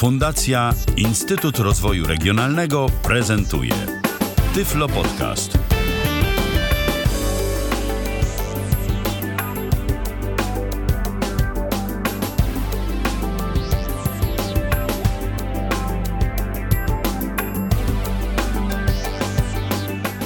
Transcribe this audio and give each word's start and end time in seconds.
Fundacja 0.00 0.72
Instytut 0.96 1.58
Rozwoju 1.58 2.06
Regionalnego 2.06 2.86
prezentuje 3.02 3.74
Tyflo 4.54 4.88
Podcast. 4.88 5.58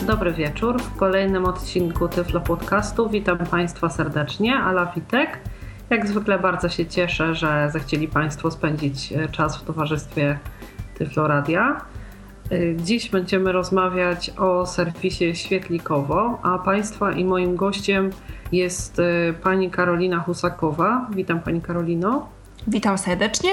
Dobry 0.07 0.33
wieczór. 0.33 0.83
W 0.83 0.97
kolejnym 0.97 1.45
odcinku 1.45 2.09
Tyflo 2.09 2.41
Podcastu 2.41 3.09
witam 3.09 3.39
Państwa 3.39 3.89
serdecznie. 3.89 4.57
Ala 4.57 4.93
Witek. 4.97 5.41
Jak 5.91 6.07
zwykle 6.09 6.39
bardzo 6.39 6.69
się 6.69 6.87
cieszę, 6.87 7.35
że 7.35 7.71
zechcieli 7.73 8.09
Państwo 8.09 8.51
spędzić 8.51 9.13
e, 9.13 9.29
czas 9.29 9.57
w 9.57 9.63
towarzystwie 9.63 10.39
Tyflo 10.99 11.29
Radia. 11.29 11.81
E, 12.51 12.77
dziś 12.77 13.11
będziemy 13.11 13.53
rozmawiać 13.53 14.31
o 14.39 14.67
serwisie 14.67 15.35
Świetlikowo, 15.35 16.39
a 16.43 16.59
Państwa 16.59 17.13
i 17.13 17.25
moim 17.25 17.57
gościem 17.57 18.11
jest 18.53 18.99
e, 18.99 19.33
pani 19.33 19.71
Karolina 19.71 20.21
Husakowa. 20.21 21.07
Witam 21.15 21.41
Pani 21.41 21.61
Karolino. 21.61 22.29
Witam 22.67 22.99
serdecznie. 22.99 23.51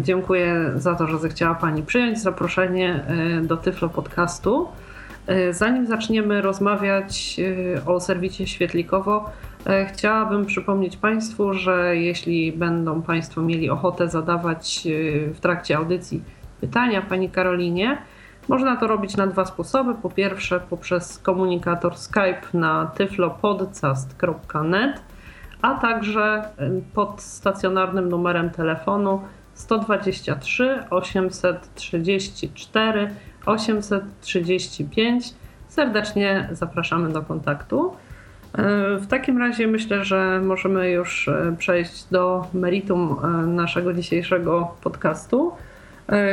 Dziękuję 0.00 0.72
za 0.76 0.94
to, 0.94 1.06
że 1.06 1.18
zechciała 1.18 1.54
Pani 1.54 1.82
przyjąć 1.82 2.22
zaproszenie 2.22 3.04
do 3.42 3.56
Tyflo 3.56 3.88
Podcastu. 3.88 4.68
Zanim 5.50 5.86
zaczniemy 5.86 6.42
rozmawiać 6.42 7.40
o 7.86 8.00
serwisie 8.00 8.46
Świetlikowo, 8.46 9.30
chciałabym 9.88 10.46
przypomnieć 10.46 10.96
Państwu, 10.96 11.54
że 11.54 11.96
jeśli 11.96 12.52
będą 12.52 13.02
Państwo 13.02 13.42
mieli 13.42 13.70
ochotę 13.70 14.08
zadawać 14.08 14.86
e, 14.86 14.90
w 15.30 15.40
trakcie 15.40 15.76
audycji 15.76 16.22
pytania 16.60 17.02
Pani 17.02 17.30
Karolinie, 17.30 17.98
można 18.48 18.76
to 18.76 18.86
robić 18.86 19.16
na 19.16 19.26
dwa 19.26 19.44
sposoby. 19.44 19.94
Po 19.94 20.10
pierwsze, 20.10 20.60
poprzez 20.60 21.18
komunikator 21.18 21.96
Skype 21.96 22.40
na 22.54 22.86
tyflopodcast.net, 22.86 25.02
a 25.62 25.74
także 25.74 26.22
e, 26.22 26.50
pod 26.94 27.22
stacjonarnym 27.22 28.08
numerem 28.08 28.50
telefonu 28.50 29.22
123 29.54 30.84
834 30.90 33.14
835. 33.46 35.34
Serdecznie 35.68 36.48
zapraszamy 36.52 37.12
do 37.12 37.22
kontaktu. 37.22 37.96
E, 38.58 38.96
w 38.96 39.06
takim 39.06 39.38
razie 39.38 39.66
myślę, 39.66 40.04
że 40.04 40.40
możemy 40.44 40.90
już 40.90 41.28
e, 41.28 41.54
przejść 41.58 42.04
do 42.10 42.46
meritum 42.54 43.16
e, 43.24 43.26
naszego 43.46 43.92
dzisiejszego 43.92 44.74
podcastu. 44.82 45.52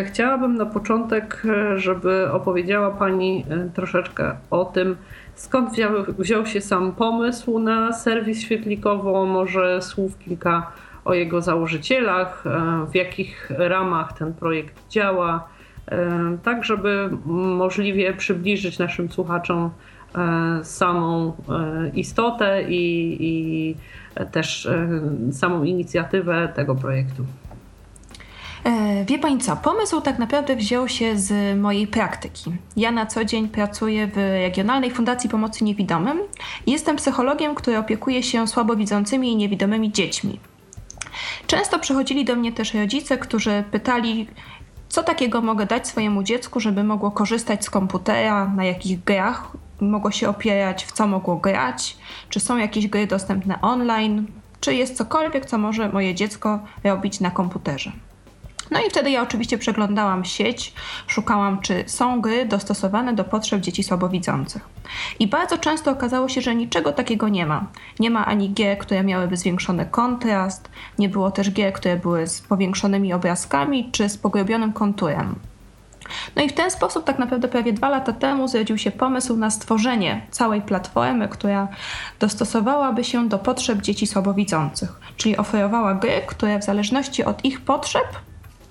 Chciałabym 0.06 0.56
na 0.56 0.66
początek, 0.66 1.44
żeby 1.76 2.32
opowiedziała 2.32 2.92
Pani 2.92 3.46
troszeczkę 3.74 4.36
o 4.50 4.66
tym, 4.66 4.96
skąd 5.36 5.72
wziął, 5.72 5.92
wziął 6.20 6.46
się 6.46 6.62
sam 6.62 6.92
pomysł 6.92 7.60
na 7.60 7.94
serwis 7.94 8.42
świetlikowo, 8.42 9.26
może 9.26 9.82
słów 9.82 10.18
kilka 10.20 10.72
o 11.06 11.14
jego 11.14 11.42
założycielach, 11.42 12.44
w 12.92 12.96
jakich 12.96 13.52
ramach 13.58 14.14
ten 14.14 14.34
projekt 14.34 14.90
działa, 14.90 15.48
tak 16.44 16.66
żeby 16.66 17.10
możliwie 17.26 18.14
przybliżyć 18.14 18.80
naszym 18.80 19.10
słuchaczom 19.10 19.70
samą 20.64 21.34
e, 21.50 21.90
istotę 21.90 22.64
i, 22.70 23.18
i 23.20 23.76
też 24.32 24.66
e, 24.66 24.90
samą 25.32 25.64
inicjatywę 25.64 26.54
tego 26.56 26.76
projektu. 26.76 27.26
Wie 29.06 29.20
Pani 29.20 29.38
co, 29.38 29.56
pomysł 29.56 30.02
tak 30.02 30.20
naprawdę 30.20 30.56
wziął 30.56 30.88
się 30.88 31.18
z 31.18 31.60
mojej 31.60 31.88
praktyki. 31.88 32.52
Ja 32.78 32.92
na 32.92 33.06
co 33.06 33.26
dzień 33.26 33.50
pracuję 33.50 34.08
w 34.08 34.18
Regionalnej 34.18 34.92
Fundacji 34.92 35.30
Pomocy 35.30 35.64
Niewidomym 35.64 36.20
i 36.66 36.72
jestem 36.72 36.96
psychologiem, 36.96 37.56
który 37.56 37.78
opiekuje 37.78 38.24
się 38.24 38.48
słabowidzącymi 38.48 39.32
i 39.32 39.36
niewidomymi 39.36 39.92
dziećmi. 39.92 40.40
Często 41.48 41.80
przychodzili 41.80 42.26
do 42.26 42.36
mnie 42.36 42.52
też 42.52 42.74
rodzice, 42.74 43.18
którzy 43.18 43.64
pytali, 43.72 44.28
co 44.90 45.04
takiego 45.04 45.42
mogę 45.42 45.66
dać 45.66 45.88
swojemu 45.88 46.24
dziecku, 46.24 46.60
żeby 46.60 46.84
mogło 46.84 47.12
korzystać 47.12 47.66
z 47.66 47.70
komputera, 47.70 48.48
na 48.48 48.66
jakich 48.66 49.04
grach 49.04 49.52
mogło 49.82 50.12
się 50.12 50.30
opierać, 50.30 50.86
w 50.86 50.92
co 50.92 51.08
mogło 51.08 51.36
grać, 51.36 51.98
czy 52.30 52.40
są 52.40 52.58
jakieś 52.58 52.88
gry 52.88 53.08
dostępne 53.08 53.62
online, 53.62 54.28
czy 54.60 54.76
jest 54.76 54.98
cokolwiek, 54.98 55.46
co 55.46 55.58
może 55.58 55.90
moje 55.90 56.16
dziecko 56.16 56.60
robić 56.84 57.20
na 57.20 57.32
komputerze. 57.32 57.92
No 58.72 58.80
i 58.80 58.90
wtedy 58.90 59.12
ja 59.12 59.22
oczywiście 59.22 59.58
przeglądałam 59.58 60.26
sieć, 60.26 60.74
szukałam, 61.08 61.62
czy 61.62 61.84
są 61.88 62.22
gry 62.22 62.46
dostosowane 62.46 63.14
do 63.14 63.24
potrzeb 63.24 63.62
dzieci 63.62 63.84
słabowidzących. 63.84 64.70
I 65.20 65.28
bardzo 65.28 65.58
często 65.58 65.92
okazało 65.92 66.30
się, 66.30 66.42
że 66.42 66.56
niczego 66.56 66.92
takiego 66.92 67.30
nie 67.30 67.46
ma. 67.46 67.66
Nie 68.00 68.10
ma 68.10 68.26
ani 68.26 68.54
gier, 68.54 68.78
które 68.78 69.04
miałyby 69.04 69.38
zwiększony 69.38 69.86
kontrast, 69.86 70.70
nie 71.00 71.10
było 71.10 71.32
też 71.32 71.52
gier, 71.52 71.74
które 71.74 71.98
były 71.98 72.28
z 72.28 72.42
powiększonymi 72.42 73.14
obrazkami 73.14 73.90
czy 73.92 74.10
z 74.10 74.18
pogrobionym 74.18 74.74
konturem. 74.74 75.36
No 76.36 76.42
i 76.42 76.50
w 76.50 76.54
ten 76.54 76.72
sposób 76.72 77.04
tak 77.04 77.20
naprawdę 77.20 77.48
prawie 77.48 77.74
dwa 77.74 77.90
lata 77.90 78.14
temu 78.14 78.48
zrodził 78.48 78.78
się 78.78 78.92
pomysł 78.92 79.38
na 79.38 79.52
stworzenie 79.52 80.22
całej 80.32 80.62
platformy, 80.62 81.28
która 81.28 81.68
dostosowałaby 82.20 83.04
się 83.04 83.30
do 83.30 83.40
potrzeb 83.40 83.82
dzieci 83.82 84.08
słabowidzących, 84.08 85.00
czyli 85.18 85.38
oferowała 85.38 85.94
gry, 85.94 86.22
które 86.28 86.60
w 86.60 86.64
zależności 86.64 87.24
od 87.24 87.46
ich 87.46 87.62
potrzeb 87.62 88.06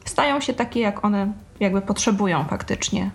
stają 0.04 0.40
się 0.40 0.52
takie, 0.52 0.80
jak 0.80 1.04
one 1.04 1.32
jakby 1.60 1.80
potrzebują 1.82 2.44
faktycznie. 2.44 3.10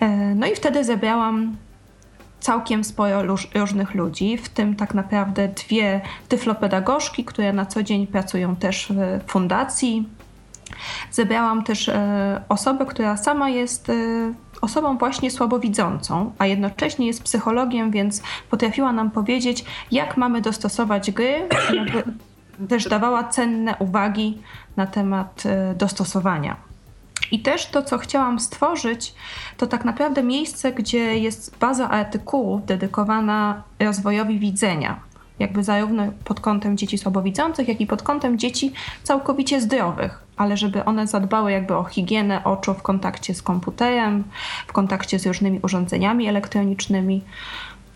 E, 0.00 0.08
no 0.34 0.46
i 0.46 0.54
wtedy 0.54 0.84
zebrałam 0.84 1.56
całkiem 2.40 2.84
sporo 2.84 3.22
różnych 3.54 3.94
ludzi, 3.94 4.38
w 4.38 4.48
tym 4.48 4.76
tak 4.76 4.94
naprawdę 4.94 5.48
dwie 5.48 6.00
tyflopedagogzki, 6.28 7.24
które 7.24 7.52
na 7.52 7.66
co 7.66 7.82
dzień 7.82 8.06
pracują 8.06 8.56
też 8.56 8.92
w 8.96 9.30
fundacji, 9.30 10.08
Zebrałam 11.10 11.64
też 11.64 11.88
e, 11.88 12.42
osobę, 12.48 12.86
która 12.86 13.16
sama 13.16 13.48
jest 13.48 13.90
e, 13.90 13.92
osobą 14.60 14.98
właśnie 14.98 15.30
słabowidzącą, 15.30 16.32
a 16.38 16.46
jednocześnie 16.46 17.06
jest 17.06 17.22
psychologiem, 17.22 17.90
więc 17.90 18.22
potrafiła 18.50 18.92
nam 18.92 19.10
powiedzieć, 19.10 19.64
jak 19.90 20.16
mamy 20.16 20.40
dostosować 20.40 21.10
gry, 21.10 21.48
też 22.68 22.88
dawała 22.88 23.24
cenne 23.24 23.74
uwagi 23.78 24.38
na 24.76 24.86
temat 24.86 25.42
e, 25.46 25.74
dostosowania. 25.74 26.56
I 27.30 27.40
też 27.40 27.66
to, 27.66 27.82
co 27.82 27.98
chciałam 27.98 28.40
stworzyć, 28.40 29.14
to 29.56 29.66
tak 29.66 29.84
naprawdę 29.84 30.22
miejsce, 30.22 30.72
gdzie 30.72 31.18
jest 31.18 31.58
baza 31.58 31.90
artykułów 31.90 32.66
dedykowana 32.66 33.62
rozwojowi 33.80 34.38
widzenia. 34.38 35.00
Jakby 35.38 35.64
zarówno 35.64 36.02
pod 36.24 36.40
kątem 36.40 36.76
dzieci 36.76 36.98
słabowidzących, 36.98 37.68
jak 37.68 37.80
i 37.80 37.86
pod 37.86 38.02
kątem 38.02 38.38
dzieci 38.38 38.72
całkowicie 39.02 39.60
zdrowych 39.60 40.21
ale 40.36 40.56
żeby 40.56 40.84
one 40.84 41.06
zadbały 41.06 41.52
jakby 41.52 41.76
o 41.76 41.84
higienę 41.84 42.44
oczu 42.44 42.74
w 42.74 42.82
kontakcie 42.82 43.34
z 43.34 43.42
komputerem, 43.42 44.24
w 44.66 44.72
kontakcie 44.72 45.18
z 45.18 45.26
różnymi 45.26 45.60
urządzeniami 45.62 46.26
elektronicznymi. 46.26 47.22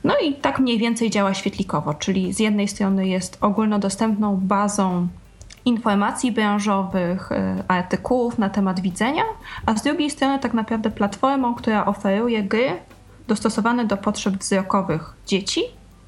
No 0.04 0.14
i 0.24 0.34
tak 0.34 0.58
mniej 0.58 0.78
więcej 0.78 1.10
działa 1.10 1.34
świetlikowo, 1.34 1.94
czyli 1.94 2.32
z 2.32 2.38
jednej 2.38 2.68
strony 2.68 3.08
jest 3.08 3.38
ogólnodostępną 3.40 4.36
bazą 4.36 5.08
informacji 5.64 6.32
branżowych, 6.32 7.32
y, 7.32 7.34
artykułów 7.68 8.38
na 8.38 8.50
temat 8.50 8.80
widzenia, 8.80 9.22
a 9.66 9.76
z 9.76 9.82
drugiej 9.82 10.10
strony 10.10 10.38
tak 10.38 10.54
naprawdę 10.54 10.90
platformą, 10.90 11.54
która 11.54 11.86
oferuje 11.86 12.42
gry 12.42 12.70
dostosowane 13.28 13.84
do 13.84 13.96
potrzeb 13.96 14.36
wzrokowych 14.36 15.14
dzieci 15.26 15.60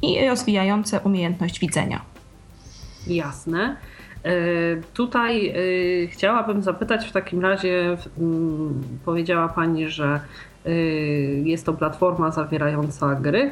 i 0.02 0.28
rozwijające 0.28 1.00
umiejętność 1.00 1.58
widzenia. 1.58 2.00
Jasne. 3.06 3.76
E, 4.24 4.30
tutaj 4.94 5.48
e, 5.48 5.54
chciałabym 6.06 6.62
zapytać 6.62 7.06
w 7.06 7.12
takim 7.12 7.40
razie, 7.40 7.96
powiedziała 9.04 9.48
Pani, 9.48 9.88
że 9.88 10.20
e, 10.66 10.70
jest 11.44 11.66
to 11.66 11.72
platforma 11.72 12.30
zawierająca 12.30 13.14
gry. 13.14 13.50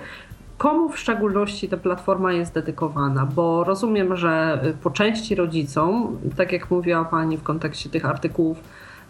Komu 0.58 0.88
w 0.88 0.98
szczególności 0.98 1.68
ta 1.68 1.76
platforma 1.76 2.32
jest 2.32 2.54
dedykowana? 2.54 3.26
Bo 3.34 3.64
rozumiem, 3.64 4.16
że 4.16 4.60
po 4.82 4.90
części 4.90 5.34
rodzicom, 5.34 6.18
tak 6.36 6.52
jak 6.52 6.70
mówiła 6.70 7.04
Pani 7.04 7.36
w 7.36 7.42
kontekście 7.42 7.90
tych 7.90 8.04
artykułów 8.04 8.58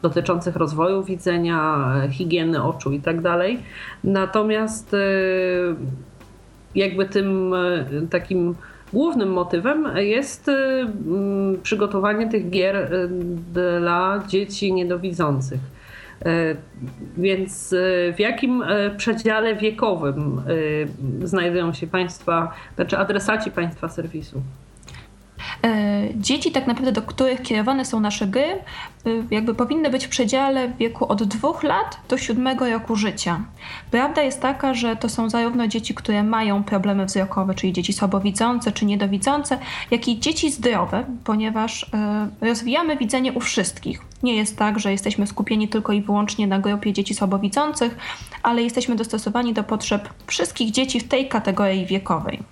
dotyczących 0.03 0.57
rozwoju 0.57 1.03
widzenia, 1.05 1.93
higieny 2.11 2.63
oczu 2.63 2.93
i 2.93 3.01
tak 3.01 3.21
dalej. 3.21 3.63
Natomiast 4.05 4.97
jakby 6.75 7.07
tym 7.07 7.55
takim 8.11 8.55
głównym 8.93 9.33
motywem 9.33 9.89
jest 9.97 10.49
y, 10.49 10.53
mm, 10.53 11.61
przygotowanie 11.63 12.29
tych 12.29 12.51
gier 12.51 12.95
y, 12.95 13.09
dla 13.57 14.23
dzieci 14.29 14.73
niedowidzących. 14.73 15.61
Y, 16.27 16.57
więc 17.17 17.75
w 18.17 18.19
jakim 18.19 18.65
przedziale 18.97 19.57
wiekowym 19.57 20.43
znajdują 21.23 21.73
się 21.73 21.87
Państwa, 21.87 22.55
znaczy 22.75 22.99
adresaci 22.99 23.51
Państwa 23.51 23.89
serwisu? 23.89 24.43
Dzieci, 26.15 26.53
tak 26.53 26.67
naprawdę, 26.67 26.93
do 26.93 27.03
których 27.03 27.43
kierowane 27.43 27.85
są 27.85 28.01
nasze 28.01 28.27
gry, 28.27 28.59
jakby 29.31 29.55
powinny 29.55 29.91
być 29.91 30.07
w 30.07 30.09
przedziale 30.09 30.69
wieku 30.69 31.09
od 31.09 31.23
dwóch 31.23 31.63
lat 31.63 32.01
do 32.09 32.19
siódmego 32.19 32.71
roku 32.71 32.97
życia. 32.97 33.41
Prawda 33.91 34.23
jest 34.23 34.41
taka, 34.41 34.75
że 34.75 34.97
to 34.97 35.09
są 35.09 35.31
zarówno 35.31 35.69
dzieci, 35.69 35.95
które 35.95 36.23
mają 36.23 36.65
problemy 36.65 37.07
wzrokowe, 37.07 37.55
czyli 37.55 37.73
dzieci 37.73 37.93
słabowidzące 37.93 38.73
czy 38.73 38.87
niedowidzące, 38.87 39.59
jak 39.91 40.09
i 40.09 40.21
dzieci 40.21 40.51
zdrowe, 40.51 41.05
ponieważ 41.25 41.91
rozwijamy 42.41 42.97
widzenie 42.97 43.33
u 43.33 43.41
wszystkich. 43.41 44.01
Nie 44.23 44.37
jest 44.37 44.59
tak, 44.59 44.79
że 44.79 44.93
jesteśmy 44.93 45.27
skupieni 45.27 45.69
tylko 45.69 45.93
i 45.93 46.03
wyłącznie 46.03 46.47
na 46.47 46.59
grupie 46.59 46.93
dzieci 46.93 47.15
słabowidzących, 47.15 47.97
ale 48.43 48.63
jesteśmy 48.63 48.97
dostosowani 48.97 49.55
do 49.55 49.65
potrzeb 49.65 50.09
wszystkich 50.27 50.71
dzieci 50.71 51.01
w 51.01 51.09
tej 51.09 51.29
kategorii 51.29 51.87
wiekowej. 51.87 52.43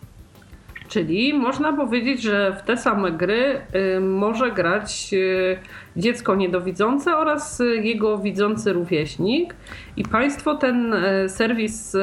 Czyli 0.94 1.34
można 1.34 1.72
powiedzieć, 1.72 2.22
że 2.22 2.56
w 2.58 2.62
te 2.62 2.76
same 2.76 3.12
gry 3.12 3.60
y, 3.96 4.00
może 4.00 4.50
grać 4.50 5.10
y, 5.12 5.58
dziecko 5.96 6.34
niedowidzące 6.34 7.16
oraz 7.16 7.60
y, 7.60 7.76
jego 7.76 8.18
widzący 8.18 8.72
rówieśnik. 8.72 9.54
I 9.96 10.02
Państwo 10.02 10.54
ten 10.54 10.94
serwis 11.28 11.96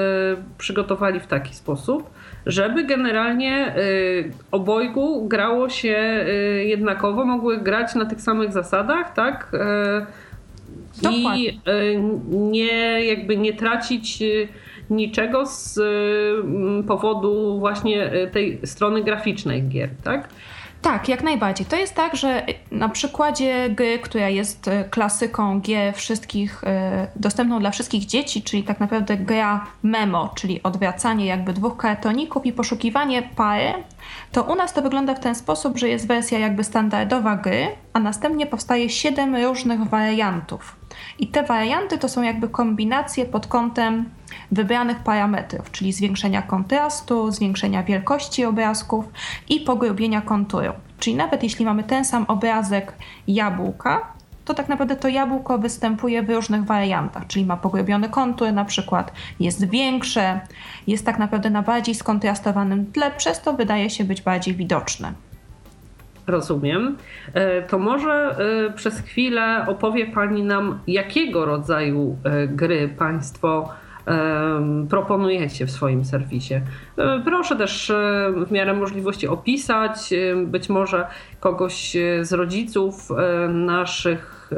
przygotowali 0.58 1.20
w 1.20 1.28
taki 1.28 1.56
sposób, 1.56 2.10
żeby 2.46 2.84
generalnie 2.84 3.76
obojgu 4.52 5.28
grało 5.28 5.70
się 5.70 6.26
jednakowo, 6.66 7.26
mogły 7.26 7.58
grać 7.58 7.96
na 7.96 8.06
tych 8.06 8.22
samych 8.22 8.52
zasadach, 8.52 9.14
tak? 9.14 9.52
I 11.12 11.60
nie 12.30 13.06
jakby 13.06 13.38
nie 13.38 13.54
tracić 13.54 14.24
niczego 14.92 15.46
z 15.46 15.78
mm, 16.46 16.84
powodu 16.84 17.60
właśnie 17.60 18.04
e, 18.04 18.28
tej 18.28 18.60
strony 18.64 19.04
graficznej 19.04 19.64
gier, 19.64 19.90
tak? 20.04 20.30
Tak, 20.82 21.10
jak 21.10 21.24
najbardziej. 21.24 21.66
To 21.66 21.76
jest 21.76 21.96
tak, 21.96 22.16
że 22.16 22.46
na 22.72 22.90
przykładzie 22.90 23.70
gry, 23.70 24.00
która 24.00 24.30
jest 24.30 24.68
e, 24.68 24.84
klasyką 24.84 25.60
gier 25.60 25.94
wszystkich, 25.94 26.62
dostępną 27.16 27.60
dla 27.60 27.72
wszystkich 27.72 28.06
dzieci, 28.06 28.44
czyli 28.44 28.64
tak 28.64 28.80
naprawdę 28.80 29.18
gra 29.18 29.68
memo, 29.84 30.34
czyli 30.36 30.64
odwracanie 30.64 31.26
jakby 31.26 31.54
dwóch 31.54 31.78
kartoników 31.78 32.46
i 32.46 32.54
poszukiwanie 32.54 33.24
pary, 33.36 33.74
to 34.32 34.44
u 34.44 34.56
nas 34.56 34.74
to 34.74 34.82
wygląda 34.82 35.16
w 35.16 35.20
ten 35.20 35.36
sposób, 35.36 35.78
że 35.78 35.90
jest 35.90 36.08
wersja 36.08 36.40
jakby 36.40 36.64
standardowa 36.64 37.36
gry, 37.36 37.68
a 37.94 38.00
następnie 38.00 38.46
powstaje 38.46 38.90
siedem 38.90 39.36
różnych 39.36 39.84
wariantów. 39.84 40.81
I 41.20 41.28
te 41.28 41.44
warianty 41.44 41.98
to 41.98 42.10
są 42.10 42.22
jakby 42.22 42.50
kombinacje 42.50 43.26
pod 43.26 43.48
kątem 43.48 44.10
wybranych 44.52 45.00
parametrów, 45.00 45.72
czyli 45.72 45.94
zwiększenia 45.94 46.42
kontrastu, 46.42 47.32
zwiększenia 47.32 47.84
wielkości 47.84 48.46
obrazków 48.46 49.06
i 49.50 49.60
pogrubienia 49.60 50.22
konturu. 50.22 50.74
Czyli 51.00 51.16
nawet 51.16 51.44
jeśli 51.44 51.66
mamy 51.66 51.84
ten 51.84 52.06
sam 52.06 52.26
obrazek 52.28 52.94
jabłka, 53.28 54.14
to 54.46 54.54
tak 54.54 54.70
naprawdę 54.70 54.96
to 54.96 55.08
jabłko 55.08 55.58
występuje 55.58 56.24
w 56.24 56.30
różnych 56.30 56.64
wariantach, 56.64 57.28
czyli 57.28 57.46
ma 57.46 57.58
pogrubiony 57.58 58.10
kontur, 58.10 58.54
na 58.54 58.66
przykład 58.66 59.12
jest 59.40 59.70
większe, 59.70 60.42
jest 60.88 61.06
tak 61.06 61.20
naprawdę 61.20 61.50
na 61.50 61.62
bardziej 61.62 61.96
skontrastowanym 61.96 62.92
tle, 62.92 63.12
przez 63.12 63.42
to 63.42 63.54
wydaje 63.54 63.90
się 63.90 64.04
być 64.04 64.22
bardziej 64.22 64.56
widoczne. 64.56 65.14
Rozumiem. 66.28 66.98
E, 67.34 67.62
to 67.62 67.80
może 67.80 68.36
e, 68.70 68.74
przez 68.74 69.00
chwilę 69.00 69.66
opowie 69.68 70.06
Pani 70.06 70.44
nam, 70.44 70.80
jakiego 70.88 71.46
rodzaju 71.46 72.18
e, 72.24 72.48
gry 72.48 72.90
Państwo 72.98 73.70
proponujecie 74.90 75.66
w 75.66 75.72
swoim 75.72 76.06
serwisie. 76.06 76.54
Proszę 77.26 77.56
też 77.56 77.92
w 78.46 78.52
miarę 78.52 78.74
możliwości 78.74 79.28
opisać, 79.28 80.14
być 80.46 80.70
może 80.70 81.08
kogoś 81.40 81.98
z 82.22 82.34
rodziców 82.34 83.10
naszych 83.50 84.50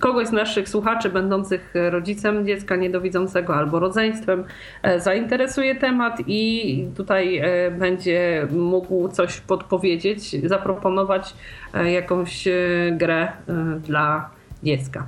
kogoś 0.00 0.26
z 0.26 0.32
naszych 0.32 0.68
słuchaczy 0.68 1.10
będących 1.10 1.74
rodzicem 1.90 2.46
dziecka 2.46 2.76
niedowidzącego 2.76 3.54
albo 3.56 3.80
rodzeństwem 3.80 4.44
e, 4.82 5.00
zainteresuje 5.00 5.74
temat 5.74 6.18
i 6.26 6.84
tutaj 6.96 7.38
e, 7.38 7.70
będzie 7.70 8.46
mógł 8.50 9.08
coś 9.08 9.40
podpowiedzieć, 9.40 10.48
zaproponować 10.48 11.34
e, 11.74 11.92
jakąś 11.92 12.48
grę 12.92 13.28
dla 13.84 14.30
dziecka. 14.62 15.06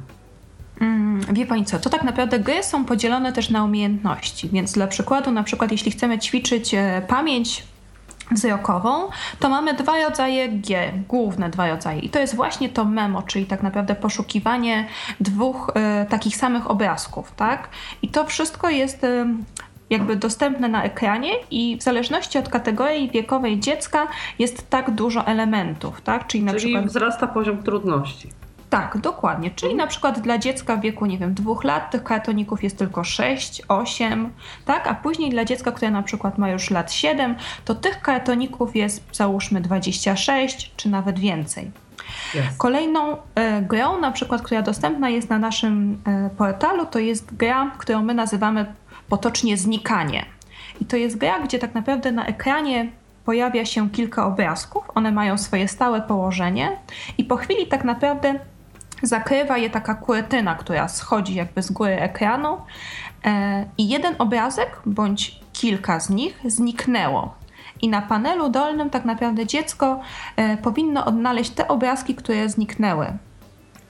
Mm, 0.81 1.21
wie 1.33 1.47
Pani 1.47 1.65
co, 1.65 1.79
to 1.79 1.91
tak 1.91 2.03
naprawdę 2.03 2.39
gry 2.39 2.63
są 2.63 2.85
podzielone 2.85 3.33
też 3.33 3.51
na 3.51 3.65
umiejętności, 3.65 4.49
więc 4.49 4.73
dla 4.73 4.87
przykładu, 4.87 5.31
na 5.31 5.43
przykład 5.43 5.73
jeśli 5.73 5.91
chcemy 5.91 6.19
ćwiczyć 6.19 6.75
pamięć 7.09 7.74
wzrokową, 8.31 9.09
to 9.41 9.49
mamy 9.49 9.75
dwa 9.75 10.03
rodzaje 10.03 10.49
G, 10.49 10.93
główne 11.09 11.51
dwa 11.51 11.69
rodzaje. 11.69 12.01
I 12.01 12.11
to 12.11 12.19
jest 12.19 12.37
właśnie 12.37 12.69
to 12.69 12.85
memo, 12.85 13.23
czyli 13.23 13.47
tak 13.47 13.63
naprawdę 13.63 13.95
poszukiwanie 13.95 14.87
dwóch 15.21 15.73
y, 16.03 16.07
takich 16.07 16.37
samych 16.37 16.71
obrazków, 16.71 17.33
tak? 17.37 17.69
I 18.03 18.09
to 18.09 18.25
wszystko 18.25 18.71
jest 18.71 19.05
y, 19.05 19.27
jakby 19.91 20.17
dostępne 20.17 20.69
na 20.69 20.83
ekranie 20.83 21.33
i 21.51 21.77
w 21.77 21.83
zależności 21.83 22.39
od 22.39 22.49
kategorii 22.49 23.11
wiekowej 23.11 23.61
dziecka 23.61 24.07
jest 24.39 24.71
tak 24.71 24.91
dużo 24.91 25.27
elementów, 25.27 26.01
tak? 26.01 26.27
Czyli, 26.27 26.45
na 26.45 26.53
Czyli 26.53 26.65
przykład 26.65 26.87
wzrasta 26.87 27.27
poziom 27.27 27.63
trudności. 27.63 28.29
Tak, 28.75 28.99
dokładnie. 28.99 29.51
Czyli 29.51 29.75
na 29.75 29.87
przykład 29.87 30.21
dla 30.21 30.39
dziecka 30.39 30.77
w 30.77 30.81
wieku, 30.81 31.07
nie 31.07 31.19
wiem, 31.19 31.35
dwóch 31.35 31.65
lat 31.65 31.91
tych 31.91 32.05
kartoników 32.05 32.63
jest 32.63 32.79
tylko 32.79 33.05
6, 33.05 33.63
8, 33.69 34.33
tak? 34.65 34.87
A 34.87 34.95
później 34.95 35.31
dla 35.31 35.45
dziecka, 35.45 35.73
które 35.73 35.91
na 35.91 36.03
przykład 36.03 36.39
ma 36.39 36.51
już 36.51 36.71
lat 36.71 36.93
7, 36.93 37.37
to 37.65 37.75
tych 37.75 38.01
kartoników 38.01 38.77
jest 38.77 39.05
załóżmy 39.13 39.61
26 39.61 40.73
czy 40.77 40.89
nawet 40.89 41.19
więcej. 41.19 41.71
Yes. 42.35 42.57
Kolejną 42.59 43.17
e, 43.35 43.63
grą, 43.63 44.01
na 44.01 44.11
przykład, 44.11 44.43
która 44.43 44.63
dostępna 44.63 45.11
jest 45.11 45.31
na 45.31 45.39
naszym 45.39 46.03
e, 46.07 46.31
portalu, 46.31 46.87
to 46.87 46.99
jest 46.99 47.37
gra, 47.37 47.71
którą 47.79 48.03
my 48.03 48.15
nazywamy 48.15 48.67
potocznie 49.09 49.57
znikanie. 49.57 50.25
I 50.81 50.85
to 50.85 50.97
jest 50.97 51.19
gra, 51.19 51.41
gdzie 51.41 51.59
tak 51.59 51.75
naprawdę 51.75 52.13
na 52.13 52.27
ekranie 52.27 52.89
pojawia 53.25 53.65
się 53.65 53.91
kilka 53.91 54.27
obrazków, 54.27 54.85
one 54.95 55.13
mają 55.13 55.39
swoje 55.39 55.69
stałe 55.69 56.03
położenie 56.03 56.77
i 57.19 57.25
po 57.25 57.37
chwili 57.37 57.67
tak 57.67 57.85
naprawdę 57.85 58.39
zakrywa 59.07 59.59
je 59.59 59.71
taka 59.71 59.95
kurtyna, 59.95 60.55
która 60.55 60.89
schodzi 60.89 61.35
jakby 61.35 61.63
z 61.63 61.71
góry 61.71 62.01
ekranu 62.01 62.59
e, 63.25 63.65
i 63.79 63.89
jeden 63.89 64.15
obrazek 64.19 64.81
bądź 64.87 65.41
kilka 65.53 66.01
z 66.01 66.11
nich 66.11 66.41
zniknęło. 66.45 67.35
I 67.83 67.89
na 67.89 68.03
panelu 68.03 68.49
dolnym 68.49 68.91
tak 68.91 69.05
naprawdę 69.05 69.47
dziecko 69.47 70.01
e, 70.37 70.57
powinno 70.57 71.05
odnaleźć 71.05 71.51
te 71.51 71.69
obrazki, 71.69 72.15
które 72.15 72.49
zniknęły. 72.49 73.07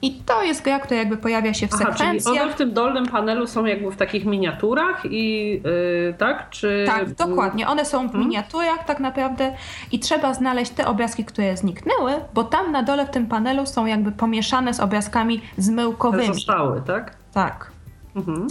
I 0.01 0.13
to 0.25 0.43
jest 0.43 0.63
gra, 0.63 0.79
która 0.79 0.99
jakby 0.99 1.17
pojawia 1.17 1.53
się 1.53 1.67
w 1.67 1.73
Aha, 1.73 1.85
sekwencjach. 1.85 2.33
Czyli 2.33 2.39
one 2.39 2.53
w 2.53 2.55
tym 2.55 2.73
dolnym 2.73 3.05
panelu 3.05 3.47
są 3.47 3.65
jakby 3.65 3.91
w 3.91 3.95
takich 3.95 4.25
miniaturach 4.25 5.05
i 5.05 5.51
yy, 5.63 6.13
tak? 6.17 6.49
Czy... 6.49 6.83
Tak, 6.87 7.13
dokładnie. 7.13 7.67
One 7.67 7.85
są 7.85 8.07
w 8.07 8.11
hmm? 8.11 8.27
miniaturach 8.27 8.85
tak 8.85 8.99
naprawdę 8.99 9.55
i 9.91 9.99
trzeba 9.99 10.33
znaleźć 10.33 10.71
te 10.71 10.87
obrazki, 10.87 11.25
które 11.25 11.57
zniknęły, 11.57 12.13
bo 12.33 12.43
tam 12.43 12.71
na 12.71 12.83
dole 12.83 13.05
w 13.05 13.09
tym 13.09 13.27
panelu 13.27 13.65
są 13.65 13.85
jakby 13.85 14.11
pomieszane 14.11 14.73
z 14.73 14.79
obrazkami 14.79 15.41
zmyłkowymi. 15.57 16.33
Zostały, 16.33 16.81
tak? 16.81 17.15
Tak. 17.33 17.71
Mhm. 18.15 18.47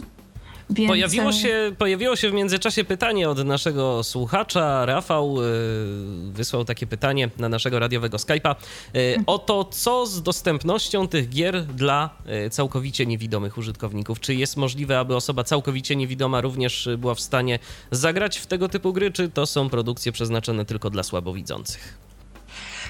Więc... 0.71 0.89
Pojawiło, 0.89 1.33
się, 1.33 1.73
pojawiło 1.79 2.17
się 2.17 2.31
w 2.31 2.33
międzyczasie 2.33 2.85
pytanie 2.85 3.29
od 3.29 3.45
naszego 3.45 4.03
słuchacza. 4.03 4.87
Rafał 4.87 5.43
y, 5.43 5.45
wysłał 6.33 6.65
takie 6.65 6.87
pytanie 6.87 7.31
na 7.39 7.49
naszego 7.49 7.79
radiowego 7.79 8.17
Skype'a 8.17 8.55
y, 8.97 9.17
o 9.27 9.39
to, 9.39 9.65
co 9.65 10.07
z 10.07 10.23
dostępnością 10.23 11.09
tych 11.09 11.29
gier 11.29 11.65
dla 11.65 12.11
y, 12.47 12.51
całkowicie 12.51 13.07
niewidomych 13.07 13.59
użytkowników. 13.59 14.21
Czy 14.21 14.35
jest 14.35 14.57
możliwe, 14.57 14.99
aby 14.99 15.17
osoba 15.17 15.45
całkowicie 15.45 15.97
niewidoma 15.97 16.41
również 16.41 16.89
była 16.99 17.15
w 17.15 17.21
stanie 17.21 17.59
zagrać 17.91 18.39
w 18.39 18.47
tego 18.47 18.69
typu 18.69 18.93
gry, 18.93 19.13
czy 19.13 19.29
to 19.29 19.47
są 19.47 19.69
produkcje 19.69 20.13
przeznaczone 20.13 20.65
tylko 20.65 20.91
dla 20.91 21.03
słabowidzących? 21.03 22.04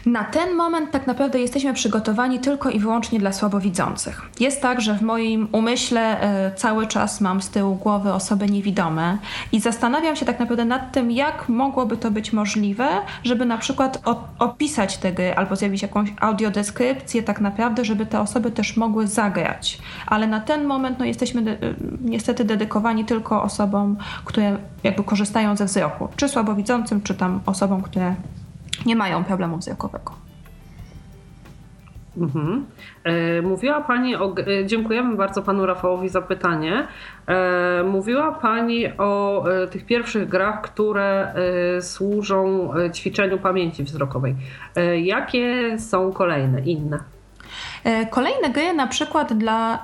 Na 0.06 0.25
ten 0.25 0.54
moment 0.54 0.90
tak 0.90 1.06
naprawdę 1.06 1.38
jesteśmy 1.38 1.75
przygotowani 1.75 2.38
tylko 2.38 2.70
i 2.70 2.78
wyłącznie 2.78 3.18
dla 3.18 3.32
słabowidzących. 3.32 4.23
Jest 4.40 4.62
tak, 4.62 4.80
że 4.80 4.94
w 4.94 5.02
moim 5.02 5.49
umyśle 5.52 6.25
y, 6.49 6.54
cały 6.54 6.87
czas 6.87 7.20
mam 7.20 7.42
z 7.42 7.50
tyłu 7.50 7.75
głowy 7.76 8.12
osoby 8.12 8.46
niewidome 8.46 9.18
i 9.52 9.61
zastanawiam 9.61 10.16
się 10.16 10.26
tak 10.26 10.40
naprawdę 10.40 10.64
nad 10.64 10.92
tym, 10.92 11.11
jak 11.11 11.49
mogłoby 11.49 11.96
to 11.96 12.11
być 12.11 12.32
możliwe, 12.32 12.88
żeby 13.25 13.44
na 13.46 13.58
przykład 13.58 14.02
opisać 14.38 14.99
te 14.99 15.12
gry 15.12 15.34
albo 15.37 15.56
zjawić 15.56 15.82
jakąś 15.82 16.12
audiodeskrypcję 16.20 17.23
tak 17.23 17.40
naprawdę, 17.40 17.84
żeby 17.84 18.06
te 18.06 18.20
osoby 18.20 18.50
też 18.50 18.76
mogły 18.76 19.06
zagrać. 19.06 19.78
Ale 20.06 20.26
na 20.26 20.40
ten 20.40 20.64
moment 20.64 20.99
no, 20.99 21.04
jesteśmy 21.04 21.50
y, 21.50 21.75
niestety 22.00 22.44
dedykowani 22.44 23.04
tylko 23.04 23.42
osobom, 23.42 23.96
które 24.25 24.56
jakby 24.82 25.04
korzystają 25.04 25.56
ze 25.56 25.64
wzroku, 25.64 26.08
czy 26.16 26.28
słabowidzącym, 26.28 27.02
czy 27.02 27.14
tam 27.14 27.40
osobom, 27.46 27.82
które 27.82 28.14
nie 28.86 28.96
mają 28.96 29.24
problemu 29.24 29.56
wzrokowego. 29.56 30.24
Mhm. 32.16 32.66
E, 33.04 33.42
mówiła 33.42 33.80
Pani 33.80 34.16
o. 34.16 34.34
E, 34.36 34.66
dziękujemy 34.66 35.16
bardzo 35.16 35.42
Panu 35.42 35.66
Rafałowi 35.66 36.08
za 36.08 36.22
pytanie. 36.22 36.86
E, 37.26 37.82
mówiła 37.82 38.32
Pani 38.32 38.96
o 38.98 39.44
tych 39.70 39.86
pierwszych 39.86 40.28
grach, 40.28 40.62
które 40.62 41.34
służą 41.80 42.70
ćwiczeniu 42.94 43.38
pamięci 43.38 43.84
wzrokowej. 43.84 44.34
Jakie 45.02 45.78
są 45.78 46.12
kolejne, 46.12 46.60
inne? 46.60 47.13
Kolejne 48.10 48.50
gry 48.50 48.74
na 48.74 48.86
przykład 48.86 49.32
dla 49.32 49.82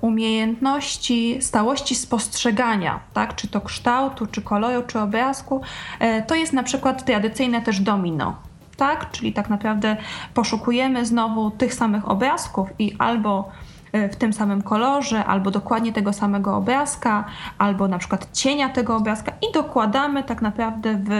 umiejętności 0.00 1.42
stałości 1.42 1.94
spostrzegania, 1.94 3.00
tak? 3.12 3.34
czy 3.34 3.48
to 3.48 3.60
kształtu, 3.60 4.26
czy 4.26 4.42
koloru, 4.42 4.82
czy 4.86 5.00
obrazku, 5.00 5.60
to 6.26 6.34
jest 6.34 6.52
na 6.52 6.62
przykład 6.62 7.04
tradycyjne 7.04 7.62
też 7.62 7.80
domino 7.80 8.36
tak? 8.80 9.10
Czyli 9.10 9.32
tak 9.32 9.50
naprawdę 9.50 9.96
poszukujemy 10.34 11.06
znowu 11.06 11.50
tych 11.50 11.74
samych 11.74 12.08
obrazków 12.08 12.68
i 12.78 12.96
albo 12.98 13.48
e, 13.92 14.08
w 14.08 14.16
tym 14.16 14.32
samym 14.32 14.62
kolorze, 14.62 15.24
albo 15.24 15.50
dokładnie 15.50 15.92
tego 15.92 16.12
samego 16.12 16.56
obrazka, 16.56 17.24
albo 17.58 17.88
na 17.88 17.98
przykład 17.98 18.28
cienia 18.32 18.68
tego 18.68 18.96
obrazka 18.96 19.32
i 19.42 19.52
dokładamy 19.54 20.24
tak 20.24 20.42
naprawdę 20.42 20.98
w 21.04 21.10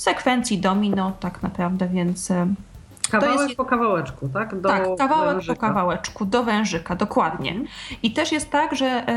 sekwencji 0.00 0.58
domino, 0.58 1.12
tak 1.20 1.42
naprawdę, 1.42 1.88
więc 1.88 2.32
Kawałek 3.10 3.40
jest... 3.40 3.56
po 3.56 3.64
kawałeczku, 3.64 4.28
tak? 4.28 4.60
Do 4.60 4.68
tak, 4.68 4.84
kawałek 4.98 5.34
wężyka. 5.34 5.54
po 5.54 5.60
kawałeczku, 5.60 6.24
do 6.24 6.44
wężyka, 6.44 6.96
dokładnie. 6.96 7.50
Mhm. 7.50 7.68
I 8.02 8.12
też 8.12 8.32
jest 8.32 8.50
tak, 8.50 8.74
że 8.74 9.08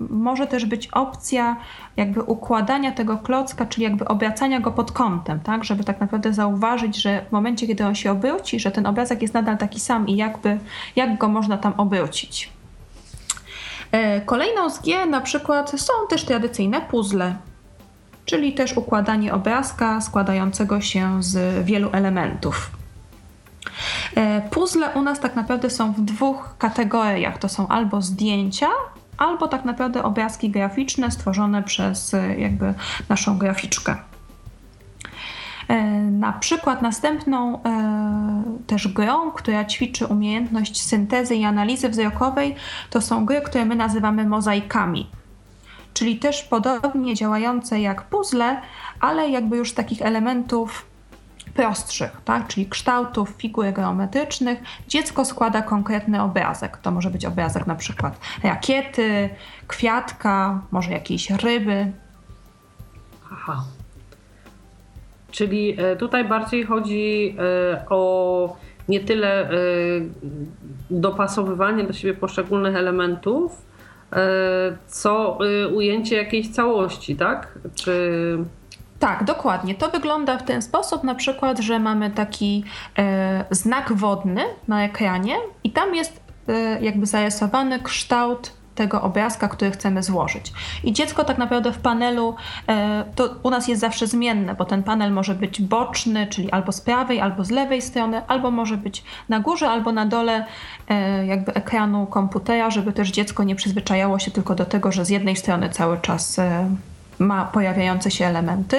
y, 0.00 0.04
może 0.08 0.46
też 0.46 0.66
być 0.66 0.86
opcja 0.86 1.56
jakby 1.96 2.22
układania 2.22 2.92
tego 2.92 3.18
klocka, 3.18 3.66
czyli 3.66 3.84
jakby 3.84 4.08
obracania 4.08 4.60
go 4.60 4.72
pod 4.72 4.92
kątem, 4.92 5.40
tak? 5.40 5.64
Żeby 5.64 5.84
tak 5.84 6.00
naprawdę 6.00 6.32
zauważyć, 6.32 7.02
że 7.02 7.24
w 7.28 7.32
momencie, 7.32 7.66
kiedy 7.66 7.86
on 7.86 7.94
się 7.94 8.12
obróci, 8.12 8.60
że 8.60 8.70
ten 8.70 8.86
obrazek 8.86 9.22
jest 9.22 9.34
nadal 9.34 9.58
taki 9.58 9.80
sam 9.80 10.08
i 10.08 10.16
jakby, 10.16 10.58
jak 10.96 11.18
go 11.18 11.28
można 11.28 11.58
tam 11.58 11.72
obrócić. 11.76 12.52
Y, 13.94 14.20
kolejną 14.26 14.70
z 14.70 14.82
G 14.82 15.06
na 15.06 15.20
przykład 15.20 15.80
są 15.80 15.92
też 16.08 16.24
tradycyjne 16.24 16.80
puzzle, 16.80 17.34
czyli 18.24 18.52
też 18.52 18.76
układanie 18.76 19.34
obrazka 19.34 20.00
składającego 20.00 20.80
się 20.80 21.22
z 21.22 21.64
wielu 21.64 21.90
elementów. 21.92 22.77
E, 24.16 24.40
puzzle 24.40 24.90
u 24.94 25.02
nas 25.02 25.20
tak 25.20 25.36
naprawdę 25.36 25.70
są 25.70 25.92
w 25.92 26.00
dwóch 26.00 26.54
kategoriach. 26.58 27.38
To 27.38 27.48
są 27.48 27.68
albo 27.68 28.02
zdjęcia, 28.02 28.68
albo 29.18 29.48
tak 29.48 29.64
naprawdę 29.64 30.02
obrazki 30.02 30.50
graficzne 30.50 31.10
stworzone 31.10 31.62
przez 31.62 32.14
e, 32.14 32.38
jakby 32.38 32.74
naszą 33.08 33.38
graficzkę. 33.38 33.96
E, 35.68 35.82
na 36.00 36.32
przykład 36.32 36.82
następną 36.82 37.62
też 38.66 38.88
grą, 38.88 39.30
która 39.30 39.64
ćwiczy 39.64 40.06
umiejętność 40.06 40.82
syntezy 40.82 41.34
i 41.34 41.44
analizy 41.44 41.88
wzrokowej, 41.88 42.54
to 42.90 43.00
są 43.00 43.26
gry, 43.26 43.40
które 43.40 43.64
my 43.64 43.76
nazywamy 43.76 44.26
mozaikami. 44.26 45.10
Czyli 45.94 46.18
też 46.18 46.42
podobnie 46.42 47.14
działające 47.14 47.80
jak 47.80 48.02
puzzle, 48.02 48.60
ale 49.00 49.30
jakby 49.30 49.56
już 49.56 49.72
takich 49.72 50.02
elementów 50.02 50.86
prostszych, 51.58 52.20
tak? 52.24 52.48
czyli 52.48 52.66
kształtów 52.66 53.28
figur 53.28 53.72
geometrycznych, 53.72 54.58
dziecko 54.88 55.24
składa 55.24 55.62
konkretny 55.62 56.22
obrazek. 56.22 56.76
To 56.76 56.90
może 56.90 57.10
być 57.10 57.24
obrazek 57.24 57.66
na 57.66 57.74
przykład 57.74 58.20
rakiety, 58.42 59.28
kwiatka, 59.68 60.60
może 60.70 60.90
jakiejś 60.90 61.30
ryby. 61.30 61.92
Aha. 63.32 63.64
Czyli 65.30 65.76
e, 65.78 65.96
tutaj 65.96 66.24
bardziej 66.24 66.64
chodzi 66.64 67.36
e, 67.38 67.84
o 67.88 68.56
nie 68.88 69.00
tyle 69.00 69.50
e, 69.50 69.54
dopasowywanie 70.90 71.84
do 71.84 71.92
siebie 71.92 72.14
poszczególnych 72.14 72.76
elementów, 72.76 73.68
co 74.86 75.38
ujęcie 75.74 76.16
jakiejś 76.16 76.48
całości, 76.48 77.16
tak? 77.16 77.58
Czy 77.74 78.38
tak, 78.98 79.24
dokładnie. 79.24 79.74
To 79.74 79.90
wygląda 79.90 80.38
w 80.38 80.44
ten 80.44 80.62
sposób, 80.62 81.04
na 81.04 81.14
przykład, 81.14 81.58
że 81.58 81.78
mamy 81.78 82.10
taki 82.10 82.64
e, 82.98 83.44
znak 83.50 83.92
wodny 83.92 84.42
na 84.68 84.84
ekranie 84.84 85.36
i 85.64 85.70
tam 85.70 85.94
jest 85.94 86.20
e, 86.48 86.80
jakby 86.80 87.06
zarysowany 87.06 87.78
kształt 87.78 88.58
tego 88.78 89.02
obrazka, 89.02 89.48
który 89.48 89.70
chcemy 89.70 90.02
złożyć. 90.02 90.52
I 90.84 90.92
dziecko 90.92 91.24
tak 91.24 91.38
naprawdę 91.38 91.72
w 91.72 91.78
panelu, 91.78 92.34
e, 92.68 93.04
to 93.14 93.34
u 93.42 93.50
nas 93.50 93.68
jest 93.68 93.80
zawsze 93.80 94.06
zmienne, 94.06 94.54
bo 94.54 94.64
ten 94.64 94.82
panel 94.82 95.12
może 95.12 95.34
być 95.34 95.62
boczny, 95.62 96.26
czyli 96.26 96.50
albo 96.50 96.72
z 96.72 96.80
prawej, 96.80 97.20
albo 97.20 97.44
z 97.44 97.50
lewej 97.50 97.82
strony, 97.82 98.22
albo 98.26 98.50
może 98.50 98.76
być 98.76 99.04
na 99.28 99.40
górze, 99.40 99.70
albo 99.70 99.92
na 99.92 100.06
dole 100.06 100.44
e, 100.88 101.26
jakby 101.26 101.54
ekranu 101.54 102.06
komputera, 102.06 102.70
żeby 102.70 102.92
też 102.92 103.10
dziecko 103.10 103.44
nie 103.44 103.54
przyzwyczajało 103.56 104.18
się 104.18 104.30
tylko 104.30 104.54
do 104.54 104.64
tego, 104.64 104.92
że 104.92 105.04
z 105.04 105.08
jednej 105.08 105.36
strony 105.36 105.70
cały 105.70 105.98
czas 105.98 106.38
e, 106.38 106.70
ma 107.18 107.44
pojawiające 107.44 108.10
się 108.10 108.26
elementy. 108.26 108.76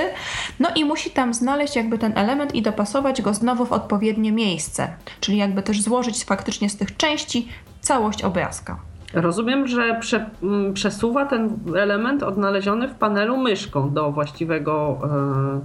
No 0.59 0.69
i 0.75 0.85
musi 0.85 1.11
tam 1.11 1.33
znaleźć 1.33 1.75
jakby 1.75 1.97
ten 1.97 2.17
element 2.17 2.55
i 2.55 2.61
dopasować 2.61 3.21
go 3.21 3.33
znowu 3.33 3.65
w 3.65 3.71
odpowiednie 3.71 4.31
miejsce, 4.31 4.87
czyli 5.19 5.37
jakby 5.37 5.63
też 5.63 5.81
złożyć 5.81 6.25
faktycznie 6.25 6.69
z 6.69 6.77
tych 6.77 6.97
części 6.97 7.47
całość 7.81 8.23
obrazka. 8.23 8.79
Rozumiem, 9.13 9.67
że 9.67 9.99
prze, 9.99 10.29
przesuwa 10.73 11.25
ten 11.25 11.57
element 11.77 12.23
odnaleziony 12.23 12.87
w 12.87 12.95
panelu 12.95 13.37
myszką 13.37 13.93
do 13.93 14.11
właściwego. 14.11 14.99
Yy, 15.03 15.61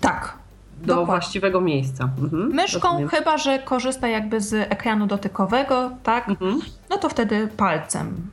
tak. 0.00 0.34
Do 0.80 0.86
dokładnie. 0.86 1.06
właściwego 1.06 1.60
miejsca. 1.60 2.08
Mhm, 2.22 2.48
myszką, 2.54 2.88
rozumiem. 2.88 3.08
chyba 3.08 3.38
że 3.38 3.58
korzysta 3.58 4.08
jakby 4.08 4.40
z 4.40 4.54
ekranu 4.72 5.06
dotykowego, 5.06 5.90
tak? 6.02 6.28
Mhm. 6.28 6.60
No 6.90 6.98
to 6.98 7.08
wtedy 7.08 7.48
palcem. 7.56 8.30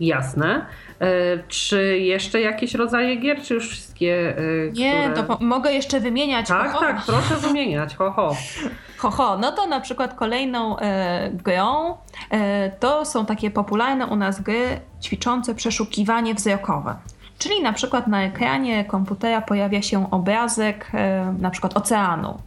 Jasne. 0.00 0.66
E, 1.00 1.06
czy 1.48 1.98
jeszcze 1.98 2.40
jakieś 2.40 2.74
rodzaje 2.74 3.16
gier, 3.16 3.42
czy 3.42 3.54
już 3.54 3.68
wszystkie? 3.68 4.38
E, 4.38 4.72
Nie, 4.72 5.10
które... 5.12 5.26
to 5.26 5.38
mogę 5.40 5.72
jeszcze 5.72 6.00
wymieniać. 6.00 6.48
Tak, 6.48 6.72
ho, 6.72 6.78
ho. 6.78 6.84
tak, 6.84 7.02
proszę 7.06 7.36
wymieniać. 7.36 7.96
Ho, 7.96 8.10
ho. 8.10 8.36
Ho, 8.98 9.10
ho. 9.10 9.38
No 9.38 9.52
to 9.52 9.66
na 9.66 9.80
przykład 9.80 10.14
kolejną 10.14 10.78
e, 10.78 11.30
grą 11.30 11.94
e, 12.30 12.70
to 12.70 13.04
są 13.04 13.26
takie 13.26 13.50
popularne 13.50 14.06
u 14.06 14.16
nas 14.16 14.40
gry 14.40 14.80
ćwiczące 15.02 15.54
przeszukiwanie 15.54 16.34
wzrokowe. 16.34 16.96
Czyli 17.38 17.62
na 17.62 17.72
przykład 17.72 18.06
na 18.06 18.22
ekranie 18.22 18.84
komputera 18.84 19.40
pojawia 19.40 19.82
się 19.82 20.10
obrazek 20.10 20.90
e, 20.94 21.34
na 21.38 21.50
przykład 21.50 21.76
oceanu 21.76 22.38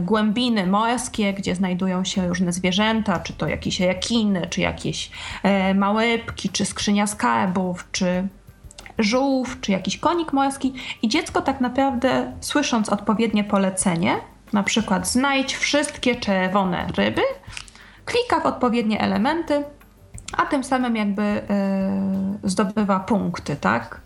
głębiny 0.00 0.66
morskie, 0.66 1.32
gdzie 1.32 1.54
znajdują 1.54 2.04
się 2.04 2.28
różne 2.28 2.52
zwierzęta, 2.52 3.20
czy 3.20 3.32
to 3.32 3.48
jakieś 3.48 3.80
rekiny, 3.80 4.46
czy 4.50 4.60
jakieś 4.60 5.10
e, 5.42 5.74
małe 5.74 6.06
rybki, 6.06 6.48
czy 6.48 6.64
skrzynia 6.64 7.06
skarbów, 7.06 7.88
czy 7.92 8.28
żółw, 8.98 9.60
czy 9.60 9.72
jakiś 9.72 9.98
konik 9.98 10.32
morski 10.32 10.74
i 11.02 11.08
dziecko 11.08 11.42
tak 11.42 11.60
naprawdę 11.60 12.32
słysząc 12.40 12.88
odpowiednie 12.88 13.44
polecenie, 13.44 14.16
na 14.52 14.62
przykład 14.62 15.08
znajdź 15.08 15.56
wszystkie 15.56 16.16
czerwone 16.16 16.86
ryby, 16.96 17.22
klika 18.04 18.40
w 18.40 18.46
odpowiednie 18.46 19.00
elementy, 19.00 19.64
a 20.36 20.46
tym 20.46 20.64
samym 20.64 20.96
jakby 20.96 21.22
yy, 22.42 22.50
zdobywa 22.50 23.00
punkty, 23.00 23.56
tak? 23.56 24.00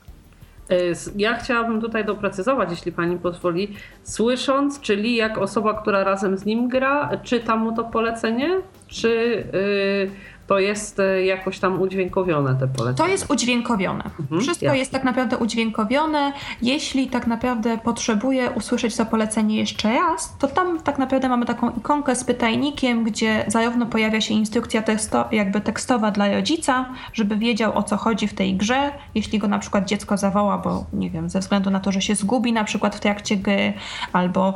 E, 0.71 0.75
ja 1.17 1.35
chciałabym 1.35 1.81
tutaj 1.81 2.05
doprecyzować, 2.05 2.71
jeśli 2.71 2.93
pani 2.93 3.19
pozwoli, 3.19 3.77
słysząc, 4.03 4.81
czyli 4.81 5.17
jak 5.17 5.39
osoba, 5.39 5.83
która 5.83 6.05
razem 6.05 6.39
z 6.39 6.45
nim 6.45 6.69
gra, 6.69 7.11
czyta 7.23 7.57
mu 7.57 7.77
to 7.77 7.85
polecenie, 7.85 8.51
czy 8.87 9.09
yy, 9.53 10.11
to 10.51 10.59
jest 10.59 11.01
e, 11.01 11.25
jakoś 11.25 11.59
tam 11.59 11.81
udźwiękowione 11.81 12.55
te 12.55 12.69
polecenia? 12.69 13.07
To 13.07 13.13
jest 13.13 13.31
udźwiękowione. 13.31 14.05
Mhm, 14.21 14.41
Wszystko 14.41 14.67
jasne. 14.67 14.79
jest 14.79 14.93
tak 14.93 15.05
naprawdę 15.05 15.37
udźwiękowione. 15.39 16.33
Jeśli 16.63 17.07
tak 17.07 17.27
naprawdę 17.27 17.79
potrzebuję 17.79 18.51
usłyszeć 18.51 18.97
to 18.97 19.07
polecenie 19.07 19.57
jeszcze 19.57 19.93
raz, 19.93 20.37
to 20.39 20.49
tam 20.49 20.81
tak 20.81 20.99
naprawdę 20.99 21.29
mamy 21.29 21.47
taką 21.47 21.71
ikonkę 21.71 22.17
z 22.17 22.25
pytajnikiem, 22.25 23.05
gdzie 23.05 23.45
zarówno 23.49 23.87
pojawia 23.87 24.21
się 24.21 24.35
instrukcja 24.35 24.83
teksto, 24.83 25.25
jakby 25.33 25.61
tekstowa 25.61 26.11
dla 26.11 26.29
rodzica, 26.35 26.87
żeby 27.13 27.37
wiedział 27.37 27.79
o 27.79 27.83
co 27.83 27.97
chodzi 27.97 28.29
w 28.29 28.35
tej 28.35 28.55
grze. 28.55 28.93
Jeśli 29.15 29.39
go 29.39 29.49
na 29.49 29.59
przykład 29.59 29.85
dziecko 29.85 30.17
zawoła, 30.17 30.59
bo 30.59 30.85
nie 30.93 31.11
wiem, 31.11 31.31
ze 31.31 31.41
względu 31.41 31.71
na 31.71 31.81
to, 31.81 31.93
że 31.93 32.03
się 32.03 32.15
zgubi 32.15 32.53
na 32.53 32.65
przykład 32.65 32.97
w 32.97 33.01
trakcie 33.01 33.37
gry, 33.37 33.73
albo 34.13 34.55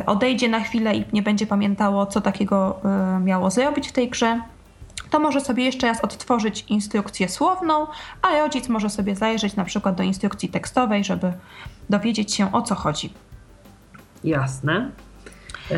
y, 0.00 0.06
odejdzie 0.06 0.48
na 0.48 0.60
chwilę 0.60 0.96
i 0.96 1.04
nie 1.12 1.22
będzie 1.22 1.46
pamiętało, 1.46 2.06
co 2.06 2.20
takiego 2.20 2.80
y, 3.18 3.20
miało 3.20 3.50
zrobić 3.50 3.88
w 3.88 3.92
tej 3.92 4.08
grze, 4.08 4.40
to 5.10 5.18
może 5.18 5.40
sobie 5.40 5.64
jeszcze 5.64 5.86
raz 5.86 6.04
odtworzyć 6.04 6.64
instrukcję 6.68 7.28
słowną, 7.28 7.86
a 8.22 8.38
rodzic 8.38 8.68
może 8.68 8.90
sobie 8.90 9.16
zajrzeć 9.16 9.56
na 9.56 9.64
przykład 9.64 9.94
do 9.94 10.02
instrukcji 10.02 10.48
tekstowej, 10.48 11.04
żeby 11.04 11.32
dowiedzieć 11.90 12.34
się 12.34 12.52
o 12.52 12.62
co 12.62 12.74
chodzi. 12.74 13.12
Jasne. 14.24 14.90
E, 15.70 15.76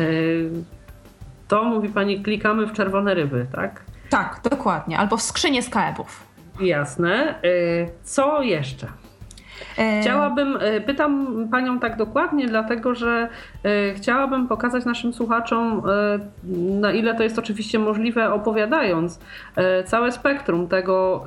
to 1.47 1.63
mówi 1.63 1.89
pani, 1.89 2.23
klikamy 2.23 2.65
w 2.65 2.73
czerwone 2.73 3.13
ryby, 3.13 3.45
tak? 3.55 3.83
Tak, 4.09 4.39
dokładnie. 4.49 4.97
Albo 4.99 5.17
w 5.17 5.21
skrzynię 5.21 5.63
skarbów. 5.63 6.23
Jasne. 6.59 7.41
E, 7.41 7.41
co 8.03 8.41
jeszcze? 8.41 8.87
E, 9.77 10.01
chciałabym, 10.01 10.57
e, 10.61 10.81
pytam 10.81 11.47
Panią 11.51 11.79
tak 11.79 11.97
dokładnie, 11.97 12.47
dlatego 12.47 12.95
że 12.95 13.29
e, 13.63 13.93
chciałabym 13.93 14.47
pokazać 14.47 14.85
naszym 14.85 15.13
słuchaczom, 15.13 15.81
na 16.81 16.91
ile 16.91 17.15
to 17.15 17.23
jest 17.23 17.39
oczywiście 17.39 17.79
możliwe, 17.79 18.33
opowiadając 18.33 19.19
całe 19.85 20.11
spektrum 20.11 20.67
tego, 20.67 21.25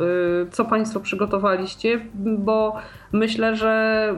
co 0.51 0.65
Państwo 0.65 1.01
przygotowaliście, 1.01 2.01
bo 2.15 2.77
myślę, 3.13 3.57
że 3.57 4.15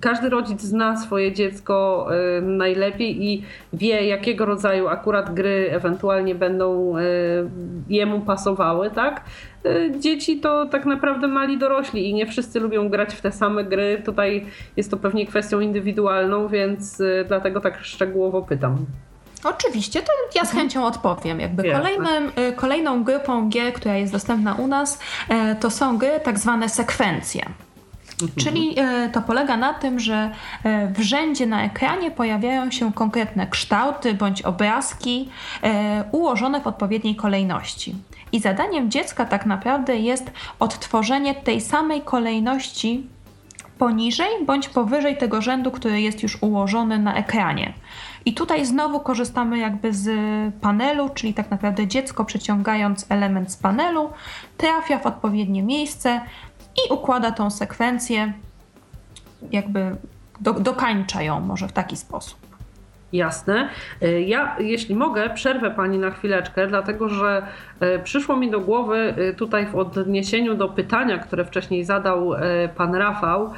każdy 0.00 0.28
rodzic 0.28 0.60
zna 0.60 0.96
swoje 0.96 1.32
dziecko 1.32 2.08
najlepiej 2.42 3.24
i 3.24 3.42
wie, 3.72 4.06
jakiego 4.06 4.44
rodzaju 4.44 4.88
akurat 4.88 5.34
gry 5.34 5.68
ewentualnie 5.70 6.34
będą 6.34 6.94
jemu 7.88 8.20
pasowały, 8.20 8.90
tak? 8.90 9.24
Y, 9.66 9.92
dzieci 9.98 10.40
to 10.40 10.66
tak 10.66 10.86
naprawdę 10.86 11.28
mali 11.28 11.58
dorośli 11.58 12.10
i 12.10 12.14
nie 12.14 12.26
wszyscy 12.26 12.60
lubią 12.60 12.88
grać 12.88 13.14
w 13.14 13.20
te 13.20 13.32
same 13.32 13.64
gry. 13.64 14.02
Tutaj 14.04 14.46
jest 14.76 14.90
to 14.90 14.96
pewnie 14.96 15.26
kwestią 15.26 15.60
indywidualną, 15.60 16.48
więc 16.48 17.00
y, 17.00 17.24
dlatego 17.28 17.60
tak 17.60 17.84
szczegółowo 17.84 18.42
pytam. 18.42 18.86
Oczywiście, 19.44 20.02
to 20.02 20.12
ja 20.34 20.44
z 20.44 20.48
mhm. 20.48 20.58
chęcią 20.58 20.86
odpowiem. 20.86 21.40
Jakby 21.40 21.72
kolejnym, 21.72 22.32
y, 22.38 22.52
kolejną 22.52 23.04
grupą 23.04 23.48
gier, 23.48 23.72
która 23.72 23.96
jest 23.96 24.12
dostępna 24.12 24.54
u 24.54 24.66
nas, 24.66 24.98
to 25.60 25.70
są 25.70 25.98
gry 25.98 26.20
tak 26.24 26.38
zwane 26.38 26.68
sekwencje. 26.68 27.46
Mhm. 28.22 28.30
Czyli 28.38 28.76
to 29.12 29.22
polega 29.22 29.56
na 29.56 29.74
tym, 29.74 30.00
że 30.00 30.30
w 30.94 31.00
rzędzie 31.00 31.46
na 31.46 31.64
ekranie 31.64 32.10
pojawiają 32.10 32.70
się 32.70 32.92
konkretne 32.92 33.46
kształty 33.46 34.14
bądź 34.14 34.42
obrazki 34.42 35.28
ułożone 36.12 36.60
w 36.60 36.66
odpowiedniej 36.66 37.16
kolejności. 37.16 37.94
I 38.32 38.40
zadaniem 38.40 38.90
dziecka 38.90 39.24
tak 39.24 39.46
naprawdę 39.46 39.96
jest 39.96 40.30
odtworzenie 40.58 41.34
tej 41.34 41.60
samej 41.60 42.02
kolejności 42.02 43.06
poniżej 43.78 44.28
bądź 44.46 44.68
powyżej 44.68 45.16
tego 45.16 45.42
rzędu, 45.42 45.70
który 45.70 46.00
jest 46.00 46.22
już 46.22 46.42
ułożony 46.42 46.98
na 46.98 47.14
ekranie. 47.14 47.72
I 48.24 48.34
tutaj 48.34 48.66
znowu 48.66 49.00
korzystamy 49.00 49.58
jakby 49.58 49.92
z 49.92 50.10
panelu, 50.60 51.10
czyli 51.14 51.34
tak 51.34 51.50
naprawdę 51.50 51.86
dziecko 51.86 52.24
przeciągając 52.24 53.06
element 53.08 53.52
z 53.52 53.56
panelu 53.56 54.10
trafia 54.56 54.98
w 54.98 55.06
odpowiednie 55.06 55.62
miejsce 55.62 56.20
i 56.76 56.92
układa 56.92 57.32
tą 57.32 57.50
sekwencję, 57.50 58.32
jakby 59.50 59.96
do, 60.40 60.52
dokańcza 60.52 61.22
ją 61.22 61.40
może 61.40 61.68
w 61.68 61.72
taki 61.72 61.96
sposób. 61.96 62.52
Jasne. 63.12 63.68
E, 64.02 64.20
ja, 64.20 64.56
jeśli 64.58 64.94
mogę, 64.94 65.30
przerwę 65.30 65.70
Pani 65.70 65.98
na 65.98 66.10
chwileczkę, 66.10 66.66
dlatego 66.66 67.08
że 67.08 67.46
e, 67.80 67.98
przyszło 67.98 68.36
mi 68.36 68.50
do 68.50 68.60
głowy 68.60 69.14
e, 69.16 69.32
tutaj 69.32 69.66
w 69.66 69.76
odniesieniu 69.76 70.54
do 70.54 70.68
pytania, 70.68 71.18
które 71.18 71.44
wcześniej 71.44 71.84
zadał 71.84 72.30
Pan 72.76 72.94
Rafał, 72.94 73.52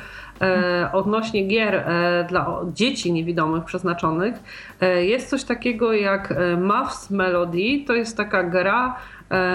odnośnie 0.93 1.47
gier 1.47 1.85
dla 2.29 2.61
dzieci 2.73 3.13
niewidomych 3.13 3.65
przeznaczonych. 3.65 4.35
Jest 5.01 5.31
coś 5.31 5.45
takiego 5.45 5.93
jak 5.93 6.35
Maths 6.59 7.11
Melody. 7.11 7.85
To 7.87 7.93
jest 7.93 8.17
taka 8.17 8.43
gra 8.43 8.97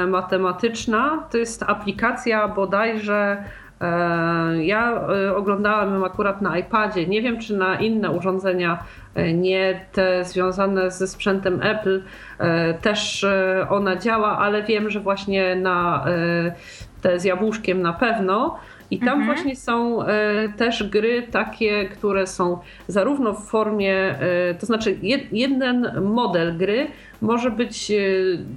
matematyczna. 0.08 1.24
To 1.32 1.38
jest 1.38 1.64
aplikacja 1.64 2.48
bodajże 2.48 3.44
ja 4.62 5.08
oglądałam 5.36 5.94
ją 5.94 6.06
akurat 6.06 6.42
na 6.42 6.58
iPadzie. 6.58 7.08
Nie 7.08 7.22
wiem, 7.22 7.40
czy 7.40 7.58
na 7.58 7.80
inne 7.80 8.12
urządzenia 8.12 8.84
E, 9.16 9.34
nie 9.34 9.86
te 9.92 10.26
związane 10.26 10.92
ze 10.92 11.08
sprzętem 11.08 11.62
Apple. 11.64 12.02
E, 12.38 12.74
też 12.74 13.24
e, 13.24 13.68
ona 13.70 13.96
działa, 13.96 14.38
ale 14.38 14.64
wiem, 14.64 14.90
że 14.90 15.00
właśnie 15.00 15.56
na 15.56 16.06
te 17.02 17.20
z 17.20 17.24
jabłuszkiem 17.24 17.82
na 17.82 17.94
pewno. 17.94 18.60
I 18.92 19.00
tam 19.00 19.20
mhm. 19.20 19.26
właśnie 19.26 19.56
są 19.56 20.00
też 20.58 20.90
gry 20.90 21.24
takie, 21.32 21.86
które 21.86 22.28
są 22.28 22.58
zarówno 22.88 23.34
w 23.34 23.46
formie, 23.46 24.16
to 24.60 24.66
znaczy 24.66 24.98
jeden 25.32 26.02
model 26.02 26.58
gry 26.58 26.88
może 27.22 27.52
być 27.52 27.92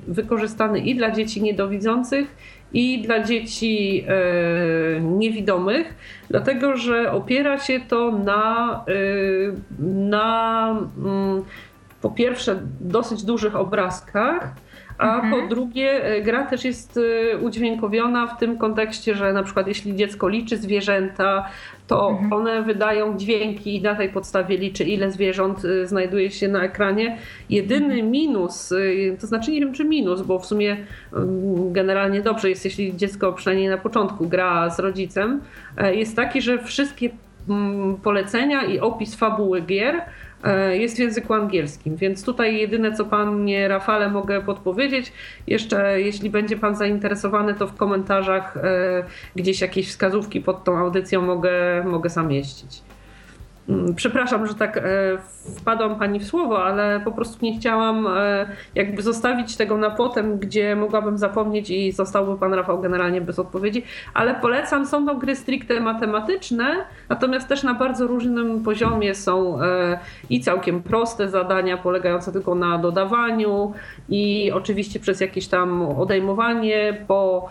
wykorzystany 0.09 0.79
i 0.79 0.95
dla 0.95 1.11
dzieci 1.11 1.43
niedowidzących, 1.43 2.37
i 2.73 3.03
dla 3.03 3.23
dzieci 3.23 4.05
e, 4.09 5.01
niewidomych, 5.01 5.95
dlatego 6.31 6.77
że 6.77 7.13
opiera 7.13 7.59
się 7.59 7.81
to 7.89 8.11
na, 8.11 8.85
e, 8.89 8.93
na 10.09 10.69
mm, 10.99 11.45
po 12.03 12.11
pierwsze 12.11 12.61
dosyć 12.81 13.23
dużych 13.23 13.57
obrazkach, 13.57 14.55
a 14.99 15.15
mhm. 15.15 15.33
po 15.33 15.49
drugie, 15.49 16.05
e, 16.05 16.23
gra 16.23 16.47
też 16.47 16.65
jest 16.65 17.01
e, 17.33 17.39
udźwiękowiona 17.39 18.27
w 18.27 18.39
tym 18.39 18.59
kontekście, 18.59 19.15
że 19.15 19.33
na 19.33 19.43
przykład 19.43 19.67
jeśli 19.67 19.97
dziecko 19.97 20.29
liczy 20.29 20.57
zwierzęta, 20.57 21.49
to 21.87 22.11
mhm. 22.11 22.33
one 22.33 22.63
wydają 22.63 23.19
dźwięki 23.19 23.77
i 23.77 23.83
na 23.83 23.95
tej 23.95 24.09
podstawie 24.09 24.57
liczy, 24.57 24.85
ile 24.85 25.11
zwierząt 25.11 25.65
e, 25.65 25.87
znajduje 25.87 26.31
się 26.31 26.49
na 26.49 26.65
ekranie. 26.65 27.17
Jedyny 27.51 27.95
mhm. 27.95 28.11
minus, 28.11 28.75
to 29.21 29.27
znaczy 29.27 29.51
nie 29.51 29.61
wiem 29.61 29.73
czy 29.73 29.85
minus, 29.85 30.23
bo 30.23 30.39
w 30.39 30.47
sumie 30.47 30.77
mm, 31.13 31.73
generalnie 31.73 32.21
dobrze 32.21 32.49
jest, 32.51 32.65
jeśli 32.65 32.97
dziecko 32.97 33.33
przynajmniej 33.33 33.69
na 33.69 33.79
początku 33.79 34.29
gra 34.29 34.71
z 34.71 34.79
rodzicem, 34.79 35.41
jest 35.93 36.17
taki, 36.17 36.43
że 36.43 36.59
wszystkie 36.59 37.11
mm, 37.49 37.97
polecenia 37.97 38.65
i 38.65 38.81
opis 38.81 39.15
fabuły 39.15 39.61
gier 39.61 40.03
jest 40.73 40.97
w 40.97 40.99
języku 40.99 41.35
angielskim, 41.35 41.97
więc 41.97 42.25
tutaj 42.25 42.57
jedyne 42.57 42.93
co 42.93 43.05
panie 43.05 43.69
Rafale 43.69 44.11
mogę 44.11 44.41
podpowiedzieć, 44.41 45.13
jeszcze 45.47 46.01
jeśli 46.01 46.31
będzie 46.31 46.57
pan 46.57 46.77
zainteresowany, 46.77 47.55
to 47.55 47.67
w 47.67 47.77
komentarzach 47.77 48.57
e, 48.57 49.05
gdzieś 49.37 49.61
jakieś 49.61 49.89
wskazówki 49.89 50.41
pod 50.41 50.65
tą 50.65 50.79
audycją 50.79 51.23
mogę, 51.23 51.85
mogę 51.85 52.11
zamieścić. 52.11 52.83
Mm, 52.83 53.02
przepraszam, 53.97 54.47
że 54.47 54.55
tak 54.55 54.77
e, 54.77 54.83
wpadłam 55.61 55.99
pani 55.99 56.21
w 56.21 56.27
słowo, 56.27 56.65
ale 56.65 57.01
po 57.05 57.13
prostu 57.13 57.45
nie 57.45 57.59
chciałam 57.59 58.07
e, 58.07 58.47
jakby 58.75 59.03
zostawić 59.03 59.57
tego 59.57 59.77
na 59.77 59.91
potem, 59.91 60.39
gdzie 60.39 60.77
mogłabym 60.77 61.19
zapomnieć 61.19 61.71
i 61.71 61.93
zostałby 61.93 62.39
pan 62.39 62.55
Rafał 62.55 62.81
generalnie 62.81 63.21
bez 63.21 63.39
odpowiedzi, 63.39 63.83
ale 64.15 64.35
polecam, 64.35 64.87
są 64.87 65.07
to 65.07 65.15
gry 65.15 65.37
stricte 65.37 65.81
matematyczne, 65.81 66.77
natomiast 67.09 67.49
też 67.49 67.63
na 67.63 67.75
bardzo 67.75 68.07
różnym 68.07 68.63
poziomie 68.63 69.15
są 69.15 69.63
e, 69.63 69.99
i 70.31 70.41
całkiem 70.41 70.83
proste 70.83 71.29
zadania 71.29 71.77
polegające 71.77 72.33
tylko 72.33 72.55
na 72.55 72.79
dodawaniu 72.79 73.73
i 74.09 74.53
oczywiście 74.55 75.01
przez 75.01 75.21
jakieś 75.21 75.49
tam 75.49 75.83
odejmowanie, 75.83 77.05
po 77.09 77.49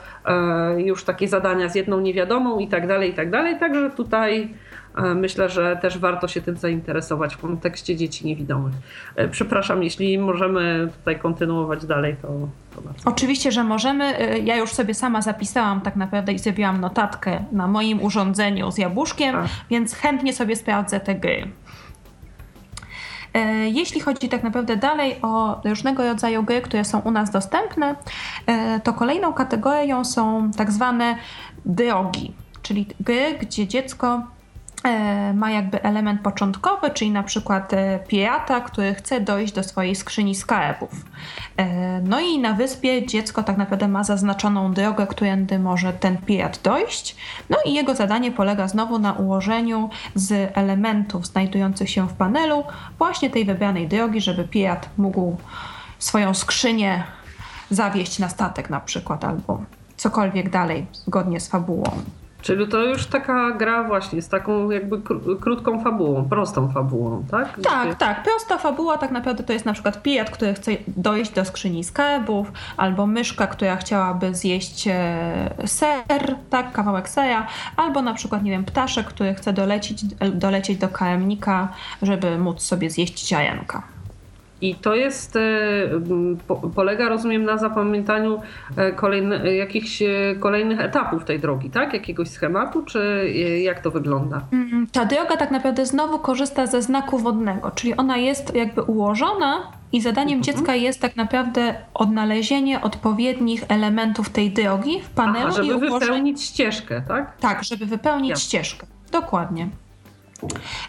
już 0.78 1.04
takie 1.04 1.28
zadania 1.28 1.70
z 1.70 1.76
jedną 1.76 2.00
niewiadomą 2.00 2.60
i 2.60 2.68
tak 2.68 2.88
dalej, 2.88 3.10
i 3.10 3.14
tak 3.14 3.30
dalej, 3.30 3.60
także 3.60 3.90
tutaj 3.90 4.50
myślę, 4.96 5.50
że 5.50 5.78
też 5.82 5.98
warto 5.98 6.28
się 6.28 6.42
tym 6.42 6.58
zainteresować 6.58 7.36
w 7.36 7.38
kontekście 7.38 7.96
dzieci 7.96 8.26
niewidomych. 8.28 8.74
E, 9.16 9.28
przepraszam, 9.28 9.84
jeśli 9.84 10.20
możemy 10.20 10.90
tutaj 11.00 11.20
kontynuować 11.20 11.86
dalej, 11.86 12.16
to, 12.22 12.28
to 12.76 12.82
bardzo. 12.82 13.10
Oczywiście, 13.10 13.52
że 13.52 13.64
możemy. 13.64 14.18
E, 14.20 14.40
ja 14.40 14.56
już 14.56 14.74
sobie 14.74 14.94
sama 14.94 15.22
zapisałam 15.22 15.82
tak 15.82 15.96
naprawdę 15.96 16.34
i 16.34 16.40
zrobiłam 16.40 16.82
notatkę 16.82 17.44
na 17.52 17.68
moim 17.68 18.04
urządzeniu 18.04 18.72
z 18.72 18.78
jabłuszkiem, 18.78 19.36
A. 19.36 19.46
więc 19.70 19.96
chętnie 19.96 20.34
sobie 20.34 20.56
sprawdzę 20.56 21.00
te 21.00 21.16
gry. 21.16 21.48
Jeśli 23.72 24.02
chodzi 24.02 24.30
tak 24.30 24.44
naprawdę 24.44 24.76
dalej 24.76 25.16
o 25.22 25.62
różnego 25.66 26.04
rodzaju 26.04 26.44
gry, 26.44 26.62
które 26.62 26.86
są 26.86 27.00
u 27.00 27.12
nas 27.12 27.32
dostępne, 27.32 27.96
to 28.84 28.94
kolejną 28.94 29.34
kategorią 29.34 30.06
są 30.06 30.52
tak 30.58 30.72
zwane 30.72 31.16
drogi, 31.66 32.34
czyli 32.62 32.86
gry, 33.00 33.38
gdzie 33.42 33.68
dziecko 33.68 34.22
E, 34.22 34.41
ma 35.34 35.52
jakby 35.52 35.84
element 35.84 36.22
początkowy, 36.22 36.90
czyli 36.90 37.12
na 37.12 37.24
przykład 37.24 37.74
e, 37.74 38.00
pirata, 38.08 38.62
który 38.62 38.94
chce 38.94 39.22
dojść 39.22 39.54
do 39.54 39.64
swojej 39.64 39.96
skrzyni 39.96 40.36
skarbów. 40.36 40.92
E, 41.58 42.02
no 42.02 42.20
i 42.20 42.40
na 42.40 42.54
wyspie 42.54 43.06
dziecko 43.06 43.44
tak 43.44 43.58
naprawdę 43.58 43.88
ma 43.88 44.04
zaznaczoną 44.04 44.74
drogę, 44.74 45.08
którędy 45.08 45.60
może 45.60 45.94
ten 45.94 46.18
pirat 46.18 46.60
dojść. 46.64 47.16
No 47.50 47.58
i 47.66 47.74
jego 47.74 47.96
zadanie 47.96 48.32
polega 48.32 48.68
znowu 48.68 49.00
na 49.00 49.14
ułożeniu 49.14 49.90
z 50.16 50.52
elementów 50.58 51.28
znajdujących 51.28 51.90
się 51.90 52.08
w 52.08 52.14
panelu 52.14 52.64
właśnie 52.98 53.30
tej 53.30 53.46
wybranej 53.46 53.88
drogi, 53.88 54.22
żeby 54.22 54.44
pirat 54.44 54.90
mógł 54.98 55.38
swoją 56.00 56.34
skrzynię 56.34 57.04
zawieść 57.70 58.20
na 58.20 58.30
statek 58.30 58.70
na 58.70 58.80
przykład 58.80 59.24
albo 59.24 59.62
cokolwiek 59.98 60.50
dalej 60.50 60.86
zgodnie 60.94 61.40
z 61.40 61.48
fabułą. 61.48 62.02
Czyli 62.42 62.68
to 62.68 62.84
już 62.84 63.06
taka 63.06 63.52
gra 63.52 63.84
właśnie 63.84 64.22
z 64.22 64.30
taką 64.30 64.70
jakby 64.70 65.02
krótką 65.42 65.84
fabułą, 65.84 66.30
prostą 66.30 66.72
fabułą, 66.72 67.26
tak? 67.32 67.60
Tak, 67.64 67.96
tak. 67.96 68.24
Prosta 68.24 68.58
fabuła 68.58 68.98
tak 68.98 69.12
naprawdę 69.12 69.44
to 69.44 69.54
jest 69.54 69.66
na 69.66 69.74
przykład 69.74 70.02
pijat, 70.02 70.30
który 70.30 70.54
chce 70.54 70.72
dojść 70.88 71.32
do 71.32 71.46
skrzyni 71.46 71.84
skarbów, 71.84 72.52
albo 72.78 73.08
myszka, 73.08 73.48
która 73.48 73.76
chciałaby 73.76 74.36
zjeść 74.36 74.88
e, 74.88 75.54
ser, 75.66 76.36
tak, 76.50 76.72
kawałek 76.72 77.10
sera, 77.10 77.48
albo 77.76 78.02
na 78.02 78.14
przykład, 78.14 78.44
nie 78.44 78.52
wiem, 78.52 78.66
ptaszek, 78.66 79.06
który 79.06 79.34
chce 79.34 79.54
dolecieć, 79.54 80.04
dolecieć 80.34 80.78
do 80.78 80.90
karemnika, 80.90 81.68
żeby 82.02 82.38
móc 82.38 82.62
sobie 82.62 82.90
zjeść 82.90 83.28
ziarenka. 83.28 83.84
I 84.62 84.76
to 84.76 84.96
jest, 84.96 85.38
polega 86.76 87.10
rozumiem 87.10 87.44
na 87.44 87.58
zapamiętaniu 87.58 88.42
kolejny, 88.96 89.56
jakichś 89.56 90.04
kolejnych 90.40 90.80
etapów 90.80 91.26
tej 91.26 91.40
drogi, 91.40 91.70
tak? 91.70 91.94
Jakiegoś 91.94 92.30
schematu, 92.30 92.84
czy 92.84 93.32
jak 93.64 93.80
to 93.80 93.92
wygląda? 93.92 94.42
Mm, 94.52 94.88
ta 94.92 95.06
droga 95.06 95.38
tak 95.38 95.52
naprawdę 95.52 95.86
znowu 95.86 96.20
korzysta 96.20 96.68
ze 96.68 96.82
znaku 96.82 97.18
wodnego, 97.18 97.72
czyli 97.72 97.98
ona 97.98 98.18
jest 98.18 98.56
jakby 98.56 98.82
ułożona 98.82 99.72
i 99.92 100.02
zadaniem 100.02 100.40
mhm. 100.40 100.44
dziecka 100.44 100.76
jest 100.76 101.02
tak 101.02 101.16
naprawdę 101.16 101.76
odnalezienie 101.94 102.82
odpowiednich 102.82 103.64
elementów 103.68 104.30
tej 104.30 104.52
drogi 104.52 105.02
w 105.02 105.10
panelu. 105.10 105.48
Aha, 105.48 105.64
żeby 105.64 105.68
i 105.68 105.74
ułożenie... 105.74 106.00
wypełnić 106.00 106.42
ścieżkę, 106.42 107.02
tak? 107.08 107.38
Tak, 107.38 107.64
żeby 107.64 107.86
wypełnić 107.86 108.30
ja. 108.30 108.36
ścieżkę. 108.36 108.88
Dokładnie. 109.12 109.70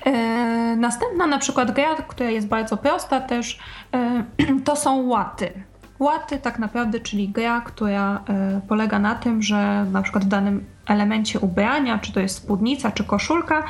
E, 0.05 0.13
następna 0.77 1.27
na 1.27 1.39
przykład 1.39 1.71
gra, 1.71 1.95
która 1.95 2.31
jest 2.31 2.47
bardzo 2.47 2.77
prosta 2.77 3.21
też, 3.21 3.59
e, 3.95 4.25
to 4.65 4.77
są 4.77 5.07
łaty. 5.07 5.53
Łaty 5.99 6.39
tak 6.39 6.59
naprawdę, 6.59 7.01
czyli 7.01 7.29
gra, 7.29 7.61
która 7.61 8.25
e, 8.29 8.61
polega 8.69 8.99
na 8.99 9.15
tym, 9.15 9.43
że 9.43 9.87
na 9.93 10.03
przykład 10.03 10.25
w 10.25 10.29
danym 10.29 10.65
elemencie 10.87 11.41
ubrania, 11.41 11.99
czy 11.99 12.13
to 12.13 12.21
jest 12.21 12.37
spódnica, 12.37 12.93
czy 12.93 13.05
koszulka, 13.05 13.63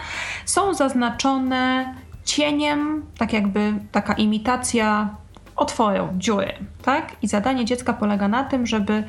są 0.45 0.75
zaznaczone 0.75 1.95
cieniem, 2.25 3.07
tak 3.19 3.33
jakby 3.33 3.75
taka 3.93 4.15
imitacja 4.15 5.09
otworzą 5.57 6.09
dziury, 6.19 6.53
tak? 6.83 7.17
I 7.23 7.29
zadanie 7.29 7.65
dziecka 7.65 7.93
polega 7.93 8.29
na 8.29 8.45
tym, 8.45 8.67
żeby 8.67 9.05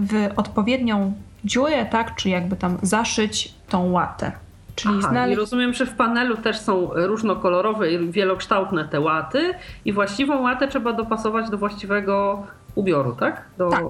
w 0.00 0.28
odpowiednią 0.36 1.12
dziurę, 1.44 1.86
tak, 1.86 2.14
czy 2.14 2.28
jakby 2.28 2.56
tam 2.56 2.78
zaszyć 2.82 3.54
tą 3.68 3.90
łatę. 3.90 4.32
Czyli 4.74 4.94
Aha, 4.98 5.10
znaleźć... 5.10 5.36
I 5.36 5.40
rozumiem, 5.40 5.74
że 5.74 5.86
w 5.86 5.94
panelu 5.94 6.36
też 6.36 6.58
są 6.58 6.90
różnokolorowe 6.92 7.92
i 7.92 8.10
wielokształtne 8.10 8.84
te 8.88 9.00
łaty 9.00 9.54
i 9.84 9.92
właściwą 9.92 10.42
łatę 10.42 10.68
trzeba 10.68 10.92
dopasować 10.92 11.50
do 11.50 11.58
właściwego 11.58 12.46
ubioru, 12.74 13.12
tak? 13.12 13.42
Do... 13.58 13.68
Tak. 13.68 13.84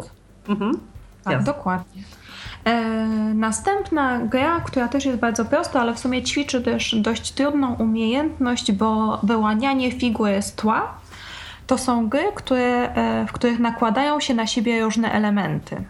Mhm. 0.48 0.72
Tak, 1.24 1.42
dokładnie. 1.42 2.02
E, 2.64 2.74
następna 3.34 4.18
gra, 4.18 4.60
która 4.60 4.88
też 4.88 5.04
jest 5.04 5.18
bardzo 5.18 5.44
prosta, 5.44 5.80
ale 5.80 5.94
w 5.94 5.98
sumie 5.98 6.22
ćwiczy 6.22 6.62
też 6.62 6.94
dość 6.94 7.32
trudną 7.32 7.74
umiejętność, 7.74 8.72
bo 8.72 9.20
wyłanianie 9.22 9.92
figury 9.92 10.42
z 10.42 10.54
tła 10.54 10.94
to 11.66 11.78
są 11.78 12.08
gry, 12.08 12.24
które, 12.34 12.94
e, 12.94 13.26
w 13.26 13.32
których 13.32 13.58
nakładają 13.58 14.20
się 14.20 14.34
na 14.34 14.46
siebie 14.46 14.84
różne 14.84 15.12
elementy. 15.12 15.84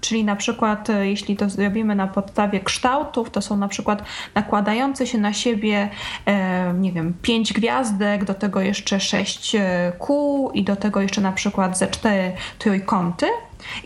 Czyli 0.00 0.24
na 0.24 0.36
przykład, 0.36 0.90
e, 0.90 1.08
jeśli 1.08 1.36
to 1.36 1.50
zrobimy 1.50 1.94
na 1.94 2.06
podstawie 2.06 2.60
kształtów, 2.60 3.30
to 3.30 3.42
są 3.42 3.56
na 3.56 3.68
przykład 3.68 4.02
nakładające 4.34 5.06
się 5.06 5.18
na 5.18 5.32
siebie, 5.32 5.90
e, 6.26 6.74
nie 6.74 6.92
wiem, 6.92 7.14
pięć 7.22 7.52
gwiazdek, 7.52 8.24
do 8.24 8.34
tego 8.34 8.60
jeszcze 8.60 9.00
sześć 9.00 9.56
kół 9.98 10.50
i 10.50 10.64
do 10.64 10.76
tego 10.76 11.00
jeszcze 11.00 11.20
na 11.20 11.32
przykład 11.32 11.78
ze 11.78 11.86
cztery 11.86 12.32
trójkąty. 12.58 13.26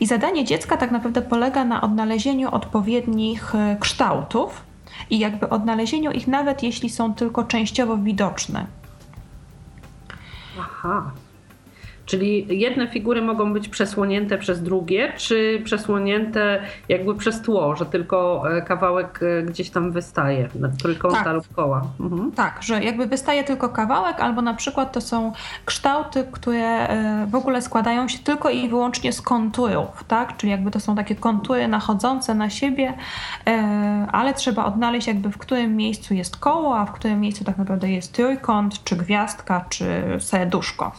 I 0.01 0.07
zadanie 0.07 0.45
dziecka 0.45 0.77
tak 0.77 0.91
naprawdę 0.91 1.23
polega 1.23 1.65
na 1.65 1.81
odnalezieniu 1.81 2.51
odpowiednich 2.51 3.53
kształtów 3.81 4.63
i 5.11 5.19
jakby 5.19 5.49
odnalezieniu 5.49 6.11
ich 6.11 6.29
nawet 6.29 6.63
jeśli 6.63 6.91
są 6.91 7.15
tylko 7.15 7.45
częściowo 7.45 7.97
widoczne. 7.97 8.67
Aha. 10.61 11.13
Czyli 12.13 12.61
jedne 12.61 12.89
figury 12.89 13.23
mogą 13.23 13.53
być 13.53 13.69
przesłonięte 13.69 14.39
przez 14.39 14.63
drugie, 14.63 15.13
czy 15.17 15.61
przesłonięte 15.65 16.63
jakby 16.89 17.15
przez 17.15 17.43
tło, 17.43 17.77
że 17.77 17.87
tylko 17.87 18.43
e, 18.57 18.63
kawałek 18.63 19.21
e, 19.23 19.43
gdzieś 19.43 19.71
tam 19.71 19.93
wystaje, 19.93 20.49
trójkąta 20.83 21.25
tak. 21.25 21.35
lub 21.35 21.55
koła. 21.55 21.83
Mhm. 22.01 22.33
Tak, 22.33 22.63
że 22.63 22.85
jakby 22.85 23.07
wystaje 23.07 23.45
tylko 23.45 23.69
kawałek, 23.69 24.21
albo 24.21 24.43
na 24.43 24.55
przykład 24.55 24.93
to 24.93 25.01
są 25.01 25.33
kształty, 25.65 26.25
które 26.33 26.89
e, 26.89 27.27
w 27.27 27.35
ogóle 27.35 27.63
składają 27.63 28.09
się 28.09 28.19
tylko 28.19 28.51
i 28.51 28.69
wyłącznie 28.69 29.13
z 29.13 29.23
konturów, 29.23 30.05
tak? 30.09 30.37
Czyli 30.37 30.51
jakby 30.51 30.71
to 30.71 30.81
są 30.81 30.97
takie 30.97 31.15
kontury 31.15 31.69
nachodzące 31.69 32.35
na 32.35 32.51
siebie, 32.51 32.95
ale 34.13 34.35
trzeba 34.35 34.65
odnaleźć 34.65 35.07
jakby 35.07 35.31
w 35.31 35.39
którym 35.39 35.77
miejscu 35.77 36.15
jest 36.15 36.37
koło, 36.37 36.79
a 36.79 36.87
w 36.87 36.93
którym 36.93 37.21
miejscu 37.21 37.45
tak 37.45 37.59
naprawdę 37.59 37.91
jest 37.91 38.13
trójkąt, 38.13 38.85
czy 38.85 38.97
gwiazdka, 38.97 39.65
czy 39.69 39.87
serduszko. 40.19 40.93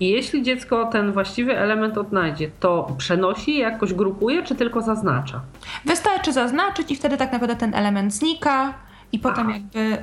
I 0.00 0.08
jeśli 0.08 0.42
dziecko 0.42 0.86
ten 0.86 1.12
właściwy 1.12 1.58
element 1.58 1.98
odnajdzie, 1.98 2.50
to 2.60 2.94
przenosi, 2.98 3.58
jakoś 3.58 3.94
grupuje, 3.94 4.42
czy 4.42 4.54
tylko 4.54 4.80
zaznacza? 4.80 5.40
Wystarczy 5.84 6.32
zaznaczyć 6.32 6.90
i 6.90 6.96
wtedy 6.96 7.16
tak 7.16 7.32
naprawdę 7.32 7.56
ten 7.56 7.74
element 7.74 8.14
znika. 8.14 8.74
I 9.12 9.18
potem, 9.18 9.50
jakby, 9.50 9.78
y, 9.78 9.98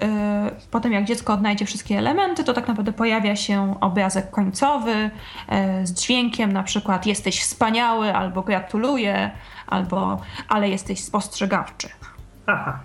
potem 0.72 0.94
jak 0.94 1.06
dziecko 1.06 1.34
odnajdzie 1.34 1.66
wszystkie 1.66 1.98
elementy, 1.98 2.44
to 2.44 2.54
tak 2.54 2.68
naprawdę 2.68 2.94
pojawia 2.94 3.36
się 3.36 3.76
obrazek 3.82 4.32
końcowy 4.32 4.92
y, 4.92 5.88
z 5.88 5.94
dźwiękiem, 5.94 6.54
na 6.54 6.64
przykład 6.64 7.06
jesteś 7.06 7.42
wspaniały, 7.42 8.16
albo 8.16 8.42
gratuluję, 8.42 9.32
albo 9.68 10.22
ale 10.50 10.70
jesteś 10.70 11.04
spostrzegawczy. 11.04 11.90
Aha. 12.48 12.80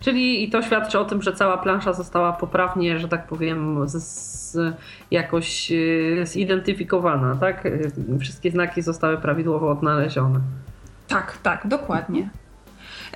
Czyli 0.00 0.44
i 0.44 0.50
to 0.50 0.62
świadczy 0.62 0.98
o 0.98 1.04
tym, 1.04 1.22
że 1.22 1.32
cała 1.32 1.58
plansza 1.58 1.92
została 1.92 2.32
poprawnie, 2.32 2.98
że 2.98 3.08
tak 3.08 3.26
powiem, 3.26 3.88
z, 3.88 3.96
z, 3.96 4.76
jakoś 5.10 5.72
e, 5.72 6.26
zidentyfikowana, 6.26 7.36
tak? 7.36 7.66
E, 7.66 8.18
wszystkie 8.18 8.50
znaki 8.50 8.82
zostały 8.82 9.18
prawidłowo 9.18 9.70
odnalezione. 9.70 10.40
Tak, 11.08 11.38
tak, 11.42 11.66
dokładnie. 11.66 12.28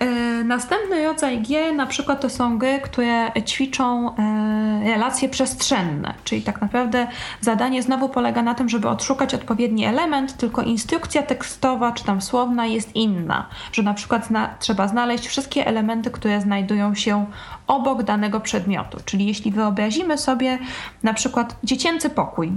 E, 0.01 0.45
następny 0.45 1.05
rodzaj 1.05 1.43
gier 1.43 1.75
na 1.75 1.87
przykład 1.87 2.21
to 2.21 2.31
są 2.31 2.59
gry, 2.59 2.81
które 2.81 3.33
ćwiczą 3.47 4.17
e, 4.17 4.85
relacje 4.85 5.29
przestrzenne, 5.29 6.15
czyli 6.25 6.43
tak 6.43 6.61
naprawdę 6.61 7.07
zadanie 7.41 7.83
znowu 7.83 8.09
polega 8.09 8.43
na 8.43 8.55
tym, 8.55 8.69
żeby 8.69 8.89
odszukać 8.89 9.35
odpowiedni 9.35 9.85
element, 9.85 10.37
tylko 10.37 10.63
instrukcja 10.63 11.23
tekstowa 11.23 11.93
czy 11.93 12.05
tam 12.05 12.23
słowna 12.23 12.67
jest 12.67 12.97
inna, 12.97 13.47
że 13.73 13.83
na 13.83 13.95
przykład 13.95 14.27
zna 14.27 14.55
trzeba 14.59 14.89
znaleźć 14.89 15.27
wszystkie 15.27 15.67
elementy, 15.67 16.11
które 16.11 16.41
znajdują 16.41 16.95
się 16.95 17.27
obok 17.67 18.03
danego 18.03 18.41
przedmiotu, 18.41 18.99
czyli 19.05 19.27
jeśli 19.27 19.51
wyobrazimy 19.51 20.19
sobie 20.19 20.59
na 21.03 21.15
przykład 21.15 21.57
dziecięcy 21.65 22.11
pokój, 22.11 22.53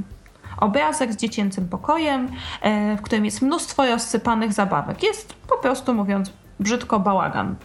obrazek 0.58 1.14
z 1.14 1.18
dziecięcym 1.18 1.70
pokojem, 1.70 2.28
e, 2.62 2.96
w 2.98 3.02
którym 3.02 3.26
jest 3.26 3.42
mnóstwo 3.42 3.86
rozsypanych 3.86 4.54
zabawek. 4.54 5.04
Jest 5.04 5.34
po 5.34 5.58
prostu 5.58 5.94
mówiąc 5.94 6.43
brzydko 6.60 7.00
bałagan. 7.00 7.56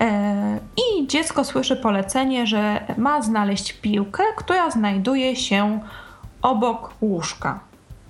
E, 0.00 0.58
I 0.76 1.06
dziecko 1.06 1.44
słyszy 1.44 1.76
polecenie, 1.76 2.46
że 2.46 2.80
ma 2.98 3.22
znaleźć 3.22 3.72
piłkę, 3.72 4.22
która 4.36 4.70
znajduje 4.70 5.36
się 5.36 5.80
obok 6.42 6.94
łóżka. 7.00 7.60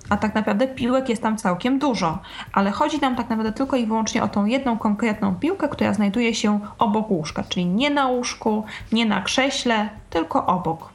A 0.09 0.17
tak 0.17 0.35
naprawdę 0.35 0.69
piłek 0.69 1.09
jest 1.09 1.23
tam 1.23 1.37
całkiem 1.37 1.79
dużo, 1.79 2.19
ale 2.53 2.71
chodzi 2.71 3.01
nam 3.01 3.17
tak 3.17 3.31
naprawdę 3.31 3.53
tylko 3.53 3.77
i 3.77 3.87
wyłącznie 3.87 4.23
o 4.23 4.29
tą 4.29 4.45
jedną 4.45 4.79
konkretną 4.79 5.35
piłkę, 5.35 5.69
która 5.69 5.95
znajduje 5.95 6.35
się 6.35 6.61
obok 6.79 7.11
łóżka, 7.11 7.45
czyli 7.49 7.67
nie 7.67 7.91
na 7.91 8.07
łóżku, 8.07 8.65
nie 8.93 9.07
na 9.07 9.23
krześle, 9.23 9.89
tylko 10.11 10.47
obok. 10.47 10.89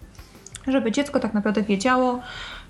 Żeby 0.67 0.91
dziecko 0.91 1.19
tak 1.19 1.33
naprawdę 1.33 1.63
wiedziało, 1.63 2.19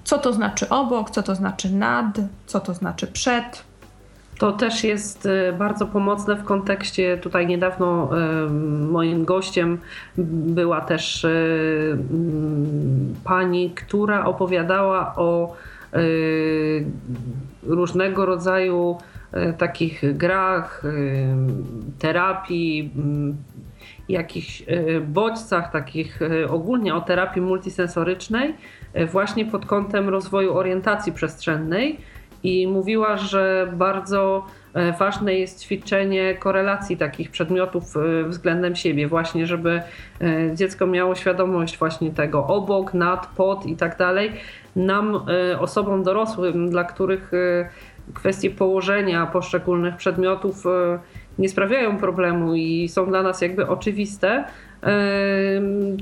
co 0.04 0.18
to 0.18 0.34
znaczy 0.34 0.70
obok, 0.70 1.10
co 1.10 1.24
to 1.24 1.36
znaczy 1.36 1.70
nad, 1.70 2.06
co 2.46 2.60
to 2.60 2.74
znaczy 2.74 3.08
przed, 3.08 3.64
to 4.38 4.52
też 4.52 4.84
jest 4.84 5.26
y, 5.26 5.54
bardzo 5.58 5.86
pomocne 5.86 6.36
w 6.36 6.44
kontekście, 6.44 7.18
tutaj 7.18 7.48
niedawno 7.48 8.10
y, 8.46 8.50
moim 8.92 9.26
gościem 9.26 9.78
była 10.18 10.82
też 10.82 11.24
y, 11.24 11.98
mm, 12.12 13.16
pani, 13.24 13.70
która 13.70 14.26
opowiadała 14.26 15.16
o 15.16 15.56
różnego 17.64 18.26
rodzaju 18.26 18.98
takich 19.58 20.18
grach, 20.18 20.84
terapii, 22.00 22.92
mm, 22.96 23.38
jakichś 24.10 24.64
bodźcach, 25.08 25.72
takich 25.72 26.20
ogólnie 26.50 26.96
o 26.96 27.02
terapii 27.02 27.42
multisensorycznej, 27.42 28.56
właśnie 29.12 29.46
pod 29.46 29.66
kątem 29.66 30.10
rozwoju 30.10 30.58
orientacji 30.58 31.14
przestrzennej 31.14 32.00
i 32.44 32.68
mówiła, 32.68 33.18
że 33.18 33.72
bardzo 33.74 34.46
e, 34.74 34.92
ważne 34.92 35.34
jest 35.34 35.62
ćwiczenie 35.64 36.36
korelacji 36.36 36.98
takich 36.98 37.32
przedmiotów 37.32 37.84
e, 37.98 38.24
względem 38.24 38.76
siebie, 38.76 39.08
właśnie 39.08 39.48
żeby 39.48 39.82
e, 40.22 40.56
dziecko 40.56 40.88
miało 40.88 41.16
świadomość 41.16 41.78
właśnie 41.78 42.12
tego 42.12 42.48
obok, 42.48 42.94
nad, 42.94 43.28
pod 43.28 43.66
i 43.66 43.76
tak 43.76 43.98
dalej. 43.98 44.32
Nam, 44.76 45.20
osobom 45.60 46.04
dorosłym, 46.04 46.70
dla 46.70 46.84
których 46.84 47.32
kwestie 48.14 48.50
położenia 48.50 49.26
poszczególnych 49.26 49.96
przedmiotów 49.96 50.64
nie 51.40 51.50
sprawiają 51.50 51.98
problemu 51.98 52.56
i 52.56 52.90
są 52.90 53.06
dla 53.06 53.24
nas 53.24 53.42
jakby 53.42 53.68
oczywiste, 53.68 54.44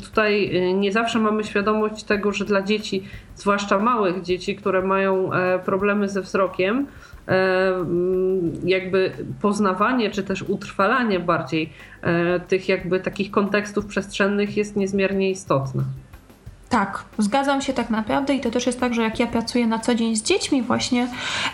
Tutaj 0.04 0.58
y, 0.70 0.74
nie 0.74 0.92
zawsze 0.92 1.20
mamy 1.20 1.44
świadomość 1.44 2.04
tego, 2.04 2.32
że 2.32 2.46
dla 2.46 2.62
dzieci, 2.62 3.04
zwłaszcza 3.36 3.80
małych 3.80 4.22
dzieci, 4.22 4.56
które 4.56 4.82
mają 4.82 5.34
e, 5.34 5.60
problemy 5.60 6.10
ze 6.10 6.22
wzrokiem, 6.22 6.88
e, 7.28 7.74
jakby 8.64 9.12
poznawanie 9.42 10.12
czy 10.12 10.24
też 10.24 10.42
utrwalanie 10.42 11.20
bardziej 11.20 11.70
e, 12.02 12.40
tych 12.40 12.70
jakby 12.70 13.00
takich 13.00 13.32
kontekstów 13.32 13.86
przestrzennych 13.86 14.58
jest 14.58 14.76
niezmiernie 14.76 15.30
istotne. 15.30 15.84
Tak, 16.76 17.04
zgadzam 17.18 17.62
się 17.62 17.74
tak 17.74 17.90
naprawdę 17.90 18.36
i 18.36 18.42
to 18.42 18.52
też 18.52 18.66
jest 18.66 18.80
tak, 18.80 18.94
że 18.94 19.02
jak 19.02 19.20
ja 19.20 19.28
pracuję 19.28 19.68
na 19.68 19.80
co 19.80 19.96
dzień 19.96 20.16
z 20.16 20.24
dziećmi 20.24 20.62
właśnie, 20.62 21.08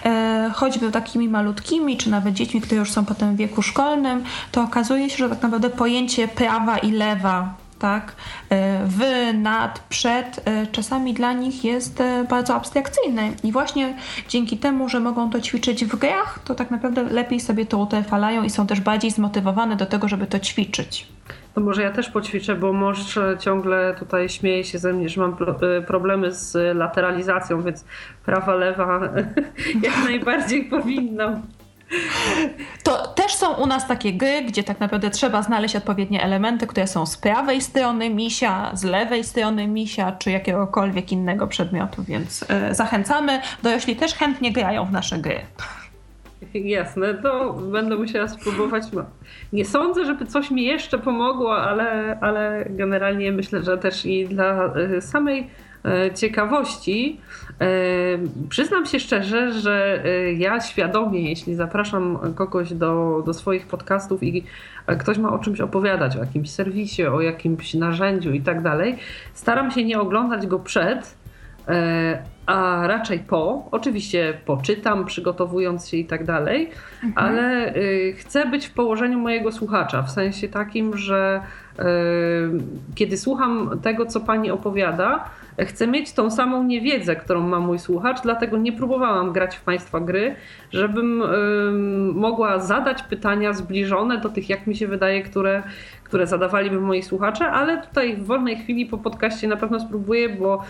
e, 0.05 0.51
choćby 0.55 0.91
takimi 0.91 1.29
malutkimi, 1.29 1.97
czy 1.97 2.09
nawet 2.09 2.33
dziećmi, 2.33 2.61
które 2.61 2.79
już 2.79 2.91
są 2.91 3.05
potem 3.05 3.35
w 3.35 3.37
wieku 3.37 3.61
szkolnym, 3.61 4.23
to 4.51 4.63
okazuje 4.63 5.09
się, 5.09 5.17
że 5.17 5.29
tak 5.29 5.41
naprawdę 5.41 5.69
pojęcie 5.69 6.27
prawa 6.27 6.77
i 6.77 6.91
lewa 6.91 7.53
tak, 7.79 8.15
e, 8.49 8.85
w, 8.85 8.99
nad, 9.33 9.79
przed, 9.89 10.41
e, 10.45 10.67
czasami 10.67 11.13
dla 11.13 11.33
nich 11.33 11.63
jest 11.63 12.01
e, 12.01 12.23
bardzo 12.29 12.55
abstrakcyjne. 12.55 13.29
I 13.43 13.51
właśnie 13.51 13.93
dzięki 14.29 14.57
temu, 14.57 14.89
że 14.89 14.99
mogą 14.99 15.29
to 15.29 15.41
ćwiczyć 15.41 15.85
w 15.85 15.95
grach, 15.95 16.39
to 16.45 16.55
tak 16.55 16.71
naprawdę 16.71 17.03
lepiej 17.03 17.39
sobie 17.39 17.65
to 17.65 17.77
utrwalają 17.77 18.43
i 18.43 18.49
są 18.49 18.67
też 18.67 18.81
bardziej 18.81 19.11
zmotywowane 19.11 19.75
do 19.75 19.85
tego, 19.85 20.07
żeby 20.07 20.27
to 20.27 20.39
ćwiczyć. 20.39 21.07
To 21.53 21.61
może 21.61 21.81
ja 21.81 21.91
też 21.91 22.09
poćwiczę, 22.09 22.55
bo 22.55 22.73
mąż 22.73 23.19
ciągle 23.39 23.95
tutaj 23.99 24.29
śmieje 24.29 24.63
się 24.63 24.79
ze 24.79 24.93
mnie, 24.93 25.09
że 25.09 25.21
mam 25.21 25.35
problemy 25.87 26.31
z 26.31 26.77
lateralizacją, 26.77 27.61
więc 27.61 27.85
prawa, 28.25 28.55
lewa 28.55 28.99
jak 29.83 30.03
najbardziej 30.05 30.63
powinnam. 30.63 31.41
To 32.83 33.07
też 33.07 33.33
są 33.33 33.53
u 33.53 33.67
nas 33.67 33.87
takie 33.87 34.13
gry, 34.13 34.41
gdzie 34.41 34.63
tak 34.63 34.79
naprawdę 34.79 35.09
trzeba 35.09 35.41
znaleźć 35.41 35.75
odpowiednie 35.75 36.23
elementy, 36.23 36.67
które 36.67 36.87
są 36.87 37.05
z 37.05 37.17
prawej 37.17 37.61
strony 37.61 38.09
misia, 38.09 38.71
z 38.73 38.83
lewej 38.83 39.23
strony 39.23 39.67
misia, 39.67 40.11
czy 40.11 40.31
jakiegokolwiek 40.31 41.11
innego 41.11 41.47
przedmiotu, 41.47 42.03
więc 42.03 42.41
yy, 42.41 42.75
zachęcamy. 42.75 43.41
Dorośli 43.63 43.95
też 43.95 44.13
chętnie 44.13 44.51
grają 44.51 44.85
w 44.85 44.91
nasze 44.91 45.17
gry. 45.17 45.39
Jasne, 46.53 47.13
to 47.13 47.53
będę 47.53 47.95
musiała 47.95 48.27
spróbować. 48.27 48.83
No, 48.93 49.05
nie 49.53 49.65
sądzę, 49.65 50.05
żeby 50.05 50.25
coś 50.25 50.51
mi 50.51 50.63
jeszcze 50.63 50.99
pomogło, 50.99 51.57
ale, 51.57 52.17
ale 52.21 52.65
generalnie 52.69 53.31
myślę, 53.31 53.63
że 53.63 53.77
też 53.77 54.05
i 54.05 54.27
dla 54.27 54.73
e, 54.73 55.01
samej 55.01 55.47
e, 55.85 56.13
ciekawości. 56.13 57.19
Przyznam 58.49 58.85
się 58.85 58.99
szczerze, 58.99 59.53
że 59.53 60.03
ja 60.37 60.61
świadomie, 60.61 61.29
jeśli 61.29 61.55
zapraszam 61.55 62.33
kogoś 62.35 62.73
do, 62.73 63.23
do 63.25 63.33
swoich 63.33 63.67
podcastów 63.67 64.23
i 64.23 64.43
ktoś 64.99 65.17
ma 65.17 65.33
o 65.33 65.39
czymś 65.39 65.61
opowiadać, 65.61 66.15
o 66.15 66.19
jakimś 66.19 66.51
serwisie, 66.51 67.05
o 67.05 67.21
jakimś 67.21 67.73
narzędziu 67.73 68.31
i 68.31 68.41
tak 68.41 68.61
dalej, 68.61 68.95
staram 69.33 69.71
się 69.71 69.83
nie 69.83 69.99
oglądać 69.99 70.47
go 70.47 70.59
przed, 70.59 71.20
a 72.45 72.87
raczej 72.87 73.19
po. 73.19 73.67
Oczywiście 73.71 74.37
poczytam, 74.45 75.05
przygotowując 75.05 75.89
się 75.89 75.97
i 75.97 76.05
tak 76.05 76.25
dalej, 76.25 76.69
mhm. 77.03 77.27
ale 77.27 77.75
y, 77.75 78.13
chcę 78.17 78.45
być 78.45 78.65
w 78.67 78.73
położeniu 78.73 79.19
mojego 79.19 79.51
słuchacza, 79.51 80.01
w 80.01 80.11
sensie 80.11 80.49
takim, 80.49 80.97
że 80.97 81.41
y, 81.79 81.83
kiedy 82.95 83.17
słucham 83.17 83.79
tego, 83.83 84.05
co 84.05 84.19
pani 84.19 84.51
opowiada, 84.51 85.29
chcę 85.59 85.87
mieć 85.87 86.13
tą 86.13 86.31
samą 86.31 86.63
niewiedzę, 86.63 87.15
którą 87.15 87.41
ma 87.47 87.59
mój 87.59 87.79
słuchacz, 87.79 88.21
dlatego 88.21 88.57
nie 88.57 88.73
próbowałam 88.73 89.31
grać 89.31 89.55
w 89.55 89.61
Państwa 89.61 89.99
gry, 89.99 90.35
żebym 90.71 91.21
y, 91.21 91.25
mogła 92.13 92.59
zadać 92.59 93.03
pytania 93.03 93.53
zbliżone 93.53 94.17
do 94.17 94.29
tych, 94.29 94.49
jak 94.49 94.67
mi 94.67 94.75
się 94.75 94.87
wydaje, 94.87 95.23
które, 95.23 95.63
które 96.03 96.27
zadawaliby 96.27 96.81
moi 96.81 97.03
słuchacze, 97.03 97.47
ale 97.47 97.81
tutaj 97.81 98.15
w 98.15 98.25
wolnej 98.25 98.57
chwili 98.57 98.85
po 98.85 98.97
podcaście 98.97 99.47
na 99.47 99.57
pewno 99.57 99.79
spróbuję, 99.79 100.29
bo 100.29 100.63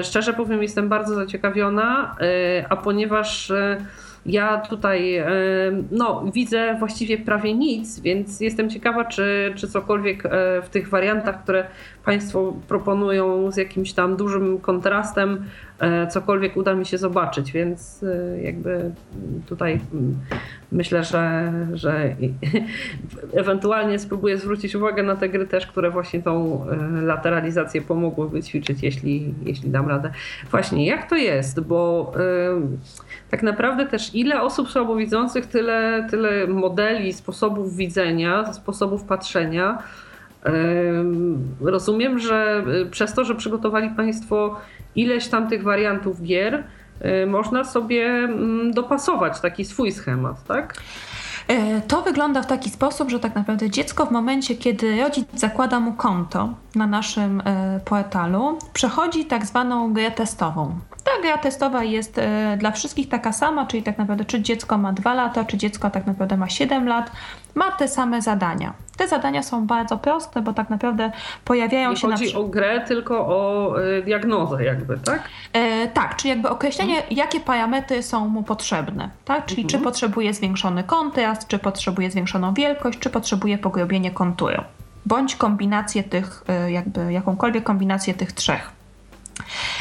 y, 0.00 0.04
szczerze 0.04 0.32
powiem, 0.32 0.62
jestem 0.62 0.88
bardzo 0.88 1.14
zaciekawiona, 1.14 2.16
y, 2.60 2.64
a 2.68 2.76
ponieważ 2.76 3.52
ja 4.28 4.58
tutaj 4.58 5.22
no, 5.90 6.24
widzę 6.34 6.76
właściwie 6.78 7.18
prawie 7.18 7.54
nic, 7.54 8.00
więc 8.00 8.40
jestem 8.40 8.70
ciekawa, 8.70 9.04
czy, 9.04 9.52
czy 9.56 9.68
cokolwiek 9.68 10.22
w 10.62 10.68
tych 10.70 10.88
wariantach, 10.88 11.42
które 11.42 11.66
Państwo 12.04 12.54
proponują 12.68 13.50
z 13.50 13.56
jakimś 13.56 13.92
tam 13.92 14.16
dużym 14.16 14.58
kontrastem, 14.58 15.32
e, 15.34 15.67
cokolwiek 16.10 16.56
uda 16.56 16.74
mi 16.74 16.86
się 16.86 16.98
zobaczyć, 16.98 17.52
więc 17.52 18.02
e, 18.02 18.42
jakby 18.42 18.90
tutaj 19.46 19.80
myślę, 20.72 21.04
że, 21.04 21.52
że 21.72 22.16
ewentualnie 23.40 23.98
spróbuję 23.98 24.38
zwrócić 24.38 24.74
uwagę 24.74 25.02
na 25.02 25.16
te 25.16 25.28
gry 25.28 25.46
też, 25.46 25.66
które 25.66 25.90
właśnie 25.90 26.22
tą 26.22 26.64
e, 26.66 27.02
lateralizację 27.02 27.82
pomogłyby 27.82 28.42
ćwiczyć, 28.42 28.82
jeśli, 28.82 29.34
jeśli 29.44 29.70
dam 29.70 29.88
radę. 29.88 30.10
Właśnie, 30.50 30.86
jak 30.86 31.10
to 31.10 31.16
jest, 31.16 31.60
bo 31.60 32.12
tak 33.30 33.42
naprawdę 33.42 33.86
też 33.86 34.14
ile 34.14 34.42
osób 34.42 34.70
słabowidzących, 34.70 35.46
tyle, 35.46 36.06
tyle 36.10 36.46
modeli, 36.46 37.12
sposobów 37.12 37.76
widzenia, 37.76 38.52
sposobów 38.52 39.04
patrzenia, 39.04 39.82
Rozumiem, 41.60 42.18
że 42.18 42.64
y, 42.82 42.90
przez 42.90 43.14
to, 43.14 43.24
że 43.24 43.34
przygotowali 43.34 43.90
Państwo 43.90 44.60
ileś 44.96 45.28
tam 45.28 45.48
tych 45.48 45.62
wariantów 45.62 46.22
gier, 46.22 46.64
y, 47.22 47.26
można 47.26 47.64
sobie 47.64 48.06
mm, 48.06 48.72
dopasować 48.72 49.40
taki 49.40 49.64
swój 49.64 49.92
schemat, 49.92 50.44
tak? 50.44 50.74
E, 51.48 51.80
to 51.80 52.02
wygląda 52.02 52.42
w 52.42 52.46
taki 52.46 52.70
sposób, 52.70 53.10
że 53.10 53.20
tak 53.20 53.34
naprawdę 53.34 53.70
dziecko 53.70 54.06
w 54.06 54.10
momencie, 54.10 54.56
kiedy 54.56 55.02
rodzic 55.02 55.28
zakłada 55.34 55.80
mu 55.80 55.92
konto 55.92 56.54
na 56.74 56.86
naszym 56.86 57.40
e, 57.44 57.80
portalu, 57.84 58.58
przechodzi 58.72 59.24
tak 59.24 59.46
zwaną 59.46 59.92
grę 59.92 60.10
testową. 60.10 60.78
Ta 61.04 61.10
gra 61.22 61.38
testowa 61.38 61.84
jest 61.84 62.18
e, 62.18 62.56
dla 62.56 62.70
wszystkich 62.70 63.08
taka 63.08 63.32
sama, 63.32 63.66
czyli 63.66 63.82
tak 63.82 63.98
naprawdę 63.98 64.24
czy 64.24 64.42
dziecko 64.42 64.78
ma 64.78 64.92
2 64.92 65.14
lata, 65.14 65.44
czy 65.44 65.56
dziecko 65.56 65.90
tak 65.90 66.06
naprawdę 66.06 66.36
ma 66.36 66.48
7 66.48 66.88
lat, 66.88 67.10
ma 67.58 67.72
te 67.72 67.88
same 67.88 68.22
zadania. 68.22 68.72
Te 68.96 69.08
zadania 69.08 69.42
są 69.42 69.66
bardzo 69.66 69.96
proste, 69.98 70.42
bo 70.42 70.52
tak 70.52 70.70
naprawdę 70.70 71.12
pojawiają 71.44 71.90
Nie 71.90 71.96
się... 71.96 72.08
Nie 72.08 72.12
chodzi 72.12 72.34
na... 72.34 72.40
o 72.40 72.44
grę, 72.44 72.80
tylko 72.80 73.26
o 73.26 73.74
y, 73.82 74.02
diagnozę 74.02 74.64
jakby, 74.64 74.98
tak? 74.98 75.22
E, 75.52 75.88
tak, 75.88 76.16
czyli 76.16 76.30
jakby 76.30 76.48
określenie, 76.48 76.96
mhm. 76.96 77.16
jakie 77.16 77.40
parametry 77.40 78.02
są 78.02 78.28
mu 78.28 78.42
potrzebne, 78.42 79.10
tak? 79.24 79.46
Czyli 79.46 79.62
mhm. 79.62 79.78
czy 79.78 79.84
potrzebuje 79.84 80.34
zwiększony 80.34 80.84
kontrast, 80.84 81.48
czy 81.48 81.58
potrzebuje 81.58 82.10
zwiększoną 82.10 82.54
wielkość, 82.54 82.98
czy 82.98 83.10
potrzebuje 83.10 83.58
pogłębienie 83.58 84.10
konturu. 84.10 84.62
Bądź 85.06 85.36
kombinację 85.36 86.02
tych, 86.02 86.44
y, 86.66 86.72
jakby 86.72 87.12
jakąkolwiek 87.12 87.64
kombinację 87.64 88.14
tych 88.14 88.32
trzech. 88.32 88.72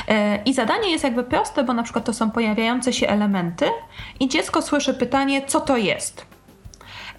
E, 0.08 0.40
I 0.46 0.54
zadanie 0.54 0.92
jest 0.92 1.04
jakby 1.04 1.24
proste, 1.24 1.64
bo 1.64 1.74
na 1.74 1.84
przykład 1.84 2.06
to 2.06 2.14
są 2.14 2.32
pojawiające 2.32 2.94
się 2.94 3.08
elementy 3.08 3.66
i 4.20 4.28
dziecko 4.30 4.62
słyszy 4.62 4.94
pytanie, 4.94 5.42
co 5.48 5.62
to 5.62 5.78
jest. 5.78 6.37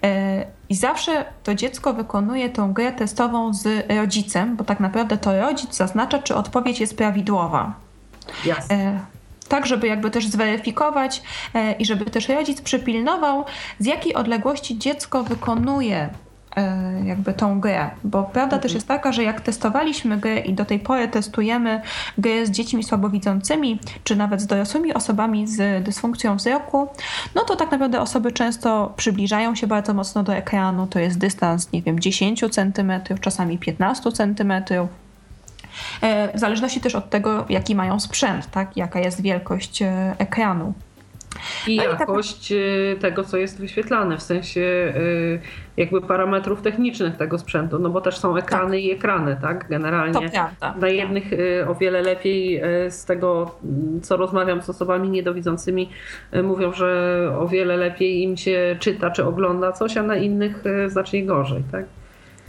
E, 0.03 0.45
I 0.69 0.75
zawsze 0.75 1.25
to 1.43 1.55
dziecko 1.55 1.93
wykonuje 1.93 2.49
tą 2.49 2.73
grę 2.73 2.91
testową 2.91 3.53
z 3.53 3.91
rodzicem, 3.97 4.55
bo 4.55 4.63
tak 4.63 4.79
naprawdę 4.79 5.17
to 5.17 5.41
rodzic 5.41 5.75
zaznacza, 5.75 6.19
czy 6.19 6.35
odpowiedź 6.35 6.79
jest 6.79 6.97
prawidłowa. 6.97 7.73
Jasne. 8.45 8.99
Tak, 9.47 9.65
żeby 9.65 9.87
jakby 9.87 10.11
też 10.11 10.27
zweryfikować 10.27 11.21
e, 11.53 11.71
i 11.71 11.85
żeby 11.85 12.05
też 12.05 12.29
rodzic 12.29 12.61
przypilnował, 12.61 13.45
z 13.79 13.85
jakiej 13.85 14.15
odległości 14.15 14.77
dziecko 14.77 15.23
wykonuje 15.23 16.09
E, 16.09 16.28
jakby 17.05 17.33
tą 17.33 17.59
grę, 17.59 17.89
bo 18.03 18.23
prawda 18.23 18.43
mhm. 18.43 18.61
też 18.61 18.73
jest 18.73 18.87
taka, 18.87 19.11
że 19.11 19.23
jak 19.23 19.41
testowaliśmy 19.41 20.17
grę 20.17 20.39
i 20.39 20.53
do 20.53 20.65
tej 20.65 20.79
pory 20.79 21.07
testujemy 21.07 21.81
gry 22.17 22.45
z 22.45 22.51
dziećmi 22.51 22.83
słabowidzącymi, 22.83 23.79
czy 24.03 24.15
nawet 24.15 24.41
z 24.41 24.45
dorosłymi 24.45 24.93
osobami 24.93 25.47
z 25.47 25.83
dysfunkcją 25.83 26.35
wzroku, 26.35 26.87
no 27.35 27.43
to 27.43 27.55
tak 27.55 27.71
naprawdę 27.71 28.01
osoby 28.01 28.31
często 28.31 28.93
przybliżają 28.97 29.55
się 29.55 29.67
bardzo 29.67 29.93
mocno 29.93 30.23
do 30.23 30.35
ekranu, 30.35 30.87
to 30.87 30.99
jest 30.99 31.17
dystans, 31.17 31.71
nie 31.71 31.81
wiem, 31.81 31.99
10 31.99 32.43
cm, 32.51 32.91
czasami 33.21 33.57
15 33.57 34.11
cm, 34.11 34.51
e, 36.01 36.37
w 36.37 36.39
zależności 36.39 36.81
też 36.81 36.95
od 36.95 37.09
tego, 37.09 37.45
jaki 37.49 37.75
mają 37.75 37.99
sprzęt, 37.99 38.51
tak? 38.51 38.77
jaka 38.77 38.99
jest 38.99 39.21
wielkość 39.21 39.81
e, 39.81 40.15
ekranu. 40.17 40.73
I 41.67 41.75
jakość 41.75 42.53
tak... 42.93 43.01
tego, 43.01 43.23
co 43.23 43.37
jest 43.37 43.59
wyświetlane, 43.59 44.17
w 44.17 44.21
sensie 44.21 44.61
y, 44.61 45.39
jakby 45.77 46.01
parametrów 46.01 46.61
technicznych 46.61 47.17
tego 47.17 47.37
sprzętu, 47.37 47.79
no 47.79 47.89
bo 47.89 48.01
też 48.01 48.17
są 48.17 48.37
ekrany 48.37 48.77
tak. 48.77 48.83
i 48.83 48.91
ekrany, 48.91 49.37
tak? 49.41 49.69
Generalnie 49.69 50.29
prawda. 50.29 50.73
dla 50.79 50.87
jednych 50.87 51.33
y, 51.33 51.65
o 51.67 51.75
wiele 51.75 52.01
lepiej 52.01 52.61
z 52.89 53.05
tego, 53.05 53.55
co 54.01 54.17
rozmawiam 54.17 54.61
z 54.61 54.69
osobami 54.69 55.09
niedowidzącymi, 55.09 55.89
mówią, 56.43 56.73
że 56.73 57.31
o 57.39 57.47
wiele 57.47 57.77
lepiej 57.77 58.23
im 58.23 58.37
się 58.37 58.75
czyta 58.79 59.11
czy 59.11 59.25
ogląda 59.25 59.71
coś, 59.71 59.97
a 59.97 60.03
na 60.03 60.15
innych 60.15 60.63
znacznie 60.87 61.25
gorzej, 61.25 61.63
tak? 61.71 61.85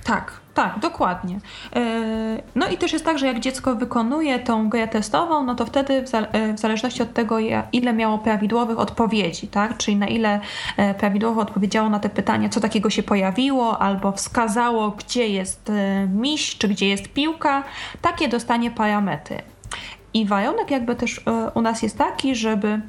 Tak, 0.05 0.40
tak, 0.55 0.79
dokładnie. 0.79 1.39
E, 1.77 1.81
no 2.55 2.69
i 2.69 2.77
też 2.77 2.93
jest 2.93 3.05
tak, 3.05 3.19
że 3.19 3.27
jak 3.27 3.41
dziecko 3.41 3.75
wykonuje 3.75 4.39
tą 4.39 4.69
grę 4.69 4.89
testową, 4.89 5.45
no 5.45 5.55
to 5.55 5.67
wtedy 5.67 6.05
e, 6.13 6.53
w 6.53 6.59
zależności 6.59 7.03
od 7.03 7.13
tego, 7.13 7.37
ile 7.73 7.93
miało 7.93 8.19
prawidłowych 8.19 8.79
odpowiedzi, 8.79 9.49
tak? 9.49 9.77
czyli 9.77 9.97
na 9.97 10.07
ile 10.07 10.41
e, 10.77 10.95
prawidłowo 10.95 11.41
odpowiedziało 11.41 11.89
na 11.89 11.99
te 11.99 12.09
pytania, 12.09 12.49
co 12.49 12.61
takiego 12.61 12.91
się 12.91 13.03
pojawiło, 13.03 13.79
albo 13.79 14.13
wskazało, 14.13 14.91
gdzie 14.91 15.29
jest 15.29 15.73
miś, 16.09 16.59
czy 16.59 16.69
gdzie 16.69 16.89
jest 16.89 17.09
piłka, 17.09 17.63
takie 18.03 18.29
dostanie 18.29 18.71
parametry. 18.71 19.43
I 20.15 20.27
warunek 20.27 20.71
jakby 20.71 20.97
też 20.97 21.21
u 21.55 21.63
nas 21.63 21.83
jest 21.83 21.99
taki, 21.99 22.35
żeby 22.35 22.81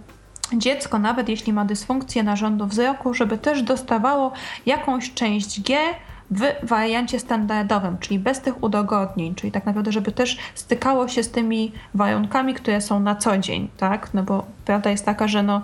dziecko, 0.54 1.00
nawet 1.00 1.30
jeśli 1.30 1.54
ma 1.54 1.66
dysfunkcję 1.66 2.24
narządu 2.24 2.68
wzroku, 2.68 3.14
żeby 3.14 3.38
też 3.38 3.64
dostawało 3.64 4.32
jakąś 4.66 5.14
część 5.14 5.62
G, 5.62 5.78
w 6.32 6.42
wariancie 6.64 7.20
standardowym, 7.20 7.98
czyli 7.98 8.20
bez 8.20 8.42
tych 8.42 8.64
udogodnień, 8.64 9.36
czyli 9.36 9.52
tak 9.52 9.66
naprawdę, 9.66 9.92
żeby 9.92 10.12
też 10.12 10.38
stykało 10.56 11.08
się 11.08 11.24
z 11.24 11.32
tymi 11.32 11.72
warunkami, 11.94 12.54
które 12.54 12.82
są 12.82 13.00
na 13.00 13.16
co 13.16 13.38
dzień, 13.38 13.70
tak? 13.78 14.14
No 14.14 14.24
bo 14.24 14.46
prawda 14.66 14.90
jest 14.92 15.06
taka, 15.06 15.28
że 15.28 15.44
no, 15.44 15.62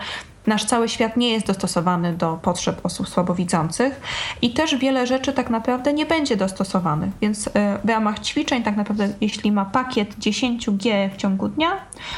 nasz 0.47 0.65
cały 0.65 0.89
świat 0.89 1.17
nie 1.17 1.29
jest 1.29 1.47
dostosowany 1.47 2.13
do 2.13 2.39
potrzeb 2.41 2.85
osób 2.85 3.09
słabowidzących 3.09 4.01
i 4.41 4.53
też 4.53 4.75
wiele 4.75 5.07
rzeczy 5.07 5.33
tak 5.33 5.49
naprawdę 5.49 5.93
nie 5.93 6.05
będzie 6.05 6.37
dostosowanych. 6.37 7.09
Więc 7.21 7.47
e, 7.47 7.79
w 7.83 7.89
ramach 7.89 8.19
ćwiczeń, 8.19 8.63
tak 8.63 8.77
naprawdę, 8.77 9.09
jeśli 9.21 9.51
ma 9.51 9.65
pakiet 9.65 10.15
10 10.19 10.71
gier 10.71 11.11
w 11.11 11.17
ciągu 11.17 11.47
dnia, 11.47 11.69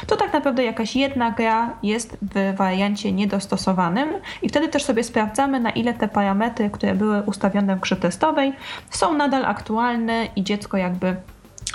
to 0.06 0.16
tak 0.16 0.32
naprawdę 0.32 0.64
jakaś 0.64 0.96
jedna 0.96 1.30
gra 1.30 1.76
jest 1.82 2.16
w 2.22 2.56
wariancie 2.56 3.12
niedostosowanym 3.12 4.08
i 4.42 4.48
wtedy 4.48 4.68
też 4.68 4.84
sobie 4.84 5.04
sprawdzamy, 5.04 5.60
na 5.60 5.70
ile 5.70 5.94
te 5.94 6.08
parametry, 6.08 6.70
które 6.70 6.94
były 6.94 7.22
ustawione 7.22 7.76
w 7.76 7.80
grze 7.80 7.96
testowej, 7.96 8.52
są 8.90 9.14
nadal 9.14 9.44
aktualne 9.44 10.28
i 10.36 10.44
dziecko 10.44 10.76
jakby 10.76 11.16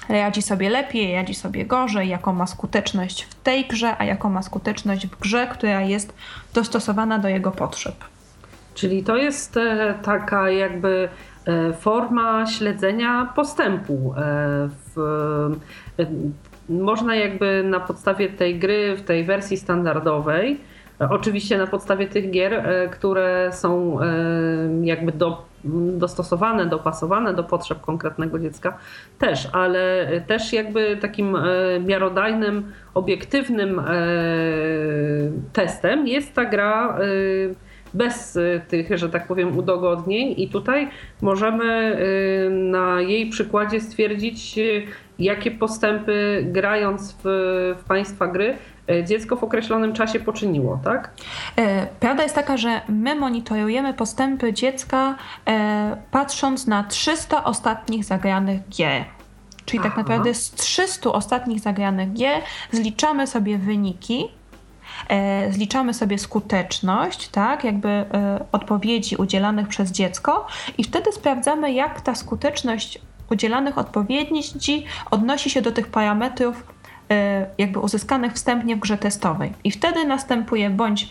radzi 0.09 0.41
sobie 0.41 0.69
lepiej, 0.69 1.15
radzi 1.15 1.33
sobie 1.33 1.65
gorzej, 1.65 2.09
jaką 2.09 2.33
ma 2.33 2.47
skuteczność 2.47 3.23
w 3.23 3.35
tej 3.35 3.65
grze, 3.65 3.95
a 3.97 4.03
jaką 4.03 4.29
ma 4.29 4.41
skuteczność 4.41 5.07
w 5.07 5.19
grze, 5.19 5.47
która 5.47 5.81
jest 5.81 6.13
dostosowana 6.53 7.19
do 7.19 7.27
jego 7.27 7.51
potrzeb. 7.51 7.95
Czyli 8.73 9.03
to 9.03 9.17
jest 9.17 9.57
e, 9.57 9.93
taka 10.03 10.49
jakby 10.49 11.09
e, 11.45 11.73
forma 11.73 12.47
śledzenia 12.47 13.31
postępu. 13.35 14.13
E, 14.17 14.69
w, 14.95 15.55
można 16.69 17.15
jakby 17.15 17.63
na 17.63 17.79
podstawie 17.79 18.29
tej 18.29 18.59
gry, 18.59 18.95
w 18.95 19.01
tej 19.01 19.23
wersji 19.23 19.57
standardowej, 19.57 20.59
oczywiście 20.99 21.57
na 21.57 21.67
podstawie 21.67 22.07
tych 22.07 22.31
gier, 22.31 22.63
które 22.91 23.49
są 23.53 23.99
jakby 24.83 25.11
do 25.11 25.45
dostosowane, 25.97 26.65
dopasowane 26.65 27.33
do 27.33 27.43
potrzeb 27.43 27.81
konkretnego 27.81 28.39
dziecka 28.39 28.77
też, 29.19 29.47
ale 29.51 30.07
też 30.27 30.53
jakby 30.53 30.97
takim 30.97 31.35
e, 31.35 31.41
miarodajnym, 31.79 32.71
obiektywnym 32.93 33.79
e, 33.79 33.83
testem 35.53 36.07
jest 36.07 36.33
ta 36.33 36.45
gra 36.45 36.97
e, 36.99 37.01
bez 37.93 38.39
tych, 38.67 38.97
że 38.97 39.09
tak 39.09 39.27
powiem, 39.27 39.57
udogodnień. 39.57 40.33
I 40.37 40.49
tutaj 40.49 40.89
możemy 41.21 41.97
na 42.51 43.01
jej 43.01 43.29
przykładzie 43.29 43.81
stwierdzić, 43.81 44.59
jakie 45.19 45.51
postępy 45.51 46.45
grając 46.51 47.17
w, 47.23 47.23
w 47.77 47.83
Państwa 47.87 48.27
gry 48.27 48.53
E, 48.53 48.74
dziecko 49.03 49.35
w 49.35 49.43
określonym 49.43 49.93
czasie 49.93 50.19
poczyniło, 50.19 50.79
tak? 50.83 51.11
E, 51.57 51.87
prawda 51.99 52.23
jest 52.23 52.35
taka, 52.35 52.57
że 52.57 52.81
my 52.89 53.15
monitorujemy 53.15 53.93
postępy 53.93 54.53
dziecka 54.53 55.15
e, 55.47 55.97
patrząc 56.11 56.67
na 56.67 56.83
300 56.83 57.43
ostatnich 57.43 58.05
zagranych 58.05 58.69
gier. 58.69 59.05
Czyli 59.65 59.79
tak 59.79 59.91
Aha. 59.91 59.95
tak 59.95 60.05
naprawdę 60.05 60.33
z 60.33 60.51
300 60.51 61.11
ostatnich 61.11 61.59
zagranych 61.59 62.13
gier 62.13 62.41
zliczamy 62.71 63.27
sobie 63.27 63.57
wyniki, 63.57 64.27
zliczamy 65.49 65.93
sobie 65.93 66.19
skuteczność, 66.19 67.27
tak, 67.27 67.63
jakby 67.63 68.05
odpowiedzi 68.51 69.15
udzielanych 69.15 69.67
przez 69.67 69.91
dziecko 69.91 70.47
i 70.77 70.83
wtedy 70.83 71.11
sprawdzamy, 71.11 71.73
jak 71.73 72.01
ta 72.01 72.15
skuteczność 72.15 72.99
udzielanych 73.31 73.77
odpowiedzi 73.77 74.85
odnosi 75.11 75.49
się 75.49 75.61
do 75.61 75.71
tych 75.71 75.87
parametrów 75.87 76.63
E, 76.63 76.74
jakby 77.57 77.79
uzyskanych 77.79 78.33
wstępnie 78.33 78.75
w 78.75 78.79
grze 78.79 78.97
testowej. 78.97 79.53
I 79.63 79.71
wtedy 79.71 80.05
następuje 80.05 80.69
bądź 80.69 81.09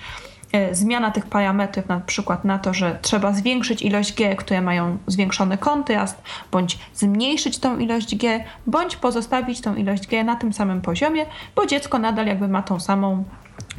e, 0.52 0.74
zmiana 0.74 1.11
tych 1.11 1.26
parametrów, 1.26 1.88
na 1.88 2.00
przykład 2.00 2.44
na 2.44 2.59
to, 2.59 2.74
że 2.74 2.98
trzeba 3.02 3.33
zwiększyć 3.33 3.83
ilość 3.83 4.14
G, 4.14 4.37
które 4.37 4.62
mają 4.62 4.98
zwiększony 5.07 5.59
kontrast, 5.59 6.22
bądź 6.52 6.78
zmniejszyć 6.94 7.59
tą 7.59 7.78
ilość 7.78 8.16
G, 8.16 8.44
bądź 8.66 8.96
pozostawić 8.96 9.61
tą 9.61 9.74
ilość 9.74 10.07
G 10.07 10.24
na 10.24 10.37
tym 10.37 10.52
samym 10.52 10.80
poziomie, 10.80 11.26
bo 11.57 11.66
dziecko 11.66 11.98
nadal 11.98 12.26
jakby 12.26 12.48
ma 12.48 12.62
tą 12.62 12.80
samą, 12.80 13.24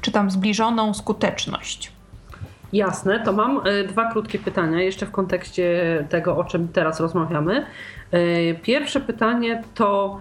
czy 0.02 0.12
tam 0.12 0.32
zbliżoną 0.32 0.94
skuteczność. 0.94 1.92
Jasne, 2.74 3.20
to 3.20 3.34
mam 3.34 3.62
e, 3.66 3.84
dwa 3.84 4.12
krótkie 4.12 4.40
pytania 4.40 4.82
jeszcze 4.82 5.06
w 5.06 5.12
kontekście 5.12 6.06
tego, 6.10 6.38
o 6.38 6.44
czym 6.44 6.68
teraz 6.68 7.00
rozmawiamy. 7.00 7.66
Pierwsze 8.62 9.00
pytanie 9.00 9.64
to 9.74 10.20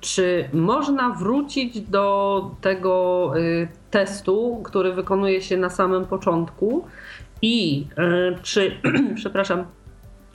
czy 0.00 0.48
można 0.52 1.10
wrócić 1.10 1.80
do 1.80 2.50
tego 2.60 3.32
y, 3.38 3.68
testu, 3.90 4.60
który 4.64 4.92
wykonuje 4.92 5.42
się 5.42 5.56
na 5.56 5.70
samym 5.70 6.04
początku 6.04 6.84
i 7.42 7.86
y, 7.98 8.42
czy, 8.42 8.80
przepraszam, 9.14 9.64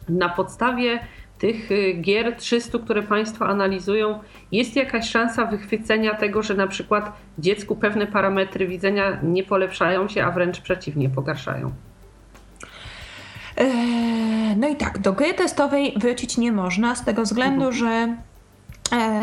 na 0.10 0.30
podstawie 0.30 1.00
tych 1.40 1.70
gier 2.02 2.36
300, 2.36 2.80
które 2.80 3.04
Państwo 3.04 3.48
analizują, 3.48 4.20
jest 4.52 4.76
jakaś 4.76 5.10
szansa 5.10 5.46
wychwycenia 5.46 6.16
tego, 6.16 6.44
że 6.44 6.54
na 6.54 6.68
przykład 6.68 7.18
dziecku 7.40 7.76
pewne 7.76 8.08
parametry 8.08 8.68
widzenia 8.68 9.20
nie 9.24 9.44
polepszają 9.44 10.08
się, 10.08 10.24
a 10.24 10.32
wręcz 10.32 10.62
przeciwnie, 10.62 11.10
pogarszają? 11.10 11.72
Eee, 13.58 14.58
no 14.58 14.70
i 14.70 14.76
tak, 14.76 15.00
do 15.00 15.14
gry 15.14 15.34
testowej 15.34 15.94
wrócić 15.98 16.38
nie 16.38 16.52
można, 16.52 16.96
z 16.96 17.06
tego 17.06 17.24
względu, 17.24 17.66
mhm. 17.66 17.74
że 17.74 18.18
E, 18.18 18.27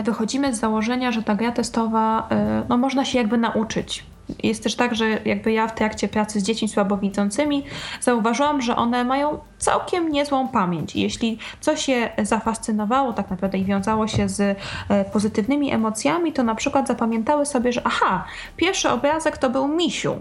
wychodzimy 0.04 0.54
z 0.54 0.60
założenia, 0.60 1.12
że 1.12 1.22
ta 1.22 1.34
gra 1.34 1.52
testowa, 1.52 2.28
e, 2.30 2.62
no 2.68 2.76
można 2.76 3.04
się 3.04 3.18
jakby 3.18 3.38
nauczyć. 3.38 4.04
Jest 4.42 4.62
też 4.62 4.74
tak, 4.74 4.94
że 4.94 5.08
jakby 5.24 5.52
ja 5.52 5.68
w 5.68 5.74
trakcie 5.74 6.08
pracy 6.08 6.40
z 6.40 6.42
dziećmi 6.42 6.68
słabowidzącymi 6.68 7.64
zauważyłam, 8.00 8.62
że 8.62 8.76
one 8.76 9.04
mają 9.04 9.38
całkiem 9.58 10.12
niezłą 10.12 10.48
pamięć. 10.48 10.96
Jeśli 10.96 11.38
coś 11.60 11.88
je 11.88 12.10
zafascynowało 12.22 13.12
tak 13.12 13.30
naprawdę 13.30 13.58
i 13.58 13.64
wiązało 13.64 14.08
się 14.08 14.28
z 14.28 14.40
e, 14.40 15.04
pozytywnymi 15.04 15.72
emocjami, 15.72 16.32
to 16.32 16.42
na 16.42 16.54
przykład 16.54 16.88
zapamiętały 16.88 17.46
sobie, 17.46 17.72
że 17.72 17.80
aha, 17.84 18.24
pierwszy 18.56 18.90
obrazek 18.90 19.38
to 19.38 19.50
był 19.50 19.68
misiu. 19.68 20.16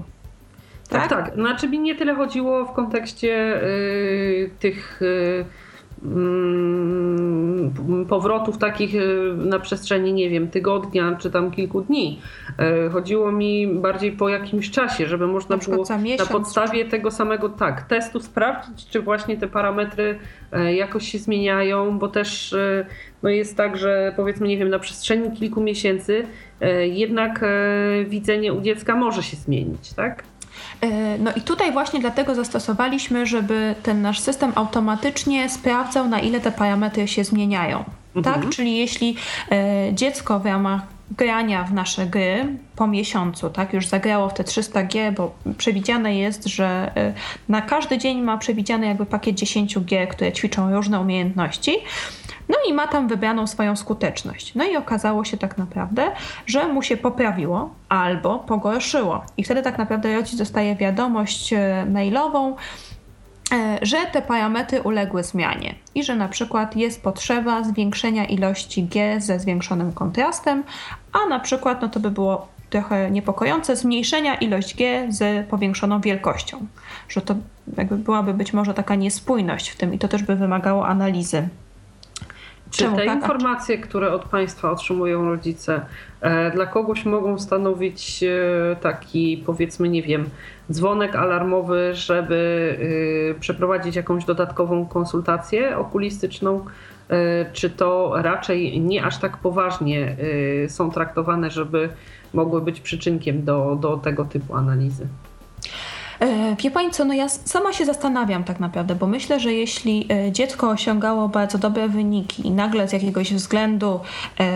Tak, 0.89 1.09
tak. 1.09 1.33
Znaczy 1.35 1.69
mi 1.69 1.79
nie 1.79 1.95
tyle 1.95 2.15
chodziło 2.15 2.65
w 2.65 2.73
kontekście 2.73 3.27
yy, 3.27 4.49
tych... 4.59 5.01
Mm, 5.01 5.45
powrotów 8.09 8.57
takich 8.57 8.95
y, 8.95 9.33
na 9.37 9.59
przestrzeni, 9.59 10.13
nie 10.13 10.29
wiem, 10.29 10.47
tygodnia 10.47 11.15
czy 11.19 11.31
tam 11.31 11.51
kilku 11.51 11.81
dni. 11.81 12.21
E, 12.59 12.89
chodziło 12.89 13.31
mi 13.31 13.67
bardziej 13.67 14.11
po 14.11 14.29
jakimś 14.29 14.71
czasie, 14.71 15.07
żeby 15.07 15.27
można 15.27 15.55
na 15.55 15.63
było 15.63 15.85
na 16.19 16.25
podstawie 16.25 16.85
tego 16.85 17.11
samego 17.11 17.49
tak, 17.49 17.81
testu 17.81 18.19
sprawdzić, 18.19 18.89
czy 18.89 19.01
właśnie 19.01 19.37
te 19.37 19.47
parametry 19.47 20.19
e, 20.51 20.73
jakoś 20.73 21.11
się 21.11 21.17
zmieniają, 21.17 21.99
bo 21.99 22.07
też 22.07 22.53
e, 22.53 22.85
no 23.23 23.29
jest 23.29 23.57
tak, 23.57 23.77
że 23.77 24.13
powiedzmy, 24.15 24.47
nie 24.47 24.57
wiem, 24.57 24.69
na 24.69 24.79
przestrzeni 24.79 25.31
kilku 25.31 25.61
miesięcy 25.61 26.25
jednak 26.81 27.45
widzenie 28.05 28.53
u 28.53 28.61
dziecka 28.61 28.95
może 28.95 29.23
się 29.23 29.37
zmienić, 29.37 29.93
tak? 29.93 30.23
E, 30.81 31.17
no 31.17 31.31
i 31.35 31.41
tutaj 31.41 31.71
właśnie 31.71 31.99
dlatego 31.99 32.35
zastosowaliśmy, 32.35 33.25
żeby 33.25 33.75
ten 33.83 34.01
nasz 34.01 34.19
system 34.19 34.51
automatycznie 34.55 35.49
sprawdzał, 35.49 36.07
na 36.07 36.19
ile 36.19 36.39
te 36.39 36.51
parametry 36.51 37.07
się 37.07 37.23
zmieniają. 37.23 37.83
Mhm. 38.15 38.41
Tak? 38.41 38.49
Czyli 38.49 38.77
jeśli 38.77 39.15
e, 39.51 39.93
dziecko 39.93 40.39
w 40.39 40.45
ramach 40.45 40.92
grania 41.17 41.63
w 41.63 41.73
nasze 41.73 42.05
gry 42.05 42.45
po 42.75 42.87
miesiącu, 42.87 43.49
tak, 43.49 43.73
już 43.73 43.87
zagrało 43.87 44.29
w 44.29 44.33
te 44.33 44.43
300G, 44.43 45.13
bo 45.15 45.35
przewidziane 45.57 46.17
jest, 46.17 46.45
że 46.45 46.91
e, 46.95 47.13
na 47.49 47.61
każdy 47.61 47.97
dzień 47.97 48.21
ma 48.21 48.37
przewidziany 48.37 48.87
jakby 48.87 49.05
pakiet 49.05 49.35
10G, 49.35 50.07
które 50.07 50.31
ćwiczą 50.31 50.73
różne 50.75 50.99
umiejętności. 50.99 51.77
No 52.49 52.55
i 52.69 52.73
ma 52.73 52.87
tam 52.87 53.07
wybraną 53.07 53.47
swoją 53.47 53.75
skuteczność. 53.75 54.55
No 54.55 54.63
i 54.63 54.77
okazało 54.77 55.25
się 55.25 55.37
tak 55.37 55.57
naprawdę, 55.57 56.11
że 56.45 56.67
mu 56.67 56.81
się 56.81 56.97
poprawiło 56.97 57.69
albo 57.89 58.39
pogorszyło. 58.39 59.23
I 59.37 59.43
wtedy 59.43 59.61
tak 59.61 59.77
naprawdę 59.77 60.15
rodzic 60.15 60.35
dostaje 60.35 60.75
wiadomość 60.75 61.53
e, 61.53 61.85
mailową, 61.89 62.55
że 63.81 63.97
te 64.11 64.21
parametry 64.21 64.81
uległy 64.81 65.23
zmianie 65.23 65.75
i 65.95 66.03
że 66.03 66.15
na 66.15 66.27
przykład 66.27 66.75
jest 66.75 67.03
potrzeba 67.03 67.63
zwiększenia 67.63 68.25
ilości 68.25 68.83
G 68.83 69.21
ze 69.21 69.39
zwiększonym 69.39 69.93
kontrastem, 69.93 70.63
a 71.13 71.29
na 71.29 71.39
przykład 71.39 71.81
no 71.81 71.89
to 71.89 71.99
by 71.99 72.11
było 72.11 72.47
trochę 72.69 73.11
niepokojące 73.11 73.75
zmniejszenia 73.75 74.35
ilość 74.35 74.75
G 74.75 75.07
z 75.09 75.47
powiększoną 75.47 76.01
wielkością, 76.01 76.65
że 77.09 77.21
to 77.21 77.35
jakby 77.77 77.97
byłaby 77.97 78.33
być 78.33 78.53
może 78.53 78.73
taka 78.73 78.95
niespójność 78.95 79.69
w 79.69 79.77
tym 79.77 79.93
i 79.93 79.99
to 79.99 80.07
też 80.07 80.23
by 80.23 80.35
wymagało 80.35 80.87
analizy 80.87 81.47
czy 82.73 82.83
te 82.83 83.05
tak? 83.05 83.15
informacje, 83.15 83.77
które 83.77 84.11
od 84.11 84.25
Państwa 84.25 84.71
otrzymują 84.71 85.25
rodzice, 85.25 85.81
e, 86.21 86.51
dla 86.51 86.65
kogoś 86.65 87.05
mogą 87.05 87.39
stanowić 87.39 88.23
e, 88.23 88.75
taki, 88.75 89.43
powiedzmy, 89.45 89.89
nie 89.89 90.03
wiem, 90.03 90.29
dzwonek 90.71 91.15
alarmowy, 91.15 91.91
żeby 91.93 92.77
e, 93.31 93.39
przeprowadzić 93.39 93.95
jakąś 93.95 94.25
dodatkową 94.25 94.85
konsultację 94.85 95.77
okulistyczną? 95.77 96.65
Czy 97.53 97.69
to 97.69 98.13
raczej 98.15 98.81
nie 98.81 99.03
aż 99.03 99.17
tak 99.17 99.37
poważnie 99.37 100.15
są 100.67 100.91
traktowane, 100.91 101.51
żeby 101.51 101.89
mogły 102.33 102.61
być 102.61 102.79
przyczynkiem 102.79 103.43
do, 103.45 103.77
do 103.81 103.97
tego 103.97 104.25
typu 104.25 104.55
analizy? 104.55 105.07
E, 106.23 106.55
wie 106.55 106.71
Pani 106.71 106.91
co, 106.91 107.05
no 107.05 107.13
ja 107.13 107.29
sama 107.29 107.73
się 107.73 107.85
zastanawiam 107.85 108.43
tak 108.43 108.59
naprawdę, 108.59 108.95
bo 108.95 109.07
myślę, 109.07 109.39
że 109.39 109.53
jeśli 109.53 110.07
e, 110.11 110.31
dziecko 110.31 110.69
osiągało 110.69 111.29
bardzo 111.29 111.57
dobre 111.57 111.89
wyniki 111.89 112.47
i 112.47 112.51
nagle 112.51 112.87
z 112.87 112.93
jakiegoś 112.93 113.33
względu 113.33 113.99
e, 114.39 114.49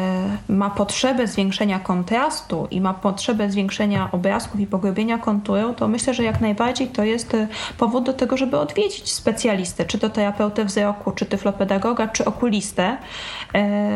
ma 0.49 0.69
potrzebę 0.69 1.27
zwiększenia 1.27 1.79
kontrastu 1.79 2.67
i 2.71 2.81
ma 2.81 2.93
potrzebę 2.93 3.51
zwiększenia 3.51 4.09
obrazków 4.11 4.59
i 4.59 4.67
pogłębienia 4.67 5.17
konturu, 5.17 5.73
to 5.73 5.87
myślę, 5.87 6.13
że 6.13 6.23
jak 6.23 6.41
najbardziej 6.41 6.87
to 6.87 7.03
jest 7.03 7.37
powód 7.77 8.03
do 8.03 8.13
tego, 8.13 8.37
żeby 8.37 8.59
odwiedzić 8.59 9.13
specjalistę, 9.13 9.85
czy 9.85 9.99
to 9.99 10.09
terapeutę 10.09 10.65
wzroku, 10.65 11.11
czy 11.11 11.25
tyflopedagoga, 11.25 12.07
czy 12.07 12.25
okulistę, 12.25 12.97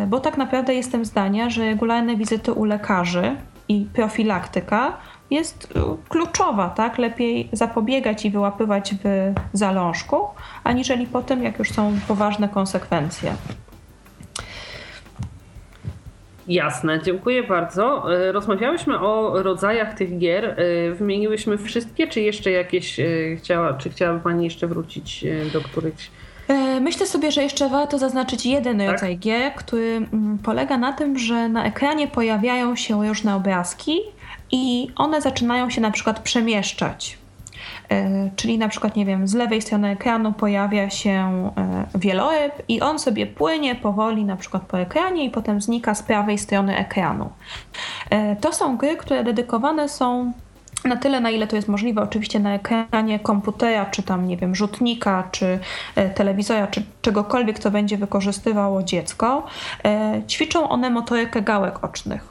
bo 0.07 0.19
tak 0.19 0.37
naprawdę 0.37 0.73
jestem 0.73 1.05
zdania, 1.05 1.49
że 1.49 1.65
regularne 1.65 2.15
wizyty 2.15 2.53
u 2.53 2.65
lekarzy 2.65 3.35
i 3.69 3.85
profilaktyka 3.93 4.97
jest 5.31 5.71
y, 5.75 5.79
kluczowa, 6.09 6.69
tak? 6.69 6.97
Lepiej 6.97 7.49
zapobiegać 7.51 8.25
i 8.25 8.31
wyłapywać 8.31 8.95
w 9.03 9.33
zalążku, 9.53 10.17
aniżeli 10.63 11.07
potem, 11.07 11.43
jak 11.43 11.59
już 11.59 11.71
są 11.71 11.93
poważne 12.07 12.49
konsekwencje. 12.49 13.33
Jasne, 16.47 17.01
dziękuję 17.03 17.43
bardzo. 17.43 18.13
Y, 18.13 18.31
rozmawiałyśmy 18.31 18.99
o 18.99 19.43
rodzajach 19.43 19.93
tych 19.93 20.17
gier. 20.17 20.59
Y, 20.59 20.95
wymieniłyśmy 20.95 21.57
wszystkie, 21.57 22.07
czy 22.07 22.21
jeszcze 22.21 22.51
jakieś 22.51 22.99
chciała, 23.37 23.73
czy 23.73 23.89
chciałaby 23.89 24.19
Pani 24.19 24.43
jeszcze 24.43 24.67
wrócić 24.67 25.25
do 25.53 25.61
którychś? 25.61 26.09
E, 26.47 26.79
myślę 26.79 27.05
sobie, 27.05 27.31
że 27.31 27.43
jeszcze 27.43 27.69
warto 27.69 27.97
zaznaczyć 27.97 28.45
jeden 28.45 28.77
tak? 28.77 28.91
rodzaj 28.91 29.17
gier, 29.17 29.53
który 29.53 30.07
mm, 30.13 30.37
polega 30.43 30.77
na 30.77 30.93
tym, 30.93 31.17
że 31.17 31.49
na 31.49 31.65
ekranie 31.65 32.07
pojawiają 32.07 32.75
się 32.75 33.07
różne 33.07 33.35
obrazki, 33.35 33.99
i 34.51 34.87
one 34.95 35.21
zaczynają 35.21 35.69
się 35.69 35.81
na 35.81 35.91
przykład 35.91 36.19
przemieszczać. 36.19 37.21
E, 37.91 38.29
czyli 38.35 38.57
na 38.57 38.69
przykład, 38.69 38.95
nie 38.95 39.05
wiem, 39.05 39.27
z 39.27 39.33
lewej 39.33 39.61
strony 39.61 39.89
ekranu 39.89 40.33
pojawia 40.33 40.89
się 40.89 41.51
e, 41.57 41.85
wieloryb 41.95 42.53
i 42.67 42.81
on 42.81 42.99
sobie 42.99 43.27
płynie 43.27 43.75
powoli 43.75 44.25
na 44.25 44.35
przykład 44.35 44.63
po 44.63 44.79
ekranie 44.79 45.25
i 45.25 45.29
potem 45.29 45.61
znika 45.61 45.95
z 45.95 46.03
prawej 46.03 46.37
strony 46.37 46.77
ekranu. 46.77 47.29
E, 48.09 48.35
to 48.35 48.53
są 48.53 48.77
gry, 48.77 48.97
które 48.97 49.23
dedykowane 49.23 49.89
są 49.89 50.33
na 50.85 50.95
tyle, 50.95 51.19
na 51.19 51.29
ile 51.29 51.47
to 51.47 51.55
jest 51.55 51.67
możliwe, 51.67 52.01
oczywiście 52.01 52.39
na 52.39 52.53
ekranie 52.53 53.19
komputera, 53.19 53.85
czy 53.85 54.03
tam, 54.03 54.27
nie 54.27 54.37
wiem, 54.37 54.55
rzutnika, 54.55 55.27
czy 55.31 55.59
telewizora, 56.15 56.67
czy 56.67 56.83
czegokolwiek, 57.01 57.59
co 57.59 57.71
będzie 57.71 57.97
wykorzystywało 57.97 58.83
dziecko. 58.83 59.47
Ćwiczą 60.27 60.69
one 60.69 60.89
motorykę 60.89 61.41
gałek 61.41 61.83
ocznych 61.83 62.30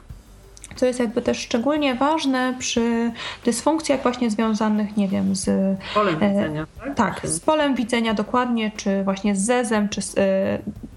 co 0.81 0.85
jest 0.85 0.99
jakby 0.99 1.21
też 1.21 1.37
szczególnie 1.37 1.95
ważne 1.95 2.53
przy 2.59 3.11
dysfunkcjach 3.45 4.01
właśnie 4.01 4.29
związanych, 4.29 4.97
nie 4.97 5.07
wiem, 5.07 5.35
z 5.35 5.49
polem 5.93 6.15
e, 6.23 6.29
widzenia. 6.29 6.65
Tak, 6.85 6.95
tak 6.95 7.29
z 7.29 7.39
polem 7.39 7.75
widzenia 7.75 8.13
dokładnie, 8.13 8.71
czy 8.77 9.03
właśnie 9.03 9.35
z 9.35 9.39
zezem, 9.39 9.89
czy 9.89 10.01
z 10.01 10.17
e, 10.17 10.21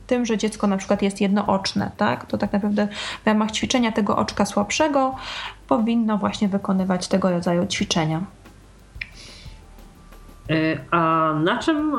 tym, 0.06 0.26
że 0.26 0.38
dziecko 0.38 0.66
na 0.66 0.76
przykład 0.76 1.02
jest 1.02 1.20
jednooczne, 1.20 1.90
tak? 1.96 2.26
To 2.26 2.38
tak 2.38 2.52
naprawdę 2.52 2.88
w 3.24 3.26
ramach 3.26 3.50
ćwiczenia 3.50 3.92
tego 3.92 4.16
oczka 4.16 4.46
słabszego 4.46 5.14
powinno 5.68 6.18
właśnie 6.18 6.48
wykonywać 6.48 7.08
tego 7.08 7.30
rodzaju 7.30 7.66
ćwiczenia. 7.66 8.20
E, 10.50 10.54
a 10.90 11.32
na 11.44 11.58
czym 11.58 11.92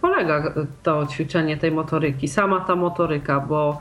polega 0.00 0.42
to 0.82 1.06
ćwiczenie 1.06 1.56
tej 1.56 1.70
motoryki, 1.70 2.28
sama 2.28 2.60
ta 2.60 2.76
motoryka? 2.76 3.40
Bo 3.40 3.80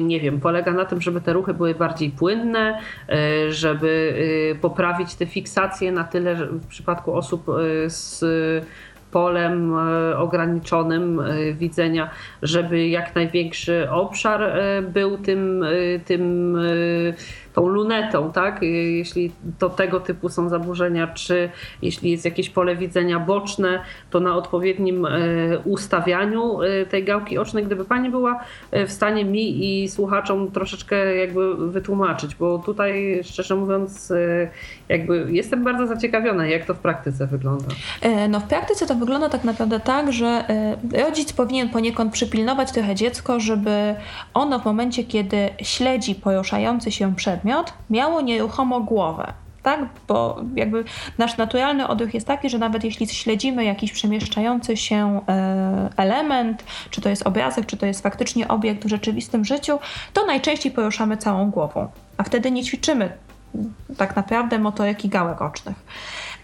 nie 0.00 0.20
wiem, 0.20 0.40
polega 0.40 0.72
na 0.72 0.84
tym, 0.84 1.00
żeby 1.00 1.20
te 1.20 1.32
ruchy 1.32 1.54
były 1.54 1.74
bardziej 1.74 2.10
płynne, 2.10 2.80
y, 3.10 3.52
żeby 3.52 4.14
y, 4.56 4.58
poprawić 4.60 5.14
te 5.14 5.26
fiksacje 5.26 5.92
na 5.92 6.04
tyle, 6.04 6.36
że 6.36 6.46
w 6.46 6.66
przypadku 6.66 7.14
osób 7.14 7.46
z 7.86 8.24
polem 9.10 9.74
ograniczonym 10.16 11.22
widzenia, 11.54 12.10
żeby 12.42 12.88
jak 12.88 13.14
największy 13.14 13.90
obszar 13.90 14.52
był 14.82 15.18
tym, 15.18 15.64
tym 16.04 16.56
tą 17.58 17.68
lunetą, 17.68 18.32
tak? 18.32 18.62
Jeśli 18.62 19.32
to 19.58 19.70
tego 19.70 20.00
typu 20.00 20.28
są 20.28 20.48
zaburzenia, 20.48 21.06
czy 21.06 21.50
jeśli 21.82 22.10
jest 22.10 22.24
jakieś 22.24 22.50
pole 22.50 22.76
widzenia 22.76 23.20
boczne, 23.20 23.80
to 24.10 24.20
na 24.20 24.36
odpowiednim 24.36 25.06
e, 25.06 25.10
ustawianiu 25.64 26.62
e, 26.62 26.86
tej 26.86 27.04
gałki 27.04 27.38
ocznej, 27.38 27.64
gdyby 27.64 27.84
Pani 27.84 28.10
była 28.10 28.44
e, 28.70 28.86
w 28.86 28.92
stanie 28.92 29.24
mi 29.24 29.82
i 29.82 29.88
słuchaczom 29.88 30.50
troszeczkę 30.50 31.16
jakby 31.16 31.70
wytłumaczyć, 31.70 32.34
bo 32.34 32.58
tutaj 32.58 33.20
szczerze 33.24 33.56
mówiąc 33.56 34.12
jakby 34.88 35.26
jestem 35.30 35.64
bardzo 35.64 35.86
zaciekawiona, 35.86 36.46
jak 36.46 36.64
to 36.64 36.74
w 36.74 36.78
praktyce 36.78 37.26
wygląda. 37.26 37.66
No 38.28 38.40
w 38.40 38.44
praktyce 38.44 38.86
to 38.86 38.94
wygląda 38.94 39.28
tak 39.28 39.44
naprawdę 39.44 39.80
tak, 39.80 40.12
że 40.12 40.44
rodzic 41.06 41.32
powinien 41.32 41.68
poniekąd 41.68 42.12
przypilnować 42.12 42.72
trochę 42.72 42.94
dziecko, 42.94 43.40
żeby 43.40 43.94
ono 44.34 44.58
w 44.58 44.64
momencie, 44.64 45.04
kiedy 45.04 45.48
śledzi 45.62 46.14
poruszający 46.14 46.92
się 46.92 47.14
przedmiot, 47.16 47.47
przedmiot 47.48 47.72
miało 47.90 48.20
nieruchomo 48.20 48.80
głowę. 48.80 49.32
Tak, 49.62 49.80
bo 50.08 50.40
jakby 50.54 50.84
nasz 51.18 51.36
naturalny 51.36 51.88
odruch 51.88 52.14
jest 52.14 52.26
taki, 52.26 52.50
że 52.50 52.58
nawet 52.58 52.84
jeśli 52.84 53.06
śledzimy 53.06 53.64
jakiś 53.64 53.92
przemieszczający 53.92 54.76
się 54.76 55.20
e, 55.28 55.88
element, 55.96 56.64
czy 56.90 57.00
to 57.00 57.08
jest 57.08 57.26
obrazek, 57.26 57.66
czy 57.66 57.76
to 57.76 57.86
jest 57.86 58.02
faktycznie 58.02 58.48
obiekt 58.48 58.84
w 58.84 58.88
rzeczywistym 58.88 59.44
życiu, 59.44 59.78
to 60.12 60.26
najczęściej 60.26 60.72
poruszamy 60.72 61.16
całą 61.16 61.50
głową, 61.50 61.88
a 62.16 62.22
wtedy 62.22 62.50
nie 62.50 62.64
ćwiczymy 62.64 63.12
tak 63.96 64.16
naprawdę 64.16 64.58
motoryki 64.58 65.08
gałek 65.08 65.42
ocznych. 65.42 65.76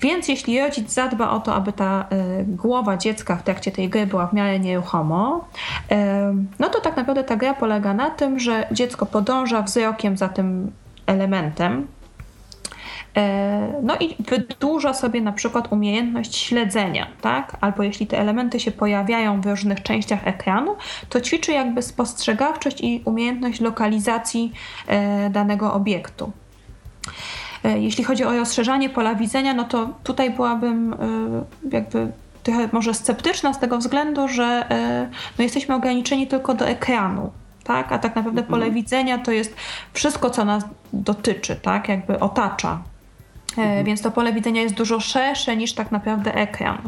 Więc 0.01 0.29
jeśli 0.29 0.61
rodzic 0.61 0.93
zadba 0.93 1.31
o 1.31 1.41
to, 1.41 1.55
aby 1.55 1.73
ta 1.73 2.07
y, 2.41 2.45
głowa 2.45 2.97
dziecka 2.97 3.37
w 3.37 3.43
trakcie 3.43 3.73
tej 3.73 3.89
gry 3.89 4.07
była 4.07 4.27
w 4.27 4.33
miarę 4.33 4.59
nieruchomo, 4.61 5.49
y, 5.93 5.95
no 6.59 6.69
to 6.69 6.81
tak 6.81 6.97
naprawdę 6.97 7.25
ta 7.25 7.37
gra 7.37 7.55
polega 7.55 7.95
na 7.95 8.11
tym, 8.11 8.39
że 8.39 8.67
dziecko 8.73 9.07
podąża 9.07 9.63
wzrokiem 9.63 10.17
za 10.17 10.29
tym 10.29 10.73
elementem. 11.07 11.87
E, 13.17 13.81
no 13.83 13.97
i 13.97 14.17
wydłuża 14.19 14.95
sobie 14.95 15.21
na 15.21 15.33
przykład 15.33 15.73
umiejętność 15.73 16.37
śledzenia, 16.37 17.07
tak? 17.21 17.57
Albo 17.61 17.83
jeśli 17.83 18.07
te 18.07 18.19
elementy 18.19 18.61
się 18.61 18.71
pojawiają 18.71 19.41
w 19.41 19.47
różnych 19.47 19.83
częściach 19.83 20.27
ekranu, 20.27 20.77
to 21.09 21.21
ćwiczy 21.21 21.53
jakby 21.53 21.83
spostrzegawczość 21.83 22.81
i 22.81 23.03
umiejętność 23.05 23.61
lokalizacji 23.61 24.53
e, 24.87 25.31
danego 25.31 25.75
obiektu. 25.75 26.33
E, 27.65 27.79
jeśli 27.79 28.05
chodzi 28.05 28.25
o 28.25 28.37
rozszerzanie 28.37 28.91
pola 28.91 29.15
widzenia, 29.15 29.55
no 29.55 29.65
to 29.65 29.89
tutaj 30.05 30.31
byłabym 30.31 30.97
jakby 31.73 32.13
trochę 32.43 32.69
może 32.73 32.95
sceptyczna 32.95 33.53
z 33.53 33.59
tego 33.59 33.79
względu, 33.79 34.29
że 34.29 34.67
no 35.39 35.45
jesteśmy 35.45 35.75
ograniczeni 35.75 36.27
tylko 36.27 36.55
do 36.55 36.67
ekranu 36.67 37.31
tak? 37.65 37.93
A 37.93 37.99
tak 37.99 38.17
naprawdę 38.17 38.43
pole 38.43 38.67
mhm. 38.67 38.75
widzenia 38.75 39.19
to 39.19 39.33
jest 39.33 39.57
wszystko, 39.93 40.31
co 40.31 40.45
nas 40.45 40.65
dotyczy, 40.93 41.57
tak? 41.57 41.89
Jakby 41.89 42.21
otacza. 42.21 42.83
E, 43.59 43.63
mhm. 43.63 43.85
Więc 43.85 44.03
to 44.03 44.11
pole 44.11 44.33
widzenia 44.33 44.63
jest 44.63 44.75
dużo 44.75 45.01
szersze 45.01 45.57
niż 45.57 45.73
tak 45.73 45.93
naprawdę 45.93 46.35
ekran. 46.35 46.79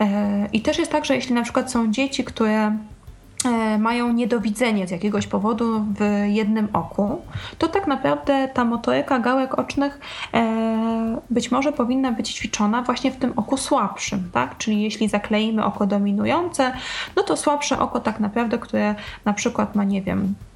E, 0.00 0.48
I 0.52 0.60
też 0.60 0.78
jest 0.78 0.92
tak, 0.92 1.04
że 1.04 1.14
jeśli 1.14 1.34
na 1.34 1.42
przykład 1.42 1.70
są 1.70 1.92
dzieci, 1.92 2.24
które 2.24 2.76
mają 3.78 4.12
niedowidzenie 4.12 4.88
z 4.88 4.90
jakiegoś 4.90 5.26
powodu 5.26 5.84
w 5.98 6.24
jednym 6.26 6.68
oku, 6.72 7.22
to 7.58 7.68
tak 7.68 7.86
naprawdę 7.86 8.48
ta 8.54 8.64
motoryka 8.64 9.18
gałek 9.18 9.58
ocznych 9.58 10.00
e, 10.34 11.20
być 11.30 11.50
może 11.50 11.72
powinna 11.72 12.12
być 12.12 12.34
ćwiczona 12.34 12.82
właśnie 12.82 13.10
w 13.10 13.16
tym 13.16 13.32
oku 13.36 13.56
słabszym, 13.56 14.30
tak? 14.32 14.58
Czyli 14.58 14.82
jeśli 14.82 15.08
zakleimy 15.08 15.64
oko 15.64 15.86
dominujące, 15.86 16.72
no 17.16 17.22
to 17.22 17.36
słabsze 17.36 17.78
oko 17.78 18.00
tak 18.00 18.20
naprawdę, 18.20 18.58
które 18.58 18.94
na 19.24 19.32
przykład 19.32 19.74
ma, 19.74 19.84
nie 19.84 20.02
wiem, 20.02 20.34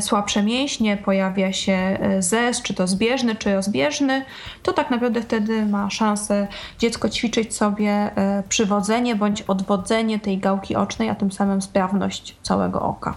słabsze 0.00 0.42
mięśnie, 0.42 0.96
pojawia 0.96 1.52
się 1.52 1.72
e, 1.72 2.22
zes, 2.22 2.62
czy 2.62 2.74
to 2.74 2.86
zbieżny, 2.86 3.36
czy 3.36 3.54
rozbieżny, 3.54 4.24
to 4.62 4.72
tak 4.72 4.90
naprawdę 4.90 5.22
wtedy 5.22 5.66
ma 5.66 5.90
szansę 5.90 6.46
dziecko 6.78 7.08
ćwiczyć 7.08 7.56
sobie 7.56 7.90
e, 7.90 8.42
przywodzenie 8.48 9.16
bądź 9.16 9.42
odwodzenie 9.42 10.18
tej 10.18 10.38
gałki 10.38 10.76
ocznej, 10.76 11.08
a 11.10 11.14
tym 11.14 11.32
samym 11.32 11.62
sprawność 11.62 12.36
całego 12.42 12.82
oka. 12.82 13.14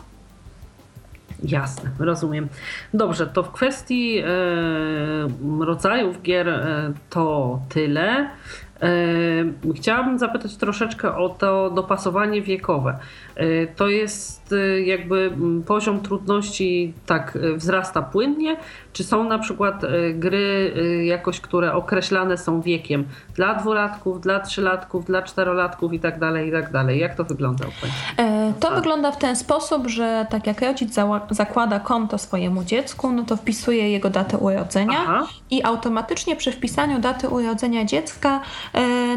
Jasne, 1.43 1.89
rozumiem. 1.99 2.47
Dobrze, 2.93 3.27
to 3.27 3.43
w 3.43 3.51
kwestii 3.51 4.17
e, 4.17 4.25
rodzajów 5.65 6.21
gier 6.21 6.49
e, 6.49 6.93
to 7.09 7.59
tyle. 7.69 8.29
Chciałabym 9.75 10.19
zapytać 10.19 10.55
troszeczkę 10.55 11.15
o 11.15 11.29
to 11.29 11.69
dopasowanie 11.69 12.41
wiekowe. 12.41 12.97
To 13.75 13.87
jest 13.89 14.40
jakby 14.85 15.31
poziom 15.67 15.99
trudności 15.99 16.93
tak 17.05 17.37
wzrasta 17.57 18.01
płynnie, 18.01 18.57
Czy 18.93 19.03
są 19.03 19.23
na 19.23 19.39
przykład 19.39 19.81
gry 20.13 20.73
jakoś, 21.05 21.41
które 21.41 21.73
określane 21.73 22.37
są 22.37 22.61
wiekiem 22.61 23.05
dla 23.35 23.55
dwulatków, 23.55 24.21
dla 24.21 24.39
trzylatków, 24.39 25.05
dla 25.05 25.21
czterolatków 25.21 25.93
i 25.93 25.99
tak 25.99 26.19
dalej, 26.19 26.49
i 26.49 26.51
tak 26.51 26.71
dalej. 26.71 26.99
Jak 26.99 27.15
to 27.15 27.23
wygląda 27.23 27.65
u 27.65 27.71
Państwa? 27.81 28.23
To 28.59 28.75
wygląda 28.75 29.11
w 29.11 29.17
ten 29.17 29.35
sposób, 29.35 29.87
że 29.87 30.25
tak 30.29 30.47
jak 30.47 30.61
rodzic 30.61 30.95
zakłada 31.29 31.79
konto 31.79 32.17
swojemu 32.17 32.63
dziecku, 32.63 33.11
no 33.11 33.23
to 33.23 33.37
wpisuje 33.37 33.91
jego 33.91 34.09
datę 34.09 34.37
urodzenia 34.37 34.97
Aha. 35.01 35.27
i 35.49 35.63
automatycznie 35.63 36.35
przy 36.35 36.51
wpisaniu 36.51 36.99
daty 36.99 37.29
urodzenia 37.29 37.85
dziecka 37.85 38.41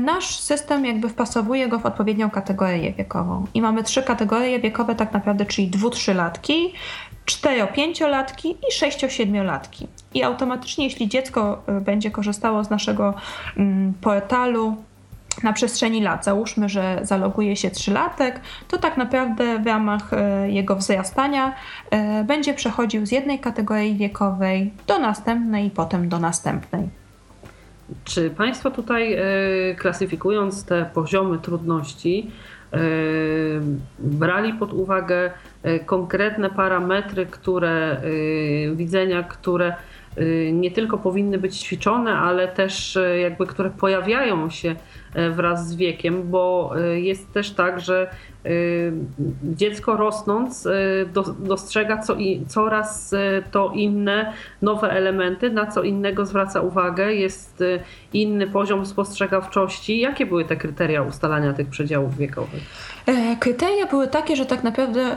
nasz 0.01 0.37
system 0.37 0.85
jakby 0.85 1.09
wpasowuje 1.09 1.69
go 1.69 1.79
w 1.79 1.87
odpowiednią 1.87 2.31
kategorię 2.31 2.93
wiekową. 2.93 3.47
I 3.55 3.63
mamy 3.63 3.83
trzy 3.83 4.03
kategorie 4.03 4.61
wiekowe 4.61 4.95
tak 4.95 5.13
naprawdę, 5.13 5.24
czyli 5.49 5.69
dwu-trzylatki, 5.69 6.73
cztero-pięciolatki 7.25 8.51
i 8.51 8.73
sześcio-siedmiolatki. 8.73 9.87
I 10.15 10.23
automatycznie, 10.23 10.85
jeśli 10.85 11.09
dziecko 11.09 11.63
y, 11.79 11.81
będzie 11.81 12.11
korzystało 12.11 12.65
z 12.65 12.71
naszego 12.71 13.15
mm, 13.57 13.95
portalu 14.01 14.77
na 15.43 15.53
przestrzeni 15.53 16.03
lat, 16.03 16.25
załóżmy, 16.25 16.69
że 16.69 16.99
zaloguje 17.03 17.57
się 17.57 17.71
trzylatek, 17.71 18.41
to 18.69 18.79
tak 18.79 18.97
naprawdę 18.97 19.59
w 19.59 19.67
ramach 19.67 20.13
y, 20.13 20.51
jego 20.51 20.77
wzrastania 20.77 21.55
y, 22.21 22.25
będzie 22.25 22.55
przechodził 22.55 23.07
z 23.07 23.13
jednej 23.13 23.39
kategorii 23.39 23.97
wiekowej 23.97 24.73
do 24.87 24.99
następnej 24.99 25.67
i 25.67 25.71
potem 25.71 26.09
do 26.09 26.19
następnej. 26.19 26.89
Czy 28.05 28.31
Państwo 28.31 28.71
tutaj 28.71 29.17
klasyfikując 29.79 30.65
te 30.65 30.85
poziomy 30.95 31.39
trudności, 31.39 32.31
brali 33.99 34.53
pod 34.53 34.73
uwagę 34.73 35.31
e, 35.63 35.79
konkretne 35.79 36.51
parametry, 36.51 37.27
które 37.27 37.71
e, 37.71 38.01
widzenia, 38.77 39.23
które 39.23 39.75
nie 40.53 40.71
tylko 40.71 40.99
powinny 40.99 41.39
być 41.39 41.59
ćwiczone, 41.59 42.19
ale 42.19 42.49
też 42.49 42.99
jakby 43.23 43.47
które 43.47 43.71
pojawiają 43.71 44.51
się 44.51 44.77
wraz 45.31 45.69
z 45.69 45.77
wiekiem, 45.77 46.31
bo 46.31 46.73
jest 46.95 47.33
też 47.33 47.51
tak, 47.51 47.81
że 47.81 48.11
Y, 48.47 48.93
dziecko 49.43 49.97
rosnąc 49.97 50.69
dostrzega 51.39 51.99
co 51.99 52.17
coraz 52.49 53.15
to 53.51 53.73
inne 53.75 54.33
nowe 54.63 54.91
elementy, 54.91 55.51
na 55.51 55.67
co 55.67 55.83
innego 55.83 56.27
zwraca 56.27 56.61
uwagę, 56.61 57.15
jest 57.15 57.65
inny 58.13 58.47
poziom 58.47 58.87
spostrzegawczości. 58.87 59.99
Jakie 59.99 60.27
były 60.27 60.45
te 60.45 60.57
kryteria 60.57 61.03
ustalania 61.03 61.53
tych 61.53 61.69
przedziałów 61.69 62.17
wiekowych? 62.17 62.63
E, 63.07 63.37
kryteria 63.37 63.87
były 63.87 64.09
takie, 64.09 64.37
że 64.37 64.47
tak 64.47 64.65
naprawdę 64.65 65.01
e, 65.01 65.17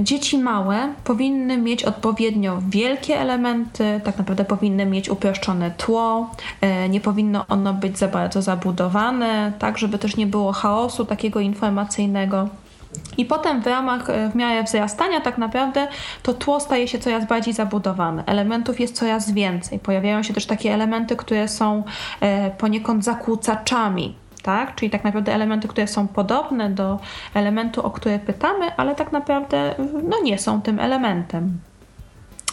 dzieci 0.00 0.38
małe 0.38 0.94
powinny 1.04 1.58
mieć 1.58 1.84
odpowiednio 1.84 2.58
wielkie 2.68 3.20
elementy, 3.20 4.00
tak 4.04 4.18
naprawdę 4.18 4.44
powinny 4.44 4.86
mieć 4.86 5.08
uproszczone 5.08 5.70
tło, 5.70 6.30
e, 6.60 6.88
nie 6.88 7.00
powinno 7.00 7.44
ono 7.48 7.74
być 7.74 7.98
za 7.98 8.08
bardzo 8.08 8.42
zabudowane, 8.42 9.23
tak 9.58 9.78
żeby 9.78 9.98
też 9.98 10.16
nie 10.16 10.26
było 10.26 10.52
chaosu 10.52 11.04
takiego 11.04 11.40
informacyjnego. 11.40 12.48
I 13.16 13.24
potem 13.24 13.62
w 13.62 13.66
ramach, 13.66 14.10
e, 14.10 14.30
w 14.30 14.34
miarę 14.34 14.62
wzrastania 14.62 15.20
tak 15.20 15.38
naprawdę 15.38 15.88
to 16.22 16.34
tło 16.34 16.60
staje 16.60 16.88
się 16.88 16.98
coraz 16.98 17.26
bardziej 17.26 17.54
zabudowane. 17.54 18.24
Elementów 18.26 18.80
jest 18.80 18.96
coraz 18.96 19.30
więcej. 19.30 19.78
Pojawiają 19.78 20.22
się 20.22 20.34
też 20.34 20.46
takie 20.46 20.74
elementy, 20.74 21.16
które 21.16 21.48
są 21.48 21.82
e, 22.20 22.50
poniekąd 22.50 23.04
zakłócaczami. 23.04 24.14
Tak? 24.42 24.74
Czyli 24.74 24.90
tak 24.90 25.04
naprawdę 25.04 25.34
elementy, 25.34 25.68
które 25.68 25.86
są 25.86 26.08
podobne 26.08 26.70
do 26.70 26.98
elementu, 27.34 27.86
o 27.86 27.90
które 27.90 28.18
pytamy, 28.18 28.76
ale 28.76 28.94
tak 28.94 29.12
naprawdę 29.12 29.74
no, 30.08 30.16
nie 30.22 30.38
są 30.38 30.62
tym 30.62 30.78
elementem. 30.80 31.58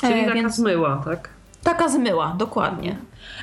Czyli 0.01 0.13
e, 0.13 0.23
taka 0.23 0.33
Więc... 0.33 0.55
zmyła, 0.55 1.01
tak? 1.05 1.29
Taka 1.63 1.89
zmyła, 1.89 2.35
dokładnie. 2.37 2.95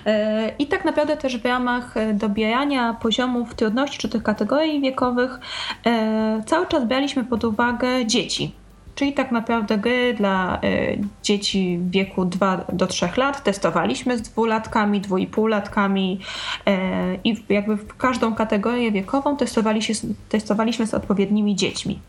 E, 0.06 0.50
I 0.58 0.66
tak 0.66 0.84
naprawdę 0.84 1.16
też 1.16 1.38
w 1.38 1.44
ramach 1.44 1.96
e, 1.96 2.14
dobierania 2.14 2.94
poziomów 2.94 3.54
trudności 3.54 3.98
czy 3.98 4.08
tych 4.08 4.22
kategorii 4.22 4.80
wiekowych 4.80 5.40
e, 5.86 6.42
cały 6.46 6.66
czas 6.66 6.84
braliśmy 6.84 7.24
pod 7.24 7.44
uwagę 7.44 8.06
dzieci. 8.06 8.52
Czyli 8.94 9.12
tak 9.12 9.32
naprawdę 9.32 9.78
gry 9.78 10.14
dla 10.14 10.60
dzieci 11.22 11.78
w 11.78 11.90
wieku 11.90 12.24
2 12.24 12.64
do 12.72 12.86
3 12.86 13.08
lat 13.16 13.44
testowaliśmy 13.44 14.18
z 14.18 14.22
dwulatkami, 14.22 15.00
dwójpółlatkami 15.00 16.20
i 17.24 17.44
jakby 17.48 17.76
w 17.76 17.96
każdą 17.96 18.34
kategorię 18.34 18.92
wiekową 18.92 19.36
testowaliśmy, 19.36 19.94
testowaliśmy 20.28 20.86
z 20.86 20.94
odpowiednimi 20.94 21.56
dziećmi 21.56 22.00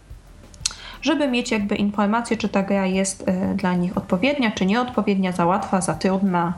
żeby 1.01 1.27
mieć 1.27 1.51
jakby 1.51 1.75
informację, 1.75 2.37
czy 2.37 2.49
ta 2.49 2.63
gra 2.63 2.85
jest 2.85 3.25
dla 3.55 3.73
nich 3.73 3.97
odpowiednia, 3.97 4.51
czy 4.51 4.65
nieodpowiednia, 4.65 5.31
za 5.31 5.45
łatwa, 5.45 5.81
za 5.81 5.93
trudna 5.93 6.53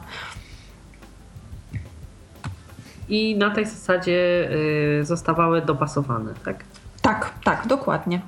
i 3.11 3.35
na 3.35 3.49
tej 3.49 3.65
zasadzie 3.65 4.49
y, 4.99 5.05
zostawały 5.05 5.61
dopasowane, 5.61 6.33
tak? 6.45 6.63
Tak, 7.01 7.33
tak, 7.43 7.67
dokładnie. 7.67 8.21